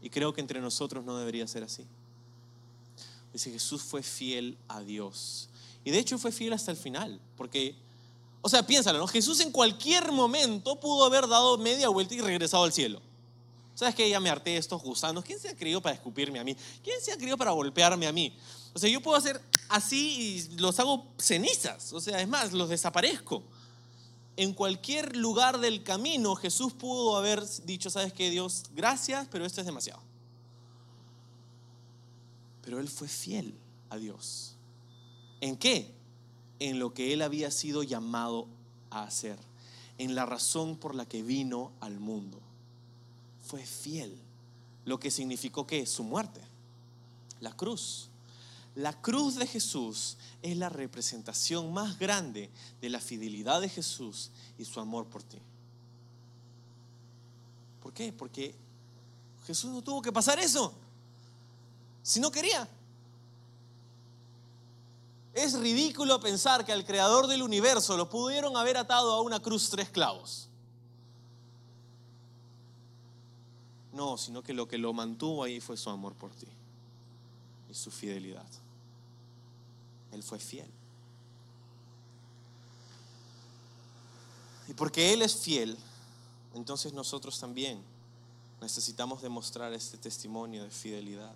Y 0.00 0.10
creo 0.10 0.32
que 0.32 0.40
entre 0.40 0.60
nosotros 0.60 1.04
no 1.04 1.16
debería 1.16 1.46
ser 1.46 1.64
así. 1.64 1.84
Dice 3.32 3.50
Jesús 3.50 3.82
fue 3.82 4.02
fiel 4.02 4.56
a 4.68 4.80
Dios. 4.80 5.48
Y 5.84 5.90
de 5.90 5.98
hecho 5.98 6.18
fue 6.18 6.30
fiel 6.30 6.52
hasta 6.52 6.70
el 6.70 6.76
final, 6.76 7.20
porque, 7.36 7.74
o 8.46 8.48
sea, 8.50 8.62
piénsalo, 8.62 8.98
¿no? 8.98 9.06
Jesús 9.06 9.40
en 9.40 9.50
cualquier 9.50 10.12
momento 10.12 10.78
pudo 10.78 11.06
haber 11.06 11.26
dado 11.26 11.56
media 11.56 11.88
vuelta 11.88 12.14
y 12.14 12.20
regresado 12.20 12.64
al 12.64 12.74
cielo. 12.74 13.00
¿Sabes 13.74 13.94
qué? 13.94 14.06
Ya 14.10 14.20
me 14.20 14.28
harté 14.28 14.58
estos 14.58 14.82
gusanos. 14.82 15.24
¿Quién 15.24 15.38
se 15.40 15.48
ha 15.48 15.56
creído 15.56 15.80
para 15.80 15.94
escupirme 15.94 16.38
a 16.38 16.44
mí? 16.44 16.54
¿Quién 16.82 17.00
se 17.00 17.10
ha 17.10 17.16
creído 17.16 17.38
para 17.38 17.52
golpearme 17.52 18.06
a 18.06 18.12
mí? 18.12 18.36
O 18.74 18.78
sea, 18.78 18.90
yo 18.90 19.00
puedo 19.00 19.16
hacer 19.16 19.40
así 19.70 20.50
y 20.52 20.56
los 20.58 20.78
hago 20.78 21.06
cenizas. 21.16 21.94
O 21.94 22.02
sea, 22.02 22.20
es 22.20 22.28
más, 22.28 22.52
los 22.52 22.68
desaparezco. 22.68 23.42
En 24.36 24.52
cualquier 24.52 25.16
lugar 25.16 25.58
del 25.58 25.82
camino 25.82 26.36
Jesús 26.36 26.74
pudo 26.74 27.16
haber 27.16 27.42
dicho, 27.64 27.88
¿sabes 27.88 28.12
qué, 28.12 28.28
Dios? 28.28 28.64
Gracias, 28.74 29.26
pero 29.30 29.46
esto 29.46 29.62
es 29.62 29.66
demasiado. 29.66 30.02
Pero 32.60 32.78
Él 32.78 32.90
fue 32.90 33.08
fiel 33.08 33.54
a 33.88 33.96
Dios. 33.96 34.54
¿En 35.40 35.56
qué? 35.56 35.93
En 36.64 36.78
lo 36.78 36.94
que 36.94 37.12
Él 37.12 37.20
había 37.20 37.50
sido 37.50 37.82
llamado 37.82 38.46
a 38.88 39.02
hacer. 39.02 39.38
En 39.98 40.14
la 40.14 40.24
razón 40.24 40.78
por 40.78 40.94
la 40.94 41.04
que 41.04 41.22
vino 41.22 41.72
al 41.80 42.00
mundo 42.00 42.40
fue 43.42 43.66
fiel, 43.66 44.18
lo 44.86 44.98
que 44.98 45.10
significó 45.10 45.66
que 45.66 45.84
su 45.84 46.04
muerte, 46.04 46.40
la 47.40 47.52
cruz. 47.54 48.08
La 48.76 48.98
cruz 48.98 49.34
de 49.34 49.46
Jesús 49.46 50.16
es 50.40 50.56
la 50.56 50.70
representación 50.70 51.70
más 51.70 51.98
grande 51.98 52.48
de 52.80 52.88
la 52.88 52.98
fidelidad 52.98 53.60
de 53.60 53.68
Jesús 53.68 54.30
y 54.56 54.64
su 54.64 54.80
amor 54.80 55.04
por 55.04 55.22
ti. 55.22 55.38
¿Por 57.82 57.92
qué? 57.92 58.10
Porque 58.10 58.54
Jesús 59.46 59.70
no 59.70 59.82
tuvo 59.82 60.00
que 60.00 60.10
pasar 60.10 60.38
eso. 60.38 60.72
Si 62.02 62.20
no 62.20 62.30
quería. 62.30 62.66
Es 65.34 65.58
ridículo 65.58 66.20
pensar 66.20 66.64
que 66.64 66.72
al 66.72 66.84
creador 66.84 67.26
del 67.26 67.42
universo 67.42 67.96
lo 67.96 68.08
pudieron 68.08 68.56
haber 68.56 68.76
atado 68.76 69.12
a 69.12 69.20
una 69.20 69.40
cruz 69.40 69.68
tres 69.68 69.90
clavos. 69.90 70.48
No, 73.92 74.16
sino 74.16 74.42
que 74.42 74.54
lo 74.54 74.68
que 74.68 74.78
lo 74.78 74.92
mantuvo 74.92 75.42
ahí 75.42 75.60
fue 75.60 75.76
su 75.76 75.90
amor 75.90 76.14
por 76.14 76.30
ti 76.30 76.46
y 77.68 77.74
su 77.74 77.90
fidelidad. 77.90 78.46
Él 80.12 80.22
fue 80.22 80.38
fiel. 80.38 80.70
Y 84.68 84.74
porque 84.74 85.12
Él 85.12 85.22
es 85.22 85.36
fiel, 85.36 85.76
entonces 86.54 86.92
nosotros 86.92 87.38
también 87.38 87.82
necesitamos 88.60 89.20
demostrar 89.20 89.72
este 89.72 89.98
testimonio 89.98 90.62
de 90.62 90.70
fidelidad. 90.70 91.34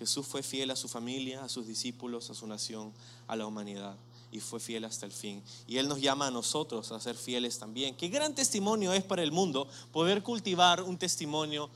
Jesús 0.00 0.26
fue 0.26 0.42
fiel 0.42 0.72
a 0.72 0.76
su 0.76 0.88
familia, 0.88 1.44
a 1.44 1.48
sus 1.48 1.66
discípulos, 1.66 2.30
a 2.30 2.34
su 2.34 2.46
nación, 2.46 2.92
a 3.28 3.36
la 3.36 3.46
humanidad 3.46 3.96
y 4.32 4.40
fue 4.40 4.60
fiel 4.60 4.84
hasta 4.86 5.04
el 5.06 5.12
fin. 5.12 5.42
Y 5.66 5.76
Él 5.76 5.88
nos 5.88 6.00
llama 6.00 6.28
a 6.28 6.30
nosotros 6.30 6.90
a 6.92 7.00
ser 7.00 7.16
fieles 7.16 7.58
también. 7.58 7.94
Qué 7.96 8.08
gran 8.08 8.34
testimonio 8.34 8.94
es 8.94 9.04
para 9.04 9.22
el 9.22 9.30
mundo 9.30 9.68
poder 9.92 10.22
cultivar 10.22 10.82
un 10.82 10.96
testimonio 10.96 11.68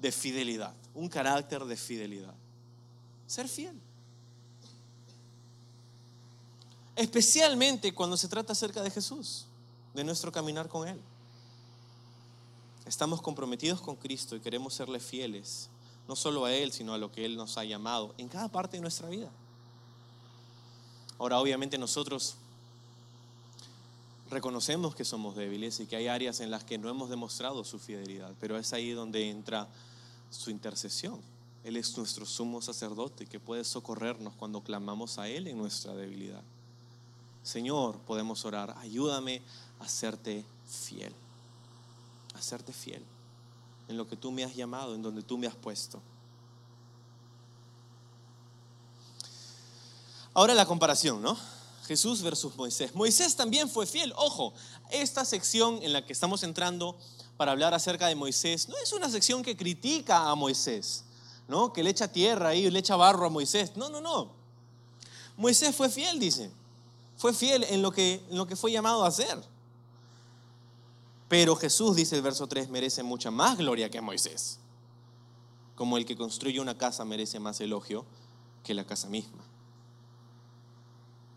de 0.00 0.12
fidelidad, 0.12 0.74
un 0.94 1.08
carácter 1.08 1.64
de 1.64 1.76
fidelidad. 1.76 2.34
Ser 3.26 3.48
fiel. 3.48 3.76
Especialmente 6.94 7.92
cuando 7.92 8.16
se 8.16 8.28
trata 8.28 8.52
acerca 8.52 8.82
de 8.82 8.90
Jesús, 8.90 9.46
de 9.92 10.04
nuestro 10.04 10.30
caminar 10.30 10.68
con 10.68 10.86
Él. 10.86 11.00
Estamos 12.84 13.22
comprometidos 13.22 13.80
con 13.80 13.96
Cristo 13.96 14.36
y 14.36 14.40
queremos 14.40 14.74
serle 14.74 15.00
fieles, 15.00 15.68
no 16.08 16.16
solo 16.16 16.44
a 16.44 16.52
Él, 16.52 16.72
sino 16.72 16.94
a 16.94 16.98
lo 16.98 17.12
que 17.12 17.24
Él 17.24 17.36
nos 17.36 17.58
ha 17.58 17.64
llamado 17.64 18.14
en 18.18 18.28
cada 18.28 18.48
parte 18.48 18.76
de 18.76 18.80
nuestra 18.80 19.08
vida. 19.08 19.30
Ahora, 21.18 21.38
obviamente 21.38 21.78
nosotros 21.78 22.36
reconocemos 24.30 24.94
que 24.94 25.04
somos 25.04 25.36
débiles 25.36 25.78
y 25.80 25.86
que 25.86 25.96
hay 25.96 26.08
áreas 26.08 26.40
en 26.40 26.50
las 26.50 26.64
que 26.64 26.78
no 26.78 26.88
hemos 26.88 27.10
demostrado 27.10 27.64
su 27.64 27.78
fidelidad, 27.78 28.32
pero 28.40 28.58
es 28.58 28.72
ahí 28.72 28.90
donde 28.90 29.30
entra 29.30 29.68
su 30.30 30.50
intercesión. 30.50 31.20
Él 31.64 31.76
es 31.76 31.96
nuestro 31.96 32.26
sumo 32.26 32.60
sacerdote 32.60 33.26
que 33.26 33.38
puede 33.38 33.62
socorrernos 33.62 34.34
cuando 34.34 34.62
clamamos 34.62 35.18
a 35.18 35.28
Él 35.28 35.46
en 35.46 35.58
nuestra 35.58 35.94
debilidad. 35.94 36.42
Señor, 37.44 37.98
podemos 37.98 38.44
orar, 38.44 38.76
ayúdame 38.78 39.42
a 39.78 39.88
serte 39.88 40.44
fiel, 40.66 41.12
a 42.34 42.42
serte 42.42 42.72
fiel 42.72 43.04
en 43.92 43.98
lo 43.98 44.08
que 44.08 44.16
tú 44.16 44.32
me 44.32 44.42
has 44.42 44.56
llamado, 44.56 44.94
en 44.94 45.02
donde 45.02 45.22
tú 45.22 45.38
me 45.38 45.46
has 45.46 45.54
puesto. 45.54 46.02
Ahora 50.34 50.54
la 50.54 50.66
comparación, 50.66 51.22
¿no? 51.22 51.36
Jesús 51.86 52.22
versus 52.22 52.56
Moisés. 52.56 52.94
Moisés 52.94 53.36
también 53.36 53.68
fue 53.68 53.86
fiel. 53.86 54.12
Ojo, 54.16 54.54
esta 54.90 55.24
sección 55.24 55.80
en 55.82 55.92
la 55.92 56.04
que 56.06 56.12
estamos 56.12 56.42
entrando 56.42 56.96
para 57.36 57.52
hablar 57.52 57.74
acerca 57.74 58.06
de 58.06 58.14
Moisés 58.14 58.68
no 58.68 58.76
es 58.78 58.92
una 58.92 59.10
sección 59.10 59.42
que 59.42 59.56
critica 59.56 60.30
a 60.30 60.34
Moisés, 60.34 61.04
¿no? 61.48 61.72
Que 61.72 61.82
le 61.82 61.90
echa 61.90 62.08
tierra 62.08 62.54
y 62.54 62.70
le 62.70 62.78
echa 62.78 62.96
barro 62.96 63.26
a 63.26 63.30
Moisés. 63.30 63.76
No, 63.76 63.90
no, 63.90 64.00
no. 64.00 64.32
Moisés 65.36 65.76
fue 65.76 65.90
fiel, 65.90 66.18
dice. 66.18 66.50
Fue 67.16 67.34
fiel 67.34 67.64
en 67.64 67.82
lo 67.82 67.92
que, 67.92 68.24
en 68.30 68.38
lo 68.38 68.46
que 68.46 68.56
fue 68.56 68.72
llamado 68.72 69.04
a 69.04 69.08
hacer. 69.08 69.51
Pero 71.32 71.56
Jesús, 71.56 71.96
dice 71.96 72.14
el 72.14 72.20
verso 72.20 72.46
3, 72.46 72.68
merece 72.68 73.02
mucha 73.02 73.30
más 73.30 73.56
gloria 73.56 73.88
que 73.88 74.02
Moisés. 74.02 74.58
Como 75.74 75.96
el 75.96 76.04
que 76.04 76.14
construye 76.14 76.60
una 76.60 76.76
casa 76.76 77.06
merece 77.06 77.40
más 77.40 77.58
elogio 77.62 78.04
que 78.62 78.74
la 78.74 78.84
casa 78.84 79.08
misma. 79.08 79.42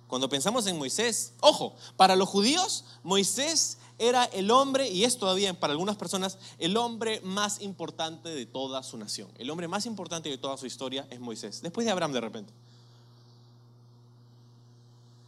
Cuando 0.09 0.27
pensamos 0.27 0.67
en 0.67 0.77
Moisés, 0.77 1.31
ojo, 1.39 1.77
para 1.95 2.17
los 2.17 2.27
judíos 2.27 2.83
Moisés 3.03 3.77
era 3.97 4.25
el 4.25 4.51
hombre, 4.51 4.89
y 4.89 5.05
es 5.05 5.17
todavía 5.17 5.57
para 5.57 5.71
algunas 5.71 5.95
personas, 5.95 6.39
el 6.59 6.75
hombre 6.75 7.21
más 7.21 7.61
importante 7.61 8.27
de 8.27 8.45
toda 8.45 8.83
su 8.83 8.97
nación. 8.97 9.29
El 9.37 9.49
hombre 9.49 9.69
más 9.69 9.85
importante 9.85 10.27
de 10.27 10.37
toda 10.37 10.57
su 10.57 10.65
historia 10.65 11.07
es 11.09 11.21
Moisés, 11.21 11.61
después 11.61 11.85
de 11.85 11.91
Abraham 11.93 12.11
de 12.11 12.19
repente. 12.19 12.51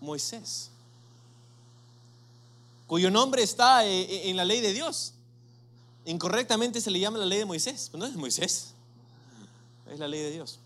Moisés, 0.01 0.72
cuyo 2.88 3.12
nombre 3.12 3.44
está 3.44 3.86
eh, 3.86 4.02
eh, 4.02 4.30
en 4.30 4.38
la 4.38 4.46
ley 4.46 4.62
de 4.62 4.74
Dios. 4.74 5.14
Incorrectamente 6.06 6.80
se 6.82 6.90
le 6.90 7.00
llama 7.00 7.20
la 7.20 7.26
ley 7.26 7.40
de 7.40 7.46
Moisés, 7.46 7.90
pero 7.92 8.04
no 8.04 8.10
es 8.10 8.16
Moisés, 8.16 8.74
es 9.92 10.00
la 10.00 10.08
ley 10.08 10.22
de 10.22 10.32
Dios. 10.32 10.60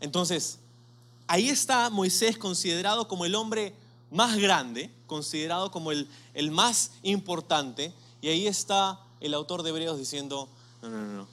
Entonces, 0.00 0.58
ahí 1.26 1.48
está 1.48 1.90
Moisés 1.90 2.38
considerado 2.38 3.08
como 3.08 3.24
el 3.24 3.34
hombre 3.34 3.74
más 4.12 4.36
grande, 4.36 4.90
considerado 5.08 5.72
como 5.72 5.90
el, 5.90 6.08
el 6.32 6.52
más 6.52 6.92
importante, 7.02 7.92
y 8.22 8.28
ahí 8.28 8.46
está 8.46 9.00
el 9.20 9.34
autor 9.34 9.64
de 9.64 9.70
Hebreos 9.70 9.98
diciendo, 9.98 10.48
no, 10.80 10.88
no, 10.88 11.04
no, 11.04 11.12
no, 11.14 11.28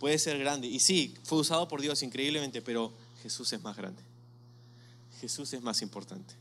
puede 0.00 0.18
ser 0.18 0.38
grande. 0.38 0.66
Y 0.66 0.80
sí, 0.80 1.14
fue 1.22 1.38
usado 1.38 1.68
por 1.68 1.80
Dios 1.80 2.02
increíblemente, 2.02 2.62
pero 2.62 2.92
Jesús 3.22 3.52
es 3.52 3.62
más 3.62 3.76
grande. 3.76 4.02
Jesús 5.20 5.52
es 5.52 5.62
más 5.62 5.82
importante. 5.82 6.34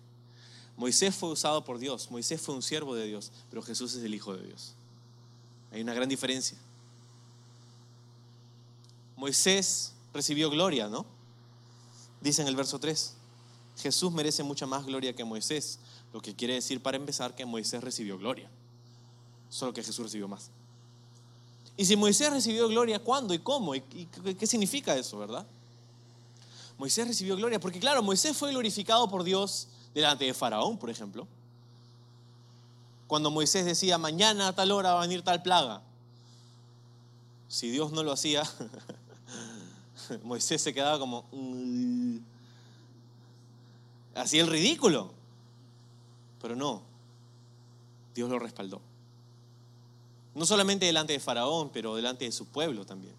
Moisés 0.77 1.15
fue 1.15 1.29
usado 1.29 1.65
por 1.65 1.79
Dios, 1.79 2.09
Moisés 2.11 2.39
fue 2.39 2.53
un 2.53 2.61
siervo 2.61 2.95
de 2.95 3.07
Dios, 3.07 3.31
pero 3.49 3.63
Jesús 3.63 3.95
es 3.95 4.03
el 4.03 4.13
Hijo 4.13 4.35
de 4.35 4.45
Dios. 4.45 4.75
Hay 5.71 5.81
una 5.81 5.93
gran 5.93 6.07
diferencia. 6.07 6.57
Moisés 9.15 9.93
recibió 10.13 10.51
gloria, 10.51 10.87
¿no? 10.87 11.05
Dice 12.21 12.43
en 12.43 12.47
el 12.47 12.55
verso 12.55 12.79
3, 12.79 13.15
Jesús 13.77 14.11
merece 14.11 14.43
mucha 14.43 14.67
más 14.67 14.85
gloria 14.85 15.13
que 15.13 15.23
Moisés, 15.23 15.79
lo 16.13 16.21
que 16.21 16.35
quiere 16.35 16.53
decir 16.53 16.81
para 16.81 16.97
empezar 16.97 17.35
que 17.35 17.45
Moisés 17.45 17.83
recibió 17.83 18.17
gloria, 18.19 18.47
solo 19.49 19.73
que 19.73 19.83
Jesús 19.83 20.05
recibió 20.05 20.27
más. 20.27 20.51
Y 21.75 21.85
si 21.85 21.95
Moisés 21.95 22.31
recibió 22.31 22.67
gloria, 22.67 22.99
¿cuándo 22.99 23.33
y 23.33 23.39
cómo? 23.39 23.73
¿Y 23.73 23.81
qué 24.39 24.45
significa 24.45 24.95
eso, 24.95 25.17
verdad? 25.17 25.45
Moisés 26.77 27.07
recibió 27.07 27.35
gloria, 27.35 27.59
porque 27.59 27.79
claro, 27.79 28.03
Moisés 28.03 28.37
fue 28.37 28.51
glorificado 28.51 29.09
por 29.09 29.23
Dios 29.23 29.67
delante 29.97 30.25
de 30.25 30.33
Faraón, 30.33 30.77
por 30.77 30.89
ejemplo. 30.89 31.27
Cuando 33.07 33.31
Moisés 33.31 33.65
decía, 33.65 33.97
mañana 33.97 34.49
a 34.49 34.53
tal 34.53 34.71
hora 34.71 34.93
va 34.93 34.99
a 34.99 35.07
venir 35.07 35.23
tal 35.23 35.41
plaga. 35.41 35.81
Si 37.47 37.69
Dios 37.69 37.91
no 37.91 38.03
lo 38.03 38.11
hacía, 38.11 38.43
Moisés 40.23 40.61
se 40.61 40.73
quedaba 40.73 40.99
como... 40.99 41.25
Mm". 41.31 42.17
Hacía 44.15 44.41
el 44.41 44.47
ridículo. 44.47 45.11
Pero 46.41 46.55
no, 46.55 46.81
Dios 48.13 48.29
lo 48.29 48.37
respaldó. 48.37 48.81
No 50.35 50.45
solamente 50.45 50.85
delante 50.85 51.13
de 51.13 51.19
Faraón, 51.19 51.71
pero 51.71 51.95
delante 51.95 52.25
de 52.25 52.31
su 52.31 52.45
pueblo 52.45 52.85
también. 52.85 53.15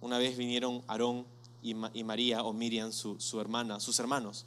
Una 0.00 0.16
vez 0.16 0.38
vinieron 0.38 0.82
Aarón 0.86 1.26
y, 1.62 1.74
María 1.74 2.42
o 2.44 2.52
Miriam, 2.52 2.92
su, 2.92 3.40
hermana, 3.40 3.80
sus 3.80 3.98
hermanos, 3.98 4.46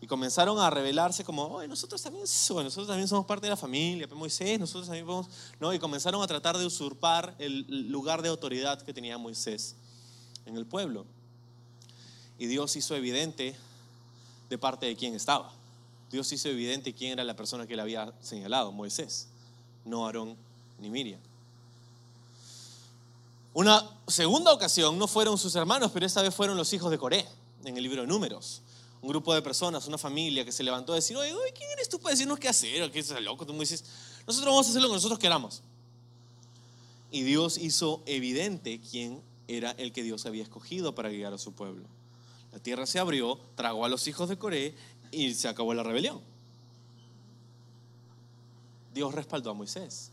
y 0.00 0.06
comenzaron 0.06 0.58
a 0.58 0.68
revelarse 0.68 1.24
como, 1.24 1.62
nosotros 1.66 2.02
también, 2.02 2.22
nosotros 2.22 2.86
también 2.86 3.08
somos 3.08 3.24
parte 3.24 3.46
de 3.46 3.50
la 3.50 3.56
familia, 3.56 4.06
pues, 4.06 4.18
Moisés, 4.18 4.60
nosotros 4.60 4.86
también 4.86 5.06
podemos, 5.06 5.28
¿no? 5.58 5.72
Y 5.72 5.78
comenzaron 5.78 6.22
a 6.22 6.26
tratar 6.26 6.58
de 6.58 6.66
usurpar 6.66 7.34
el 7.38 7.88
lugar 7.88 8.20
de 8.20 8.28
autoridad 8.28 8.80
que 8.82 8.92
tenía 8.92 9.16
Moisés 9.16 9.74
en 10.44 10.56
el 10.56 10.66
pueblo. 10.66 11.06
Y 12.38 12.46
Dios 12.46 12.76
hizo 12.76 12.94
evidente 12.94 13.56
de 14.50 14.58
parte 14.58 14.84
de 14.84 14.96
quién 14.96 15.14
estaba. 15.14 15.50
Dios 16.10 16.30
hizo 16.30 16.48
evidente 16.48 16.92
quién 16.92 17.12
era 17.12 17.24
la 17.24 17.34
persona 17.34 17.66
que 17.66 17.74
le 17.74 17.82
había 17.82 18.12
señalado, 18.20 18.72
Moisés, 18.72 19.28
no 19.84 20.04
Aarón 20.04 20.36
ni 20.78 20.90
Miriam. 20.90 21.20
Una 23.54 23.82
segunda 24.06 24.52
ocasión 24.52 24.98
no 24.98 25.08
fueron 25.08 25.38
sus 25.38 25.54
hermanos, 25.56 25.90
pero 25.90 26.04
esta 26.04 26.20
vez 26.20 26.34
fueron 26.34 26.58
los 26.58 26.70
hijos 26.74 26.90
de 26.90 26.98
Coré, 26.98 27.26
en 27.64 27.74
el 27.78 27.82
libro 27.82 28.02
de 28.02 28.06
Números 28.06 28.60
un 29.06 29.10
grupo 29.10 29.32
de 29.32 29.40
personas, 29.40 29.86
una 29.86 29.98
familia 29.98 30.44
que 30.44 30.50
se 30.50 30.64
levantó 30.64 30.90
a 30.90 30.96
decir, 30.96 31.16
oye, 31.16 31.32
¿quién 31.54 31.70
eres 31.70 31.88
tú 31.88 32.00
para 32.00 32.10
decirnos 32.10 32.40
qué 32.40 32.48
hacer? 32.48 32.82
¿O 32.82 32.90
qué 32.90 32.98
es 32.98 33.20
loco? 33.20 33.46
Tú 33.46 33.52
me 33.52 33.60
dices, 33.60 33.84
nosotros 34.26 34.52
vamos 34.52 34.66
a 34.66 34.70
hacer 34.70 34.82
lo 34.82 34.88
que 34.88 34.94
nosotros 34.94 35.20
queramos. 35.20 35.62
Y 37.12 37.22
Dios 37.22 37.56
hizo 37.56 38.02
evidente 38.04 38.80
quién 38.80 39.22
era 39.46 39.70
el 39.78 39.92
que 39.92 40.02
Dios 40.02 40.26
había 40.26 40.42
escogido 40.42 40.96
para 40.96 41.08
guiar 41.08 41.32
a 41.32 41.38
su 41.38 41.52
pueblo. 41.52 41.86
La 42.52 42.58
tierra 42.58 42.84
se 42.84 42.98
abrió, 42.98 43.38
tragó 43.54 43.84
a 43.84 43.88
los 43.88 44.08
hijos 44.08 44.28
de 44.28 44.38
Coré 44.38 44.74
y 45.12 45.32
se 45.34 45.46
acabó 45.46 45.72
la 45.72 45.84
rebelión. 45.84 46.20
Dios 48.92 49.14
respaldó 49.14 49.50
a 49.50 49.54
Moisés. 49.54 50.10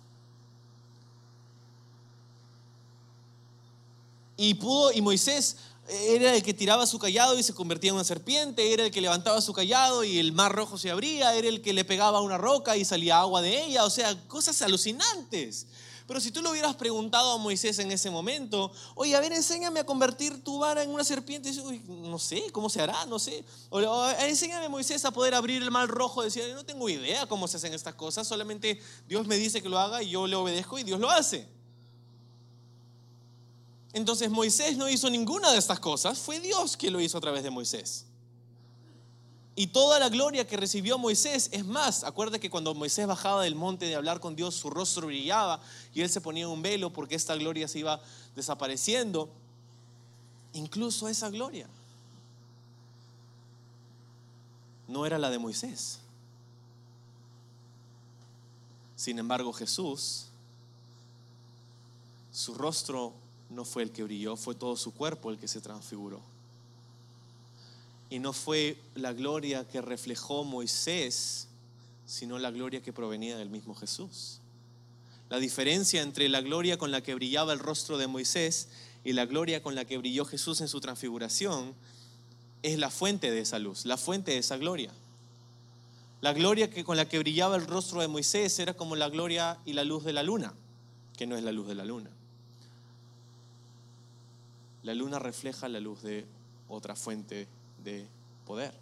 Y 4.38 4.54
pudo, 4.54 4.92
y 4.92 5.02
Moisés 5.02 5.58
era 5.88 6.36
el 6.36 6.44
que 6.44 6.54
tiraba 6.54 6.86
su 6.88 6.98
callado 6.98 7.38
y 7.38 7.44
se 7.44 7.54
convertía 7.54 7.90
en 7.90 7.96
una 7.96 8.04
serpiente, 8.04 8.74
era 8.74 8.86
el 8.86 8.92
que 8.92 9.02
levantaba 9.02 9.42
su 9.42 9.54
callado 9.54 10.04
y 10.04 10.18
el 10.18 10.32
mar 10.32 10.54
rojo 10.54 10.78
se 10.78 10.90
abría, 10.90 11.36
era 11.36 11.48
el 11.48 11.62
que 11.62 11.74
le 11.74 11.84
pegaba 11.84 12.22
una 12.22 12.38
roca 12.38 12.78
y 12.78 12.86
salía 12.86 13.20
agua 13.20 13.42
de 13.42 13.66
ella, 13.66 13.84
o 13.84 13.90
sea, 13.90 14.16
cosas 14.28 14.62
alucinantes. 14.62 15.68
Pero 16.06 16.20
si 16.20 16.32
tú 16.32 16.42
le 16.42 16.50
hubieras 16.50 16.76
preguntado 16.76 17.32
a 17.32 17.38
Moisés 17.38 17.80
en 17.80 17.92
ese 17.92 18.10
momento, 18.10 18.72
oye, 18.96 19.16
a 19.16 19.22
ver, 19.22 19.32
enséñame 19.32 19.80
a 19.80 19.86
convertir 19.86 20.44
tu 20.44 20.60
vara 20.60 20.84
en 20.84 20.90
una 20.90 21.04
serpiente, 21.04 21.52
no 21.88 22.20
sé, 22.20 22.52
¿cómo 22.52 22.70
se 22.70 22.82
hará? 22.82 23.06
No 23.06 23.20
sé. 23.20 23.46
O, 23.70 24.10
enséñame, 24.20 24.68
Moisés, 24.68 25.06
a 25.06 25.12
poder 25.12 25.34
abrir 25.34 25.62
el 25.62 25.72
mar 25.72 25.88
rojo. 25.88 26.22
Decía, 26.22 26.46
no 26.54 26.66
tengo 26.66 26.90
idea 26.90 27.26
cómo 27.26 27.48
se 27.48 27.58
hacen 27.58 27.74
estas 27.74 27.96
cosas, 27.96 28.28
solamente 28.28 28.82
Dios 29.08 29.28
me 29.28 29.38
dice 29.38 29.62
que 29.62 29.70
lo 29.70 29.80
haga 29.80 30.04
y 30.04 30.10
yo 30.10 30.28
le 30.28 30.36
obedezco 30.36 30.78
y 30.78 30.84
Dios 30.84 31.00
lo 31.00 31.10
hace. 31.10 31.48
Entonces 33.94 34.32
Moisés 34.32 34.76
no 34.76 34.90
hizo 34.90 35.10
ninguna 35.10 35.52
de 35.52 35.60
estas 35.60 35.80
cosas, 35.80 36.18
fue 36.18 36.40
Dios 36.40 36.76
quien 36.76 36.94
lo 36.94 37.00
hizo 37.00 37.18
a 37.20 37.22
través 37.22 37.44
de 37.44 37.52
Moisés. 37.52 38.06
Y 39.56 39.68
toda 39.68 40.00
la 40.00 40.10
gloria 40.10 40.48
que 40.48 40.58
recibió 40.58 40.98
Moisés, 40.98 41.50
es 41.52 41.64
más, 41.64 42.04
acuérdate 42.04 42.40
que 42.40 42.50
cuando 42.50 42.74
Moisés 42.74 43.06
bajaba 43.06 43.44
del 43.44 43.54
monte 43.54 43.86
de 43.86 43.94
hablar 43.94 44.20
con 44.20 44.36
Dios, 44.36 44.56
su 44.56 44.72
rostro 44.72 45.06
brillaba 45.06 45.62
y 45.94 46.02
él 46.02 46.10
se 46.10 46.22
ponía 46.22 46.48
un 46.48 46.64
velo 46.64 46.92
porque 46.92 47.14
esta 47.14 47.36
gloria 47.36 47.68
se 47.68 47.80
iba 47.80 48.02
desapareciendo. 48.36 49.30
Incluso 50.54 51.08
esa 51.08 51.30
gloria 51.30 51.68
no 54.88 55.06
era 55.06 55.20
la 55.20 55.30
de 55.30 55.38
Moisés. 55.38 56.00
Sin 58.96 59.20
embargo, 59.20 59.54
Jesús, 59.54 60.28
su 62.32 62.56
rostro 62.56 63.14
no 63.54 63.66
fue 63.66 63.84
el 63.84 63.92
que 63.92 64.04
brilló, 64.04 64.36
fue 64.36 64.56
todo 64.56 64.76
su 64.76 64.94
cuerpo 64.94 65.30
el 65.30 65.38
que 65.38 65.48
se 65.48 65.62
transfiguró. 65.62 66.22
Y 68.10 68.20
no 68.20 68.34
fue 68.34 68.78
la 68.96 69.14
gloria 69.14 69.68
que 69.68 69.82
reflejó 69.82 70.44
Moisés, 70.44 71.48
sino 72.06 72.38
la 72.38 72.52
gloria 72.52 72.82
que 72.82 72.94
provenía 72.94 73.38
del 73.38 73.50
mismo 73.50 73.74
Jesús. 73.76 74.40
La 75.30 75.40
diferencia 75.40 76.02
entre 76.02 76.30
la 76.30 76.42
gloria 76.42 76.78
con 76.78 76.92
la 76.92 77.02
que 77.02 77.16
brillaba 77.16 77.54
el 77.54 77.60
rostro 77.60 77.98
de 77.98 78.08
Moisés 78.08 78.68
y 79.04 79.14
la 79.14 79.26
gloria 79.26 79.64
con 79.64 79.74
la 79.74 79.86
que 79.86 79.98
brilló 79.98 80.26
Jesús 80.26 80.62
en 80.62 80.68
su 80.68 80.80
transfiguración 80.80 81.74
es 82.62 82.78
la 82.78 82.90
fuente 82.90 83.32
de 83.32 83.40
esa 83.40 83.60
luz, 83.60 83.86
la 83.86 83.98
fuente 83.98 84.32
de 84.32 84.38
esa 84.38 84.58
gloria. 84.58 84.92
La 86.22 86.34
gloria 86.34 86.70
que 86.70 86.84
con 86.84 86.98
la 86.98 87.10
que 87.10 87.20
brillaba 87.20 87.56
el 87.56 87.66
rostro 87.68 88.00
de 88.00 88.08
Moisés 88.08 88.58
era 88.60 88.74
como 88.76 88.96
la 88.96 89.10
gloria 89.10 89.58
y 89.66 89.74
la 89.74 89.84
luz 89.84 90.06
de 90.06 90.14
la 90.14 90.24
luna, 90.24 90.54
que 91.18 91.28
no 91.28 91.36
es 91.36 91.44
la 91.44 91.52
luz 91.52 91.68
de 91.68 91.76
la 91.76 91.84
luna. 91.84 92.10
La 94.84 94.94
luna 94.94 95.18
refleja 95.18 95.70
la 95.70 95.80
luz 95.80 96.02
de 96.02 96.26
otra 96.68 96.96
fuente 96.96 97.48
de 97.84 98.08
poder, 98.46 98.74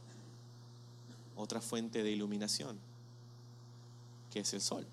otra 1.35 1.61
fuente 1.61 2.03
de 2.03 2.11
iluminación, 2.11 2.77
que 4.31 4.39
es 4.39 4.53
el 4.53 4.61
sol. 4.61 4.85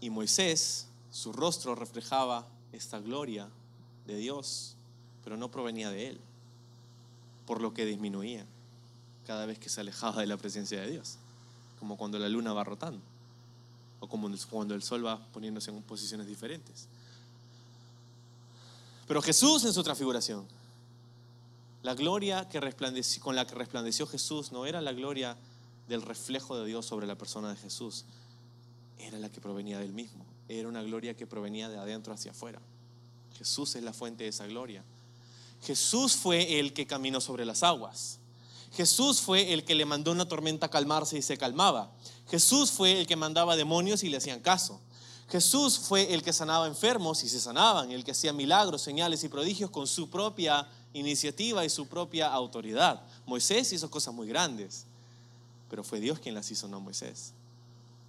Y 0.00 0.10
Moisés, 0.10 0.88
su 1.12 1.32
rostro 1.32 1.74
reflejaba 1.76 2.46
esta 2.72 2.98
gloria 2.98 3.48
de 4.06 4.16
Dios, 4.16 4.74
pero 5.22 5.36
no 5.36 5.50
provenía 5.50 5.90
de 5.90 6.08
él, 6.08 6.20
por 7.46 7.60
lo 7.60 7.72
que 7.72 7.84
disminuía 7.84 8.44
cada 9.26 9.46
vez 9.46 9.58
que 9.58 9.68
se 9.68 9.80
alejaba 9.80 10.20
de 10.20 10.26
la 10.26 10.36
presencia 10.36 10.80
de 10.80 10.90
Dios, 10.90 11.18
como 11.78 11.96
cuando 11.96 12.18
la 12.18 12.28
luna 12.28 12.52
va 12.52 12.64
rotando, 12.64 13.00
o 14.00 14.08
como 14.08 14.28
cuando 14.50 14.74
el 14.74 14.82
sol 14.82 15.06
va 15.06 15.24
poniéndose 15.32 15.70
en 15.70 15.80
posiciones 15.82 16.26
diferentes. 16.26 16.88
Pero 19.12 19.20
Jesús 19.20 19.62
en 19.64 19.74
su 19.74 19.82
transfiguración, 19.82 20.48
la 21.82 21.94
gloria 21.94 22.48
que 22.48 22.58
con 23.20 23.36
la 23.36 23.46
que 23.46 23.54
resplandeció 23.54 24.06
Jesús 24.06 24.52
no 24.52 24.64
era 24.64 24.80
la 24.80 24.92
gloria 24.92 25.36
del 25.86 26.00
reflejo 26.00 26.56
de 26.56 26.64
Dios 26.64 26.86
sobre 26.86 27.06
la 27.06 27.18
persona 27.18 27.50
de 27.50 27.56
Jesús, 27.56 28.06
era 28.98 29.18
la 29.18 29.30
que 29.30 29.42
provenía 29.42 29.78
del 29.78 29.92
mismo, 29.92 30.24
era 30.48 30.66
una 30.66 30.82
gloria 30.82 31.14
que 31.14 31.26
provenía 31.26 31.68
de 31.68 31.76
adentro 31.76 32.14
hacia 32.14 32.30
afuera. 32.30 32.62
Jesús 33.36 33.74
es 33.74 33.82
la 33.82 33.92
fuente 33.92 34.24
de 34.24 34.30
esa 34.30 34.46
gloria. 34.46 34.82
Jesús 35.60 36.16
fue 36.16 36.58
el 36.58 36.72
que 36.72 36.86
caminó 36.86 37.20
sobre 37.20 37.44
las 37.44 37.62
aguas. 37.62 38.18
Jesús 38.72 39.20
fue 39.20 39.52
el 39.52 39.66
que 39.66 39.74
le 39.74 39.84
mandó 39.84 40.10
una 40.12 40.26
tormenta 40.26 40.68
a 40.68 40.70
calmarse 40.70 41.18
y 41.18 41.22
se 41.22 41.36
calmaba. 41.36 41.92
Jesús 42.30 42.70
fue 42.70 43.00
el 43.00 43.06
que 43.06 43.16
mandaba 43.16 43.56
demonios 43.56 44.04
y 44.04 44.08
le 44.08 44.16
hacían 44.16 44.40
caso. 44.40 44.80
Jesús 45.32 45.78
fue 45.78 46.14
el 46.14 46.22
que 46.22 46.32
sanaba 46.32 46.68
enfermos 46.68 47.24
y 47.24 47.28
se 47.28 47.40
sanaban, 47.40 47.90
el 47.90 48.04
que 48.04 48.12
hacía 48.12 48.32
milagros, 48.32 48.82
señales 48.82 49.24
y 49.24 49.28
prodigios 49.28 49.70
con 49.70 49.86
su 49.88 50.08
propia 50.08 50.68
iniciativa 50.92 51.64
y 51.64 51.70
su 51.70 51.88
propia 51.88 52.32
autoridad. 52.32 53.02
Moisés 53.26 53.72
hizo 53.72 53.90
cosas 53.90 54.14
muy 54.14 54.28
grandes, 54.28 54.84
pero 55.70 55.82
fue 55.82 55.98
Dios 55.98 56.18
quien 56.18 56.34
las 56.34 56.50
hizo, 56.50 56.68
no 56.68 56.80
Moisés. 56.80 57.32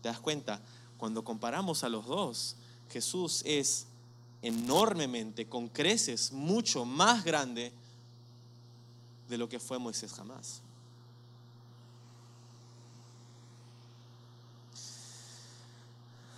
¿Te 0.02 0.10
das 0.10 0.20
cuenta? 0.20 0.62
cuando 1.04 1.22
comparamos 1.22 1.84
a 1.84 1.90
los 1.90 2.06
dos, 2.06 2.56
Jesús 2.90 3.42
es 3.46 3.88
enormemente, 4.42 5.50
con 5.50 5.68
creces, 5.68 6.32
mucho 6.32 6.86
más 6.86 7.26
grande 7.26 7.74
de 9.28 9.38
lo 9.38 9.50
que 9.50 9.60
fue 9.60 9.80
Moisés 9.80 10.14
jamás. 10.14 10.62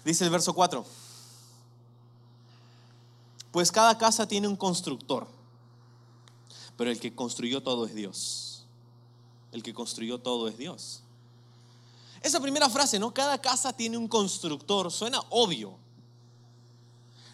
Dice 0.05 0.23
el 0.23 0.29
verso 0.29 0.53
4. 0.53 0.85
Pues 3.51 3.71
cada 3.71 3.97
casa 3.97 4.27
tiene 4.27 4.47
un 4.47 4.55
constructor, 4.55 5.27
pero 6.77 6.91
el 6.91 6.99
que 6.99 7.15
construyó 7.15 7.63
todo 7.63 7.85
es 7.85 7.95
Dios. 7.95 8.65
El 9.51 9.63
que 9.63 9.73
construyó 9.73 10.19
todo 10.19 10.47
es 10.47 10.57
Dios. 10.57 11.01
Esa 12.21 12.39
primera 12.39 12.69
frase, 12.69 12.99
¿no? 12.99 13.13
Cada 13.13 13.39
casa 13.39 13.73
tiene 13.73 13.97
un 13.97 14.07
constructor, 14.07 14.91
suena 14.91 15.19
obvio. 15.29 15.77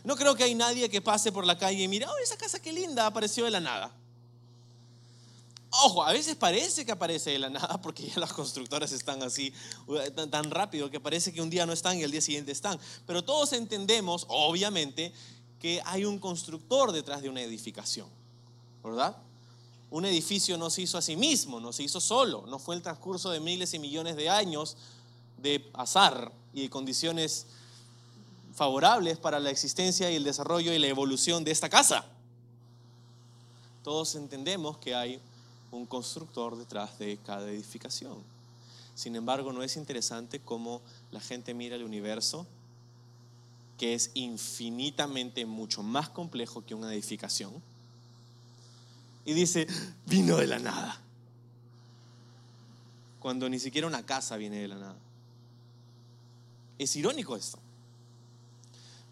No 0.04 0.16
creo 0.16 0.36
que 0.36 0.44
hay 0.44 0.56
nadie 0.56 0.90
que 0.90 1.02
pase 1.02 1.32
por 1.32 1.46
la 1.46 1.58
calle 1.58 1.84
y 1.84 1.88
mire, 1.88 2.08
oh, 2.08 2.18
esa 2.24 2.38
casa 2.38 2.62
qué 2.62 2.72
linda, 2.72 3.06
apareció 3.06 3.46
de 3.46 3.52
la 3.52 3.60
nada. 3.60 3.92
Ojo, 5.72 6.04
a 6.04 6.12
veces 6.12 6.36
parece 6.36 6.86
que 6.86 6.92
aparece 6.92 7.32
de 7.32 7.40
la 7.40 7.50
nada 7.50 7.80
porque 7.82 8.08
ya 8.08 8.20
las 8.20 8.34
constructoras 8.34 8.92
están 8.92 9.24
así 9.24 9.54
tan, 10.16 10.30
tan, 10.30 10.52
rápido 10.52 10.92
que 10.92 11.00
parece 11.00 11.32
que 11.32 11.42
un 11.42 11.50
día 11.50 11.66
no 11.66 11.72
están 11.72 11.98
y 11.98 12.04
el 12.04 12.12
día 12.12 12.22
siguiente 12.22 12.52
están. 12.52 12.78
Pero 13.08 13.24
todos 13.24 13.54
entendemos, 13.54 14.26
obviamente, 14.28 15.14
que 15.60 15.82
hay 15.86 16.04
un 16.04 16.20
constructor 16.20 16.92
detrás 16.92 17.22
de 17.22 17.30
una 17.30 17.42
edificación, 17.42 18.08
¿verdad? 18.84 19.16
Un 19.90 20.06
edificio 20.06 20.58
no 20.58 20.70
se 20.70 20.82
hizo 20.82 20.98
a 20.98 21.02
sí 21.02 21.16
mismo, 21.16 21.62
no 21.62 21.72
se 21.72 21.84
hizo 21.84 22.02
solo, 22.02 22.46
no 22.48 22.60
fue 22.60 22.76
el 22.76 22.82
transcurso 22.82 23.30
de 23.30 23.40
miles 23.40 23.74
y 23.74 23.80
millones 23.80 24.18
de 24.18 24.30
años 24.30 24.76
de 25.38 25.70
azar 25.74 26.34
y 26.54 26.64
de 26.64 26.70
condiciones 26.70 27.46
favorables 28.54 29.18
para 29.18 29.40
la 29.40 29.52
existencia 29.52 30.12
y 30.12 30.16
el 30.16 30.24
desarrollo 30.24 30.74
y 30.74 30.80
la 30.80 30.88
evolución 30.88 31.44
de 31.44 31.52
esta 31.52 31.70
casa. 31.70 32.06
Todos 33.84 34.16
entendemos 34.16 34.78
que 34.78 34.94
hay 34.94 35.22
un 35.72 35.86
constructor 35.86 36.58
detrás 36.58 37.00
de 37.00 37.18
cada 37.26 37.50
edificación. 37.50 38.18
Sin 38.94 39.16
embargo, 39.16 39.54
¿no 39.54 39.64
es 39.64 39.78
interesante 39.78 40.40
cómo 40.40 40.82
la 41.12 41.20
gente 41.20 41.54
mira 41.54 41.76
el 41.76 41.84
universo, 41.84 42.46
que 43.78 43.94
es 43.94 44.12
infinitamente 44.14 45.46
mucho 45.46 45.82
más 45.82 46.10
complejo 46.10 46.66
que 46.66 46.76
una 46.76 46.94
edificación? 46.94 47.54
Y 49.26 49.34
dice, 49.34 49.68
vino 50.06 50.38
de 50.38 50.48
la 50.48 50.60
nada. 50.60 51.00
Cuando 53.20 53.48
ni 53.48 53.60
siquiera 53.60 53.88
una 53.88 54.06
casa 54.06 54.36
viene 54.36 54.58
de 54.58 54.68
la 54.68 54.78
nada. 54.78 54.98
Es 56.78 56.96
irónico 56.96 57.36
esto. 57.36 57.60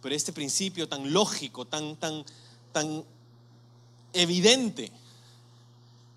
Pero 0.02 0.16
este 0.16 0.34
principio 0.34 0.88
tan 0.88 1.12
lógico, 1.14 1.66
tan, 1.66 1.96
tan, 1.98 2.26
tan 2.72 3.04
evidente, 4.14 4.92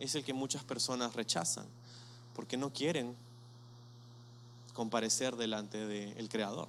es 0.02 0.16
el 0.16 0.24
que 0.24 0.32
muchas 0.32 0.64
personas 0.64 1.14
rechazan, 1.14 1.64
porque 2.34 2.56
no 2.56 2.72
quieren 2.72 3.14
comparecer 4.72 5.36
delante 5.36 5.86
del 5.86 6.28
Creador. 6.28 6.66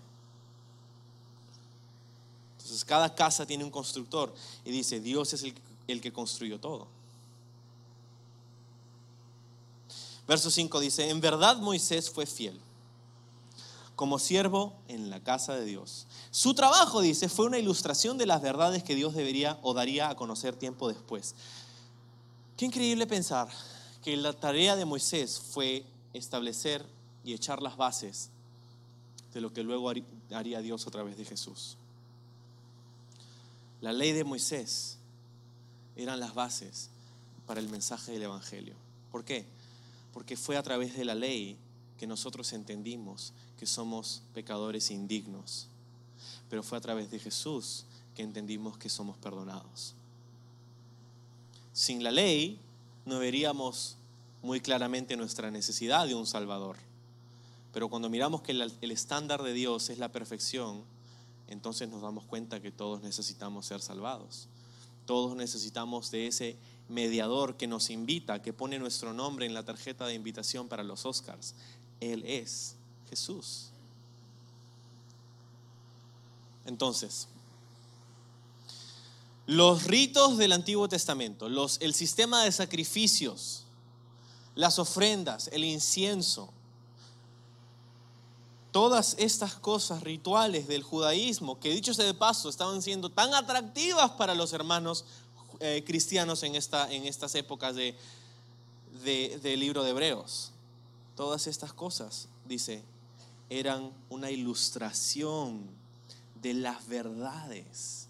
Entonces 2.57 2.86
cada 2.86 3.15
casa 3.15 3.45
tiene 3.47 3.63
un 3.63 3.71
constructor 3.71 4.34
y 4.63 4.71
dice, 4.71 4.99
Dios 4.99 5.34
es 5.34 5.43
el, 5.43 5.55
el 5.88 5.99
que 5.99 6.13
construyó 6.13 6.59
todo. 6.59 6.88
Verso 10.27 10.51
5 10.51 10.79
dice, 10.79 11.09
en 11.09 11.19
verdad 11.19 11.57
Moisés 11.57 12.11
fue 12.11 12.27
fiel 12.27 12.59
como 13.95 14.19
siervo 14.19 14.73
en 14.88 15.09
la 15.09 15.19
casa 15.19 15.55
de 15.55 15.65
Dios. 15.65 16.07
Su 16.31 16.53
trabajo, 16.53 17.01
dice, 17.01 17.29
fue 17.29 17.45
una 17.45 17.59
ilustración 17.59 18.17
de 18.17 18.25
las 18.25 18.41
verdades 18.41 18.84
que 18.84 18.95
Dios 18.95 19.13
debería 19.13 19.59
o 19.61 19.73
daría 19.73 20.09
a 20.09 20.15
conocer 20.15 20.55
tiempo 20.55 20.88
después. 20.88 21.36
Qué 22.64 22.68
increíble 22.68 23.05
pensar 23.05 23.49
que 24.01 24.16
la 24.16 24.32
tarea 24.32 24.78
de 24.78 24.86
Moisés 24.86 25.38
fue 25.38 25.84
establecer 26.14 26.86
y 27.22 27.34
echar 27.34 27.61
las 27.61 27.76
bases 27.76 28.30
de 29.34 29.41
lo 29.41 29.51
que 29.51 29.64
luego 29.64 29.91
haría 30.32 30.61
Dios 30.61 30.88
a 30.88 30.89
través 30.89 31.18
de 31.18 31.26
Jesús. 31.26 31.76
La 33.82 33.91
ley 33.91 34.14
de 34.14 34.24
Moisés 34.24 34.97
eran 35.97 36.22
las 36.22 36.36
bases 36.36 36.89
para 37.47 37.59
el 37.59 37.68
mensaje 37.68 38.14
del 38.14 38.24
Evangelio. 38.24 38.76
¿Por 39.11 39.26
qué? 39.26 39.45
Porque 40.14 40.38
fue 40.38 40.55
a 40.55 40.64
través 40.64 40.95
de 40.95 41.03
la 41.03 41.16
ley 41.16 41.57
que 41.97 42.07
nosotros 42.07 42.53
entendimos 42.53 43.34
que 43.59 43.66
somos 43.66 44.22
pecadores 44.34 44.89
indignos, 44.89 45.68
pero 46.49 46.64
fue 46.64 46.78
a 46.78 46.82
través 46.82 47.11
de 47.11 47.20
Jesús 47.20 47.84
que 48.16 48.24
entendimos 48.24 48.78
que 48.78 48.88
somos 48.88 49.18
perdonados. 49.18 49.95
Sin 51.74 52.03
la 52.03 52.11
ley 52.11 52.59
no 53.05 53.19
veríamos 53.19 53.97
muy 54.41 54.61
claramente 54.61 55.17
nuestra 55.17 55.51
necesidad 55.51 56.07
de 56.07 56.15
un 56.15 56.28
Salvador, 56.28 56.78
pero 57.74 57.89
cuando 57.89 58.09
miramos 58.09 58.41
que 58.41 58.51
el 58.51 58.91
estándar 58.91 59.41
de 59.41 59.53
Dios 59.53 59.89
es 59.89 59.97
la 59.97 60.11
perfección, 60.11 60.84
entonces 61.47 61.89
nos 61.89 62.01
damos 62.01 62.26
cuenta 62.26 62.61
que 62.61 62.71
todos 62.71 63.01
necesitamos 63.01 63.65
ser 63.65 63.82
salvados. 63.82 64.47
Todos 65.05 65.36
necesitamos 65.36 66.11
de 66.11 66.28
ese 66.28 66.55
mediador 66.88 67.57
que 67.57 67.67
nos 67.67 67.89
invita, 67.89 68.41
que 68.41 68.53
pone 68.53 68.80
nuestro 68.80 69.13
nombre 69.13 69.45
en 69.45 69.53
la 69.53 69.63
tarjeta 69.63 70.05
de 70.05 70.13
invitación 70.13 70.67
para 70.67 70.84
los 70.84 71.05
Oscars. 71.05 71.55
Él 71.99 72.24
es 72.26 72.76
Jesús. 73.09 73.69
Entonces, 76.65 77.28
los 79.46 79.84
ritos 79.84 80.38
del 80.38 80.54
Antiguo 80.54 80.88
Testamento, 80.88 81.50
los, 81.50 81.78
el 81.82 81.94
sistema 81.94 82.44
de 82.44 82.52
sacrificios, 82.52 83.66
las 84.56 84.80
ofrendas, 84.80 85.50
el 85.52 85.64
incienso, 85.64 86.54
todas 88.72 89.16
estas 89.20 89.56
cosas 89.56 90.02
rituales 90.02 90.68
del 90.68 90.84
judaísmo, 90.84 91.60
que 91.60 91.70
dicho 91.70 91.94
sea 91.94 92.06
de 92.06 92.14
paso, 92.14 92.50
estaban 92.50 92.82
siendo 92.82 93.10
tan 93.10 93.34
atractivas 93.34 94.12
para 94.12 94.34
los 94.34 94.54
hermanos 94.54 95.06
eh, 95.60 95.84
cristianos 95.86 96.41
en, 96.44 96.56
esta, 96.56 96.91
estas 96.91 97.36
épocas 97.36 97.76
de, 97.76 97.96
del 99.04 99.60
libro 99.60 99.84
de 99.84 99.91
Hebreos. 99.91 100.52
Todas 101.16 101.48
estas 101.48 101.72
cosas, 101.74 102.28
dice, 102.46 102.84
eran 103.50 103.91
una 104.10 104.32
ilustración 104.32 105.70
de 106.41 106.56
las 106.56 106.88
verdades. 106.88 108.08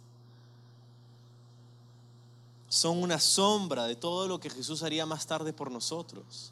Son 2.73 3.03
una 3.03 3.19
sombra 3.19 3.85
de 3.85 3.95
todo 3.95 4.27
lo 4.27 4.39
que 4.39 4.49
Jesús 4.49 4.81
haría 4.81 5.05
más 5.05 5.27
tarde 5.27 5.53
por 5.53 5.69
nosotros. 5.69 6.51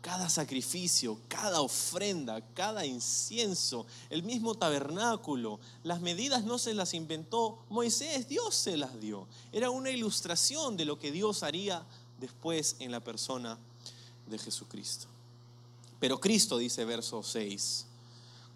Cada 0.00 0.28
sacrificio, 0.30 1.18
cada 1.26 1.60
ofrenda, 1.60 2.40
cada 2.54 2.86
incienso, 2.86 3.84
el 4.10 4.22
mismo 4.22 4.54
tabernáculo, 4.54 5.58
las 5.82 6.00
medidas 6.02 6.44
no 6.44 6.56
se 6.56 6.72
las 6.72 6.94
inventó 6.94 7.58
Moisés, 7.68 8.28
Dios 8.28 8.54
se 8.54 8.76
las 8.76 9.00
dio. 9.00 9.26
Era 9.50 9.70
una 9.70 9.90
ilustración 9.90 10.76
de 10.76 10.84
lo 10.84 11.00
que 11.00 11.10
Dios 11.10 11.42
haría 11.42 11.84
después 12.20 12.76
en 12.78 12.92
la 12.92 13.00
persona 13.00 13.58
de 14.28 14.38
Jesucristo. 14.38 15.08
Pero 15.98 16.20
Cristo, 16.20 16.58
dice 16.58 16.84
verso 16.84 17.24
6, 17.24 17.86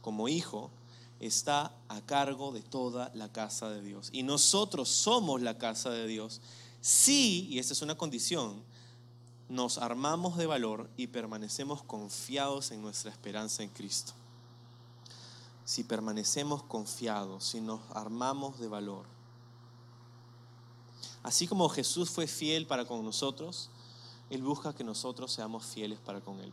como 0.01 0.28
hijo, 0.28 0.70
está 1.18 1.72
a 1.88 2.01
cargo 2.03 2.53
de 2.53 2.62
toda 2.62 3.11
la 3.14 3.32
casa 3.32 3.68
de 3.68 3.82
Dios. 3.82 4.11
Y 4.12 4.22
nosotros 4.22 4.88
somos 4.88 5.42
la 5.42 5.59
casa 5.59 5.90
de 5.90 6.07
Dios. 6.07 6.40
Sí, 6.87 7.47
y 7.49 7.61
esta 7.61 7.72
es 7.72 7.80
una 7.80 7.95
condición, 7.95 8.62
nos 9.49 9.78
armamos 9.78 10.37
de 10.37 10.45
valor 10.45 10.91
y 10.99 11.07
permanecemos 11.07 11.82
confiados 11.82 12.72
en 12.72 12.82
nuestra 12.82 13.11
esperanza 13.11 13.62
en 13.62 13.70
Cristo. 13.70 14.12
Si 15.64 15.82
permanecemos 15.82 16.62
confiados, 16.62 17.45
si 17.45 17.62
nos 17.62 17.80
armamos 17.95 18.59
de 18.59 18.68
valor. 18.68 19.07
Así 21.22 21.47
como 21.47 21.70
Jesús 21.70 22.11
fue 22.11 22.26
fiel 22.26 22.66
para 22.66 22.85
con 22.85 23.03
nosotros, 23.03 23.70
Él 24.28 24.43
busca 24.43 24.74
que 24.74 24.85
nosotros 24.85 25.32
seamos 25.32 25.64
fieles 25.64 25.99
para 26.01 26.20
con 26.20 26.39
Él. 26.39 26.53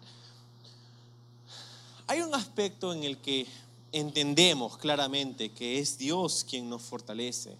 Hay 2.08 2.22
un 2.22 2.34
aspecto 2.34 2.94
en 2.94 3.04
el 3.04 3.18
que 3.18 3.48
entendemos 3.92 4.78
claramente 4.78 5.52
que 5.52 5.80
es 5.80 5.98
Dios 5.98 6.46
quien 6.50 6.70
nos 6.70 6.84
fortalece. 6.84 7.58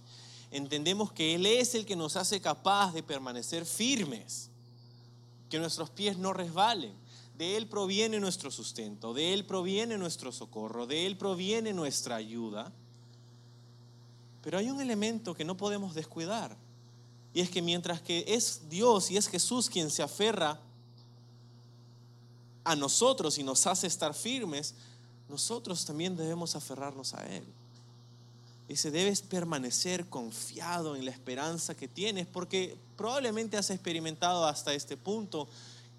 Entendemos 0.52 1.14
que 1.14 1.34
Él 1.36 1.46
es 1.46 1.76
el 1.76 1.86
que 1.86 1.96
nos 1.96 2.18
hace 2.18 2.42
capaz 2.42 2.94
de 2.94 3.02
permanecer 3.02 3.66
firmes, 3.66 4.50
que 5.50 5.60
nuestros 5.60 5.90
pies 5.90 6.18
no 6.18 6.34
resbalen. 6.34 6.94
De 7.38 7.56
Él 7.56 7.68
proviene 7.68 8.20
nuestro 8.20 8.52
sustento, 8.52 9.14
de 9.14 9.34
Él 9.34 9.46
proviene 9.46 9.98
nuestro 9.98 10.32
socorro, 10.32 10.86
de 10.86 11.08
Él 11.08 11.18
proviene 11.18 11.74
nuestra 11.74 12.18
ayuda. 12.18 12.72
Pero 14.42 14.58
hay 14.58 14.70
un 14.70 14.82
elemento 14.82 15.34
que 15.34 15.46
no 15.46 15.56
podemos 15.56 15.96
descuidar. 15.96 16.58
Y 17.34 17.40
es 17.40 17.50
que 17.50 17.62
mientras 17.62 18.02
que 18.02 18.26
es 18.28 18.70
Dios 18.70 19.10
y 19.10 19.18
es 19.18 19.28
Jesús 19.28 19.70
quien 19.70 19.90
se 19.90 20.04
aferra 20.04 20.60
a 22.66 22.76
nosotros 22.76 23.38
y 23.38 23.44
nos 23.44 23.66
hace 23.66 23.88
estar 23.88 24.14
firmes, 24.14 24.76
nosotros 25.30 25.86
también 25.86 26.18
debemos 26.18 26.56
aferrarnos 26.58 27.14
a 27.14 27.26
Él. 27.26 27.46
Dice, 28.72 28.90
debes 28.90 29.22
permanecer 29.22 30.08
confiado 30.08 30.96
en 30.96 31.04
la 31.04 31.12
esperanza 31.12 31.76
que 31.76 31.90
tienes, 31.90 32.26
porque 32.26 32.78
probablemente 32.96 33.58
has 33.58 33.70
experimentado 33.70 34.46
hasta 34.46 34.74
este 34.74 34.96
punto 34.96 35.50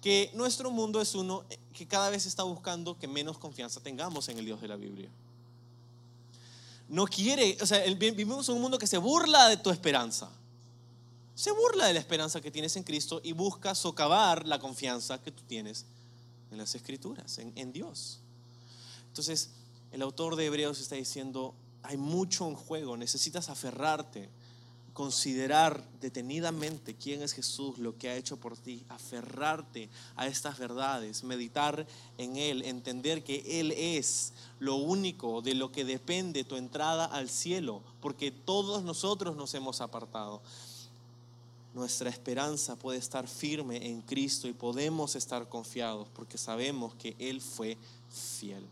que 0.01 0.31
nuestro 0.33 0.71
mundo 0.71 0.99
es 0.99 1.13
uno 1.13 1.45
que 1.71 1.85
cada 1.85 2.09
vez 2.09 2.25
está 2.25 2.41
buscando 2.41 2.97
que 2.97 3.07
menos 3.07 3.37
confianza 3.37 3.79
tengamos 3.79 4.27
en 4.29 4.39
el 4.39 4.45
Dios 4.45 4.59
de 4.59 4.67
la 4.67 4.75
Biblia. 4.75 5.07
No 6.89 7.05
quiere, 7.05 7.59
o 7.61 7.65
sea, 7.67 7.83
vivimos 7.93 8.49
en 8.49 8.55
un 8.55 8.61
mundo 8.63 8.79
que 8.79 8.87
se 8.87 8.97
burla 8.97 9.49
de 9.49 9.57
tu 9.57 9.69
esperanza. 9.69 10.31
Se 11.35 11.51
burla 11.51 11.85
de 11.85 11.93
la 11.93 11.99
esperanza 11.99 12.41
que 12.41 12.49
tienes 12.49 12.75
en 12.75 12.81
Cristo 12.81 13.21
y 13.23 13.33
busca 13.33 13.75
socavar 13.75 14.47
la 14.47 14.57
confianza 14.57 15.21
que 15.21 15.29
tú 15.29 15.43
tienes 15.43 15.85
en 16.49 16.57
las 16.57 16.73
Escrituras, 16.73 17.37
en, 17.37 17.53
en 17.55 17.71
Dios. 17.71 18.17
Entonces, 19.09 19.51
el 19.91 20.01
autor 20.01 20.35
de 20.35 20.47
Hebreos 20.47 20.81
está 20.81 20.95
diciendo, 20.95 21.53
hay 21.83 21.97
mucho 21.97 22.47
en 22.47 22.55
juego, 22.55 22.97
necesitas 22.97 23.49
aferrarte, 23.49 24.29
considerar 24.93 25.83
detenidamente 25.99 26.95
quién 26.95 27.23
es 27.23 27.33
Jesús, 27.33 27.77
lo 27.79 27.97
que 27.97 28.09
ha 28.09 28.15
hecho 28.15 28.37
por 28.37 28.57
ti, 28.57 28.83
aferrarte 28.89 29.89
a 30.15 30.27
estas 30.27 30.57
verdades, 30.57 31.23
meditar 31.23 31.85
en 32.17 32.37
Él, 32.37 32.61
entender 32.61 33.23
que 33.23 33.59
Él 33.59 33.71
es 33.71 34.33
lo 34.59 34.75
único 34.75 35.41
de 35.41 35.55
lo 35.55 35.71
que 35.71 35.83
depende 35.83 36.43
tu 36.43 36.55
entrada 36.55 37.05
al 37.05 37.29
cielo, 37.29 37.81
porque 38.01 38.31
todos 38.31 38.83
nosotros 38.83 39.35
nos 39.35 39.53
hemos 39.55 39.81
apartado. 39.81 40.41
Nuestra 41.73 42.09
esperanza 42.09 42.75
puede 42.75 42.99
estar 42.99 43.27
firme 43.27 43.89
en 43.89 44.01
Cristo 44.01 44.47
y 44.47 44.53
podemos 44.53 45.15
estar 45.15 45.49
confiados 45.49 46.07
porque 46.13 46.37
sabemos 46.37 46.93
que 46.95 47.15
Él 47.17 47.41
fue 47.41 47.77
fiel. 48.11 48.63